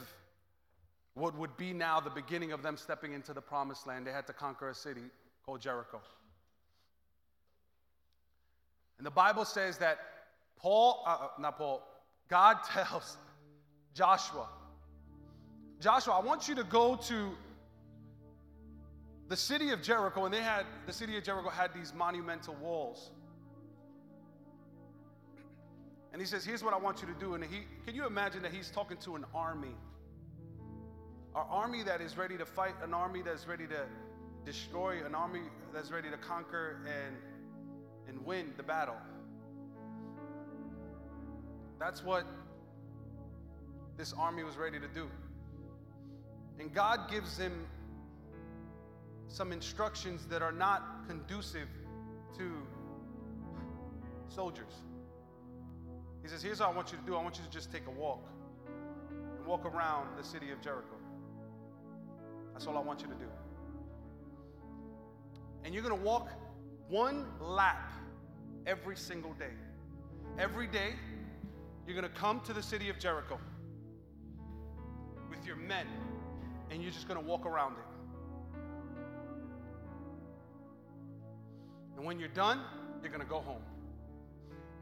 what 1.13 1.37
would 1.37 1.55
be 1.55 1.71
now 1.71 2.01
the 2.01 2.09
beginning 2.09 2.51
of 2.51 2.61
them 2.61 2.75
stepping 2.75 3.13
into 3.13 3.31
the 3.31 3.39
promised 3.39 3.87
land. 3.87 4.05
They 4.05 4.11
had 4.11 4.27
to 4.27 4.33
conquer 4.33 4.69
a 4.69 4.75
city 4.75 5.03
called 5.45 5.61
Jericho. 5.61 6.01
And 8.97 9.05
the 9.07 9.11
Bible 9.11 9.45
says 9.45 9.77
that 9.77 9.99
Paul, 10.57 11.03
uh, 11.07 11.09
uh 11.09 11.27
not 11.39 11.57
Paul, 11.57 11.87
God 12.27 12.57
tells 12.73 13.17
Joshua, 13.95 14.49
Joshua, 15.79 16.13
I 16.15 16.19
want 16.19 16.49
you 16.49 16.55
to 16.55 16.65
go 16.65 16.97
to 17.07 17.31
the 19.29 19.37
city 19.37 19.71
of 19.71 19.81
Jericho, 19.81 20.25
and 20.25 20.33
they 20.33 20.41
had, 20.41 20.65
the 20.85 20.93
city 20.93 21.17
of 21.17 21.23
Jericho 21.23 21.49
had 21.49 21.73
these 21.73 21.93
monumental 21.93 22.55
walls. 22.55 23.09
And 26.11 26.21
he 26.21 26.27
says, 26.27 26.45
Here's 26.45 26.63
what 26.63 26.73
I 26.73 26.77
want 26.77 27.01
you 27.01 27.07
to 27.07 27.19
do. 27.19 27.35
And 27.35 27.43
he, 27.43 27.61
can 27.85 27.95
you 27.95 28.05
imagine 28.05 28.41
that 28.43 28.53
he's 28.53 28.69
talking 28.69 28.97
to 28.97 29.15
an 29.15 29.25
army? 29.33 29.75
An 31.35 31.43
army 31.49 31.83
that 31.83 32.01
is 32.01 32.17
ready 32.17 32.37
to 32.37 32.45
fight, 32.45 32.73
an 32.83 32.93
army 32.93 33.21
that's 33.21 33.47
ready 33.47 33.67
to 33.67 33.85
destroy, 34.45 35.05
an 35.05 35.15
army 35.15 35.41
that's 35.73 35.91
ready 35.91 36.09
to 36.09 36.17
conquer 36.17 36.79
and, 36.85 37.15
and 38.07 38.25
win 38.25 38.53
the 38.57 38.63
battle. 38.63 38.95
That's 41.79 42.03
what 42.03 42.25
this 43.97 44.13
army 44.13 44.43
was 44.43 44.57
ready 44.57 44.79
to 44.79 44.87
do. 44.87 45.07
And 46.59 46.73
God 46.73 47.09
gives 47.09 47.37
him 47.37 47.65
some 49.27 49.51
instructions 49.51 50.25
that 50.27 50.41
are 50.41 50.51
not 50.51 51.07
conducive 51.07 51.67
to 52.37 52.51
soldiers. 54.27 54.73
He 56.21 56.29
says, 56.29 56.41
Here's 56.41 56.59
what 56.59 56.69
I 56.69 56.73
want 56.73 56.91
you 56.91 56.97
to 56.97 57.03
do 57.05 57.15
I 57.15 57.21
want 57.21 57.37
you 57.37 57.43
to 57.43 57.49
just 57.49 57.71
take 57.71 57.87
a 57.87 57.91
walk 57.91 58.27
and 59.37 59.45
walk 59.45 59.65
around 59.65 60.09
the 60.17 60.23
city 60.23 60.51
of 60.51 60.61
Jericho. 60.61 60.95
That's 62.53 62.67
all 62.67 62.77
I 62.77 62.81
want 62.81 63.01
you 63.01 63.07
to 63.07 63.15
do. 63.15 63.25
And 65.63 65.73
you're 65.73 65.83
going 65.83 65.97
to 65.97 66.05
walk 66.05 66.29
one 66.89 67.25
lap 67.41 67.91
every 68.65 68.95
single 68.95 69.33
day. 69.33 69.51
Every 70.37 70.67
day, 70.67 70.93
you're 71.85 71.99
going 71.99 72.11
to 72.11 72.19
come 72.19 72.39
to 72.41 72.53
the 72.53 72.63
city 72.63 72.89
of 72.89 72.99
Jericho 72.99 73.39
with 75.29 75.45
your 75.45 75.55
men, 75.55 75.87
and 76.69 76.81
you're 76.81 76.91
just 76.91 77.07
going 77.07 77.19
to 77.19 77.25
walk 77.25 77.45
around 77.45 77.73
it. 77.73 77.95
And 81.97 82.05
when 82.05 82.19
you're 82.19 82.29
done, 82.29 82.59
you're 83.01 83.11
going 83.11 83.23
to 83.23 83.29
go 83.29 83.39
home. 83.39 83.61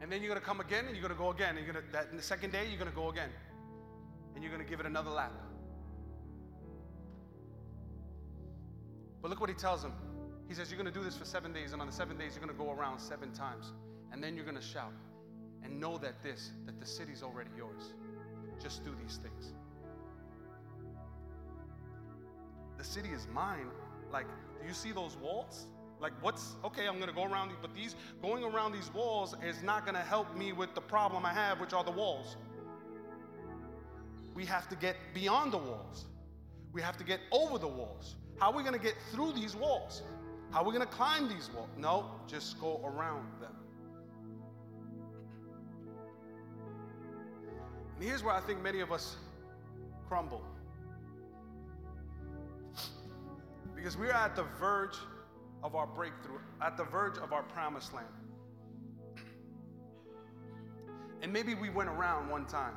And 0.00 0.10
then 0.10 0.20
you're 0.20 0.28
going 0.28 0.40
to 0.40 0.46
come 0.46 0.60
again 0.60 0.84
and 0.86 0.94
you're 0.94 1.02
going 1.02 1.16
to 1.16 1.22
go 1.22 1.30
again. 1.30 1.56
And 1.56 1.64
you're 1.64 1.72
going 1.72 1.84
to, 1.84 1.92
that, 1.92 2.08
in 2.10 2.16
the 2.16 2.22
second 2.22 2.52
day, 2.52 2.66
you're 2.68 2.78
going 2.78 2.90
to 2.90 2.96
go 2.96 3.10
again. 3.10 3.30
And 4.34 4.42
you're 4.42 4.52
going 4.52 4.64
to 4.64 4.68
give 4.68 4.80
it 4.80 4.86
another 4.86 5.10
lap. 5.10 5.32
But 9.22 9.30
look 9.30 9.40
what 9.40 9.48
he 9.48 9.54
tells 9.54 9.82
him. 9.82 9.92
He 10.48 10.54
says, 10.54 10.70
You're 10.70 10.78
going 10.78 10.92
to 10.92 10.98
do 10.98 11.04
this 11.04 11.16
for 11.16 11.24
seven 11.24 11.52
days. 11.52 11.72
And 11.72 11.80
on 11.80 11.86
the 11.86 11.92
seven 11.92 12.18
days, 12.18 12.32
you're 12.34 12.44
going 12.44 12.54
to 12.54 12.62
go 12.62 12.70
around 12.70 12.98
seven 12.98 13.32
times. 13.32 13.72
And 14.12 14.22
then 14.22 14.36
you're 14.36 14.44
going 14.44 14.58
to 14.58 14.62
shout 14.62 14.92
and 15.62 15.80
know 15.80 15.96
that 15.98 16.22
this, 16.22 16.50
that 16.66 16.78
the 16.78 16.86
city's 16.86 17.22
already 17.22 17.50
yours. 17.56 17.94
Just 18.62 18.84
do 18.84 18.94
these 19.02 19.16
things. 19.16 19.54
The 22.84 22.90
city 22.90 23.08
is 23.14 23.26
mine. 23.32 23.68
Like, 24.12 24.26
do 24.60 24.68
you 24.68 24.74
see 24.74 24.92
those 24.92 25.16
walls? 25.16 25.68
Like, 26.00 26.12
what's 26.20 26.56
okay? 26.64 26.86
I'm 26.86 27.00
gonna 27.00 27.14
go 27.14 27.24
around 27.24 27.48
these, 27.48 27.56
but 27.62 27.74
these 27.74 27.96
going 28.20 28.44
around 28.44 28.72
these 28.72 28.92
walls 28.92 29.34
is 29.42 29.62
not 29.62 29.86
gonna 29.86 30.02
help 30.02 30.36
me 30.36 30.52
with 30.52 30.74
the 30.74 30.82
problem 30.82 31.24
I 31.24 31.32
have, 31.32 31.60
which 31.60 31.72
are 31.72 31.82
the 31.82 31.90
walls. 31.90 32.36
We 34.34 34.44
have 34.44 34.68
to 34.68 34.76
get 34.76 34.96
beyond 35.14 35.52
the 35.52 35.58
walls. 35.58 36.04
We 36.74 36.82
have 36.82 36.98
to 36.98 37.04
get 37.04 37.20
over 37.32 37.58
the 37.58 37.68
walls. 37.68 38.16
How 38.38 38.50
are 38.50 38.56
we 38.56 38.62
gonna 38.62 38.78
get 38.78 38.96
through 39.12 39.32
these 39.32 39.56
walls? 39.56 40.02
How 40.50 40.60
are 40.60 40.66
we 40.66 40.72
gonna 40.72 40.84
climb 40.84 41.26
these 41.26 41.48
walls? 41.54 41.70
No, 41.78 42.10
just 42.26 42.60
go 42.60 42.82
around 42.84 43.26
them. 43.40 43.56
And 47.94 48.04
here's 48.04 48.22
where 48.22 48.34
I 48.34 48.40
think 48.40 48.62
many 48.62 48.80
of 48.80 48.92
us 48.92 49.16
crumble. 50.06 50.42
Because 53.84 53.98
we're 53.98 54.12
at 54.12 54.34
the 54.34 54.44
verge 54.58 54.96
of 55.62 55.74
our 55.74 55.86
breakthrough, 55.86 56.38
at 56.62 56.78
the 56.78 56.84
verge 56.84 57.18
of 57.18 57.34
our 57.34 57.42
promised 57.42 57.92
land. 57.92 58.06
And 61.20 61.30
maybe 61.30 61.54
we 61.54 61.68
went 61.68 61.90
around 61.90 62.30
one 62.30 62.46
time. 62.46 62.72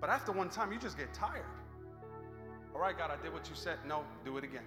But 0.00 0.08
after 0.08 0.30
one 0.30 0.50
time, 0.50 0.70
you 0.70 0.78
just 0.78 0.96
get 0.96 1.12
tired. 1.12 1.46
All 2.72 2.80
right, 2.80 2.96
God, 2.96 3.10
I 3.10 3.20
did 3.20 3.32
what 3.32 3.48
you 3.48 3.56
said. 3.56 3.78
No, 3.88 4.04
do 4.24 4.38
it 4.38 4.44
again. 4.44 4.62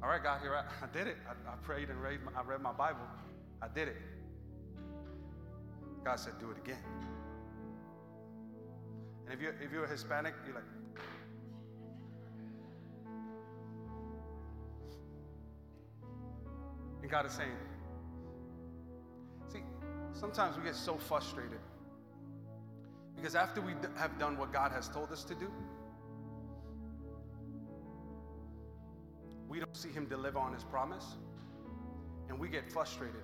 All 0.00 0.08
right, 0.08 0.22
God, 0.22 0.40
here 0.40 0.54
I, 0.54 0.66
I 0.84 0.86
did 0.96 1.08
it. 1.08 1.16
I, 1.26 1.52
I 1.52 1.56
prayed 1.56 1.90
and 1.90 2.00
read 2.00 2.20
my, 2.22 2.40
I 2.40 2.44
read 2.44 2.60
my 2.60 2.72
Bible. 2.72 3.08
I 3.60 3.66
did 3.66 3.88
it. 3.88 3.96
God 6.04 6.20
said, 6.20 6.34
do 6.38 6.50
it 6.50 6.58
again. 6.58 6.82
And 9.24 9.34
if 9.34 9.40
you're, 9.40 9.54
if 9.60 9.72
you're 9.72 9.86
Hispanic, 9.86 10.34
you're 10.44 10.54
like, 10.54 10.64
and 17.00 17.10
God 17.10 17.24
is 17.24 17.32
saying, 17.32 17.50
see, 19.50 19.60
sometimes 20.12 20.58
we 20.58 20.62
get 20.62 20.74
so 20.74 20.96
frustrated 20.96 21.58
because 23.16 23.34
after 23.34 23.62
we 23.62 23.72
have 23.96 24.18
done 24.18 24.36
what 24.36 24.52
God 24.52 24.72
has 24.72 24.88
told 24.88 25.10
us 25.10 25.24
to 25.24 25.34
do, 25.34 25.50
we 29.48 29.58
don't 29.58 29.76
see 29.76 29.88
Him 29.88 30.06
deliver 30.06 30.38
on 30.38 30.52
His 30.52 30.64
promise, 30.64 31.16
and 32.28 32.38
we 32.38 32.48
get 32.48 32.70
frustrated 32.70 33.22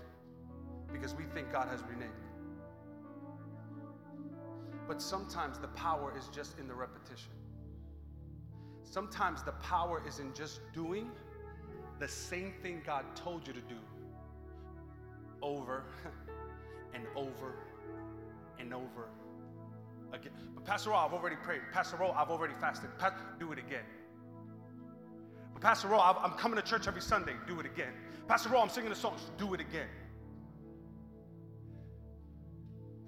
because 0.92 1.14
we 1.14 1.24
think 1.34 1.52
God 1.52 1.68
has 1.68 1.82
renamed. 1.82 2.29
But 4.90 5.00
sometimes 5.00 5.56
the 5.56 5.68
power 5.68 6.12
is 6.18 6.26
just 6.34 6.58
in 6.58 6.66
the 6.66 6.74
repetition. 6.74 7.30
Sometimes 8.82 9.40
the 9.44 9.52
power 9.52 10.02
is 10.04 10.18
in 10.18 10.34
just 10.34 10.62
doing 10.72 11.12
the 12.00 12.08
same 12.08 12.54
thing 12.60 12.82
God 12.84 13.04
told 13.14 13.46
you 13.46 13.52
to 13.52 13.60
do 13.60 13.76
over 15.42 15.84
and 16.92 17.04
over 17.14 17.54
and 18.58 18.74
over 18.74 19.10
again. 20.12 20.32
But 20.56 20.64
Pastor 20.64 20.90
Roll, 20.90 20.98
I've 20.98 21.12
already 21.12 21.36
prayed. 21.36 21.60
Pastor 21.72 21.96
Roll, 21.96 22.10
I've 22.10 22.30
already 22.30 22.54
fasted. 22.60 22.90
Pa- 22.98 23.14
do 23.38 23.52
it 23.52 23.60
again. 23.60 23.84
But 25.52 25.62
Pastor 25.62 25.86
Roll, 25.86 26.00
I'm 26.00 26.32
coming 26.32 26.60
to 26.60 26.68
church 26.68 26.88
every 26.88 27.02
Sunday. 27.02 27.34
Do 27.46 27.60
it 27.60 27.66
again. 27.66 27.92
Pastor 28.26 28.48
Roll, 28.48 28.60
I'm 28.60 28.68
singing 28.68 28.90
the 28.90 28.96
songs. 28.96 29.20
Do 29.38 29.54
it 29.54 29.60
again. 29.60 29.86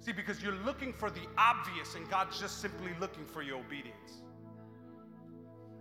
See, 0.03 0.11
because 0.11 0.43
you're 0.43 0.59
looking 0.65 0.91
for 0.91 1.09
the 1.09 1.21
obvious, 1.37 1.95
and 1.95 2.09
God's 2.09 2.37
just 2.37 2.59
simply 2.59 2.91
looking 2.99 3.25
for 3.25 3.41
your 3.41 3.59
obedience. 3.59 4.21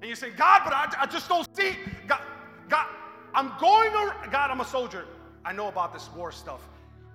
And 0.00 0.08
you 0.08 0.14
say, 0.14 0.30
God, 0.30 0.62
but 0.64 0.72
I, 0.72 0.94
I 1.00 1.06
just 1.06 1.28
don't 1.28 1.46
see. 1.56 1.76
God, 2.06 2.20
God, 2.68 2.86
I'm 3.34 3.52
going 3.60 3.92
around. 3.92 4.30
God, 4.30 4.50
I'm 4.52 4.60
a 4.60 4.64
soldier. 4.64 5.06
I 5.44 5.52
know 5.52 5.66
about 5.66 5.92
this 5.92 6.08
war 6.14 6.30
stuff. 6.30 6.68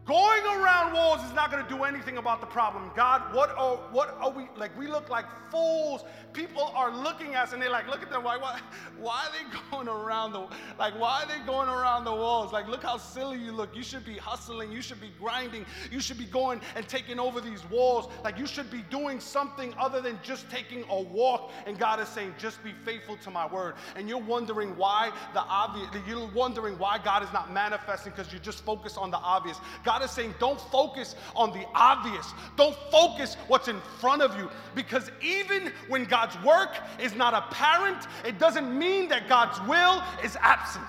Going 0.08 0.45
around 0.45 0.93
walls 0.93 1.22
is 1.26 1.34
not 1.34 1.51
going 1.51 1.62
to 1.62 1.70
do 1.70 1.84
anything 1.84 2.18
about 2.18 2.39
the 2.39 2.47
problem. 2.47 2.89
God, 2.95 3.36
what 3.36 3.49
are, 3.58 3.76
what 3.91 4.18
are 4.22 4.32
we, 4.32 4.47
like, 4.55 4.76
we 4.78 4.88
look 4.88 5.10
like 5.10 5.26
fools. 5.51 6.05
People 6.32 6.72
are 6.76 6.95
looking 6.95 7.36
at 7.36 7.47
us 7.47 7.53
and 7.53 7.62
they're 7.62 7.70
like, 7.70 7.89
look 7.89 8.01
at 8.01 8.10
them, 8.10 8.24
why, 8.24 8.38
why, 8.38 8.62
why 8.97 9.26
are 9.26 9.32
they 9.34 9.60
going 9.72 9.89
around 9.89 10.32
the, 10.32 10.47
like, 10.80 10.97
why 10.97 11.24
are 11.24 11.28
they 11.28 11.45
going 11.45 11.68
around 11.68 12.05
the 12.05 12.14
walls? 12.14 12.53
Like, 12.53 12.70
look 12.70 12.84
how 12.84 12.95
silly 12.97 13.38
you 13.38 13.51
look. 13.51 13.76
You 13.76 13.84
should 13.84 14.05
be 14.05 14.18
hustling. 14.18 14.72
You 14.72 14.82
should 14.82 15.01
be 15.01 15.12
grinding. 15.20 15.66
You 15.91 15.99
should 15.99 16.18
be 16.18 16.26
going 16.26 16.62
and 16.78 16.88
taking 16.88 17.20
over 17.20 17.41
these 17.41 17.70
walls. 17.70 18.10
Like, 18.24 18.38
you 18.38 18.47
should 18.47 18.72
be 18.72 18.84
doing 18.89 19.20
something 19.20 19.74
other 19.78 19.99
than 19.99 20.20
just 20.24 20.49
taking 20.49 20.86
a 20.89 21.01
walk. 21.01 21.51
And 21.66 21.78
God 21.78 21.99
is 21.99 22.08
saying, 22.08 22.34
just 22.38 22.64
be 22.64 22.72
faithful 22.86 23.18
to 23.18 23.30
my 23.30 23.45
word. 23.45 23.76
And 23.97 24.08
you're 24.08 24.20
wondering 24.20 24.78
why 24.78 25.12
the 25.34 25.41
obvious, 25.41 25.89
you're 26.08 26.32
wondering 26.34 26.80
why 26.80 26.97
God 26.97 27.24
is 27.24 27.34
not 27.34 27.51
manifesting 27.51 28.14
because 28.16 28.32
you're 28.32 28.41
just 28.41 28.64
focused 28.64 28.97
on 28.97 29.12
the 29.12 29.18
obvious. 29.18 29.58
God 29.84 29.97
God 29.98 30.06
is 30.06 30.12
saying, 30.12 30.36
don't 30.38 30.62
focus 30.62 31.16
on 31.36 31.52
the 31.52 31.66
obvious. 31.74 32.32
Don't 32.56 32.76
focus 32.91 33.34
what's 33.48 33.68
in 33.68 33.80
front 34.00 34.22
of 34.22 34.38
you. 34.38 34.48
Because 34.76 35.10
even 35.24 35.72
when 35.88 36.04
God's 36.04 36.36
work 36.43 36.78
is 37.00 37.16
not 37.16 37.34
apparent, 37.34 38.06
it 38.24 38.38
doesn't 38.38 38.78
mean 38.78 39.10
that 39.10 39.28
God's 39.28 39.60
will 39.68 40.04
is 40.24 40.38
absent. 40.39 40.86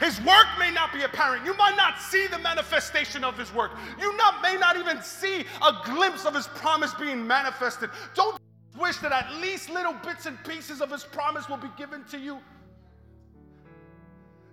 His 0.00 0.20
work 0.22 0.46
may 0.58 0.72
not 0.72 0.92
be 0.92 1.02
apparent. 1.02 1.46
You 1.46 1.56
might 1.56 1.76
not 1.76 2.00
see 2.00 2.26
the 2.26 2.38
manifestation 2.40 3.22
of 3.22 3.38
his 3.38 3.54
work. 3.54 3.70
You 4.00 4.16
not, 4.16 4.42
may 4.42 4.56
not 4.56 4.76
even 4.76 5.00
see 5.02 5.44
a 5.62 5.72
glimpse 5.84 6.24
of 6.24 6.34
his 6.34 6.48
promise 6.48 6.92
being 6.94 7.24
manifested. 7.24 7.90
Don't 8.16 8.40
wish 8.76 8.96
that 8.96 9.12
at 9.12 9.32
least 9.40 9.70
little 9.70 9.94
bits 10.04 10.26
and 10.26 10.36
pieces 10.42 10.80
of 10.80 10.90
his 10.90 11.04
promise 11.04 11.48
will 11.48 11.58
be 11.58 11.70
given 11.78 12.02
to 12.10 12.18
you. 12.18 12.40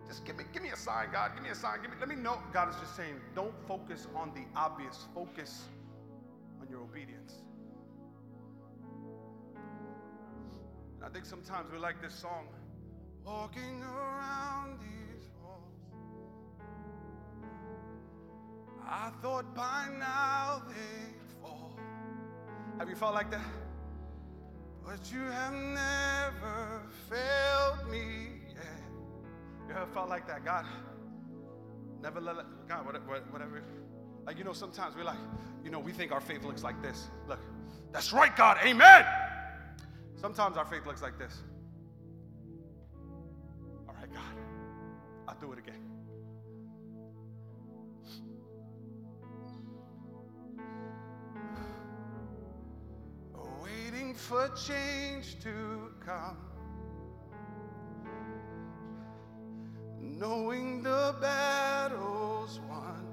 Just 0.10 0.26
give 0.26 0.38
me, 0.38 0.43
give 0.51 0.64
me 0.64 0.70
a 0.70 0.76
sign, 0.76 1.10
God. 1.12 1.34
Give 1.36 1.43
me 1.43 1.51
a 1.51 1.55
sign. 1.55 1.82
Give 1.84 1.91
me, 1.91 1.97
let 1.99 2.10
me 2.10 2.16
know. 2.16 2.39
God 2.51 2.70
is 2.70 2.76
just 2.78 2.95
saying, 2.95 3.14
don't 3.36 3.53
focus 3.68 4.07
on 4.16 4.32
the 4.34 4.41
obvious. 4.60 5.05
Focus 5.14 5.66
on 6.60 6.68
your 6.68 6.80
obedience. 6.80 7.36
And 10.95 11.05
I 11.05 11.10
think 11.10 11.26
sometimes 11.26 11.72
we 11.72 11.78
like 11.78 12.01
this 12.01 12.16
song, 12.16 12.47
walking 13.24 13.84
around 13.84 14.80
these 14.80 15.30
walls. 15.43 15.76
I 18.84 19.12
thought 19.22 19.53
by 19.53 19.89
now 19.99 20.64
they'd 20.68 21.39
fall. 21.39 21.78
Have 22.80 22.89
you 22.89 22.95
felt 22.95 23.14
like 23.14 23.30
that? 23.30 23.45
But 24.84 25.12
you 25.14 25.20
have 25.20 25.53
never 25.53 26.82
failed 27.07 27.91
me 27.91 28.39
you 29.70 29.76
ever 29.76 29.86
felt 29.93 30.09
like 30.09 30.28
that? 30.28 30.43
God, 30.43 30.65
never 32.01 32.20
let, 32.20 32.36
God, 32.67 32.86
whatever. 32.86 33.63
Like, 34.26 34.38
you 34.38 34.43
know, 34.43 34.53
sometimes 34.53 34.95
we're 34.95 35.03
like, 35.03 35.20
you 35.63 35.70
know, 35.70 35.80
we 35.80 35.91
think 35.91 36.11
our 36.11 36.22
faith 36.22 36.43
looks 36.43 36.63
like 36.63 36.82
this. 36.82 37.09
Look, 37.28 37.39
that's 37.91 38.11
right, 38.11 38.36
God, 38.36 38.57
amen. 38.63 39.05
Sometimes 40.15 40.57
our 40.57 40.65
faith 40.65 40.86
looks 40.86 41.01
like 41.01 41.17
this. 41.17 41.36
All 43.88 43.95
right, 43.95 44.11
God, 44.11 44.24
I'll 45.28 45.39
do 45.39 45.53
it 45.53 45.59
again. 45.59 45.76
Waiting 53.63 54.13
for 54.15 54.49
change 54.49 55.39
to 55.43 55.91
come. 56.05 56.38
Knowing 60.20 60.84
the 60.84 61.15
battle's 61.22 62.59
won. 62.70 63.05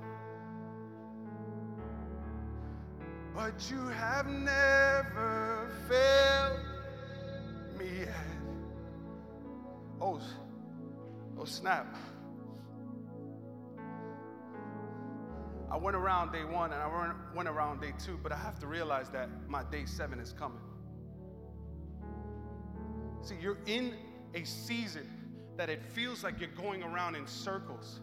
But 3.35 3.71
you 3.71 3.87
have 3.89 4.27
never 4.27 5.71
failed 5.89 6.59
me 7.79 8.01
yet. 8.01 8.15
Oh, 10.01 10.21
oh 11.39 11.45
snap. 11.45 11.95
I 15.71 15.77
went 15.77 15.97
around 15.97 16.33
day 16.33 16.45
one 16.45 16.73
and 16.73 16.83
I 16.83 17.13
went 17.35 17.49
around 17.49 17.81
day 17.81 17.93
two, 18.05 18.19
but 18.21 18.33
I 18.33 18.37
have 18.37 18.59
to 18.61 18.67
realize 18.67 19.11
that 19.11 19.29
my 19.49 19.63
day 19.71 19.85
seven 19.85 20.19
is 20.19 20.33
coming. 20.33 20.61
See, 23.23 23.37
you're 23.41 23.59
in 23.67 23.95
a 24.35 24.45
season 24.45 25.16
that 25.57 25.71
it 25.71 25.83
feels 25.83 26.23
like 26.23 26.41
you're 26.41 26.51
going 26.51 26.83
around 26.83 27.15
in 27.15 27.27
circles. 27.27 28.01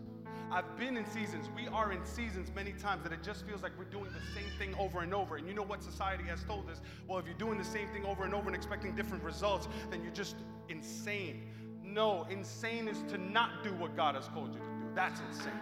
I've 0.51 0.77
been 0.77 0.97
in 0.97 1.05
seasons, 1.07 1.49
we 1.55 1.67
are 1.69 1.91
in 1.91 2.05
seasons 2.05 2.51
many 2.55 2.73
times 2.73 3.03
that 3.03 3.11
it 3.11 3.23
just 3.23 3.45
feels 3.45 3.63
like 3.63 3.71
we're 3.77 3.85
doing 3.85 4.11
the 4.13 4.39
same 4.39 4.49
thing 4.59 4.75
over 4.79 5.01
and 5.01 5.13
over. 5.13 5.37
And 5.37 5.47
you 5.47 5.53
know 5.53 5.63
what 5.63 5.81
society 5.81 6.23
has 6.25 6.43
told 6.43 6.69
us? 6.69 6.81
Well, 7.07 7.17
if 7.17 7.25
you're 7.25 7.33
doing 7.35 7.57
the 7.57 7.63
same 7.63 7.87
thing 7.89 8.05
over 8.05 8.23
and 8.23 8.35
over 8.35 8.47
and 8.47 8.55
expecting 8.55 8.95
different 8.95 9.23
results, 9.23 9.67
then 9.89 10.03
you're 10.03 10.13
just 10.13 10.35
insane. 10.69 11.47
No, 11.83 12.27
insane 12.29 12.87
is 12.87 13.03
to 13.09 13.17
not 13.17 13.63
do 13.63 13.73
what 13.73 13.95
God 13.95 14.15
has 14.15 14.27
called 14.27 14.53
you 14.53 14.59
to 14.59 14.65
do. 14.65 14.71
That's 14.95 15.21
insane. 15.31 15.53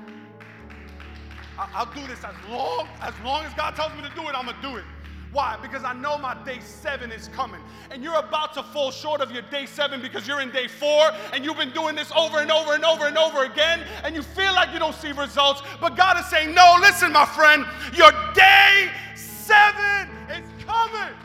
I'll 1.57 1.93
do 1.93 2.05
this 2.07 2.23
as 2.23 2.35
long 2.49 2.87
as 3.01 3.13
long 3.23 3.45
as 3.45 3.53
God 3.53 3.75
tells 3.75 3.93
me 3.93 4.01
to 4.01 4.15
do 4.15 4.27
it, 4.27 4.35
I'm 4.35 4.45
gonna 4.45 4.61
do 4.61 4.77
it. 4.77 4.83
Why? 5.31 5.57
Because 5.61 5.85
I 5.85 5.93
know 5.93 6.17
my 6.17 6.35
day 6.43 6.59
seven 6.59 7.11
is 7.11 7.29
coming. 7.29 7.61
And 7.89 8.03
you're 8.03 8.19
about 8.19 8.53
to 8.55 8.63
fall 8.63 8.91
short 8.91 9.21
of 9.21 9.31
your 9.31 9.43
day 9.43 9.65
seven 9.65 10.01
because 10.01 10.27
you're 10.27 10.41
in 10.41 10.51
day 10.51 10.67
four 10.67 11.09
and 11.33 11.45
you've 11.45 11.57
been 11.57 11.71
doing 11.71 11.95
this 11.95 12.11
over 12.15 12.39
and 12.39 12.51
over 12.51 12.73
and 12.73 12.83
over 12.83 13.07
and 13.07 13.17
over 13.17 13.45
again 13.45 13.81
and 14.03 14.13
you 14.13 14.23
feel 14.23 14.53
like 14.53 14.73
you 14.73 14.79
don't 14.79 14.95
see 14.95 15.13
results. 15.13 15.61
But 15.79 15.95
God 15.95 16.19
is 16.19 16.25
saying, 16.25 16.53
No, 16.53 16.77
listen, 16.81 17.13
my 17.13 17.25
friend, 17.25 17.65
your 17.93 18.11
day 18.33 18.91
seven 19.15 20.09
is 20.29 20.45
coming. 20.65 21.15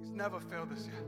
He's 0.00 0.10
never 0.10 0.40
failed 0.40 0.72
us 0.72 0.86
yet. 0.86 1.04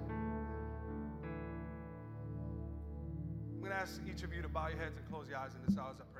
I'm 3.54 3.60
going 3.60 3.72
to 3.72 3.76
ask 3.76 4.00
each 4.10 4.22
of 4.22 4.34
you 4.34 4.42
to 4.42 4.48
bow 4.48 4.68
your 4.68 4.78
heads 4.78 4.96
and 4.98 5.08
close 5.08 5.28
your 5.28 5.38
eyes 5.38 5.52
in 5.54 5.62
this 5.66 5.78
hour 5.78 5.90
as 5.90 6.00
I 6.00 6.04
pray. 6.12 6.19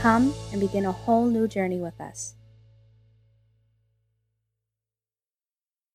Come 0.00 0.32
and 0.50 0.62
begin 0.62 0.86
a 0.86 0.92
whole 0.92 1.26
new 1.26 1.46
journey 1.46 1.76
with 1.78 2.00
us. 2.00 2.32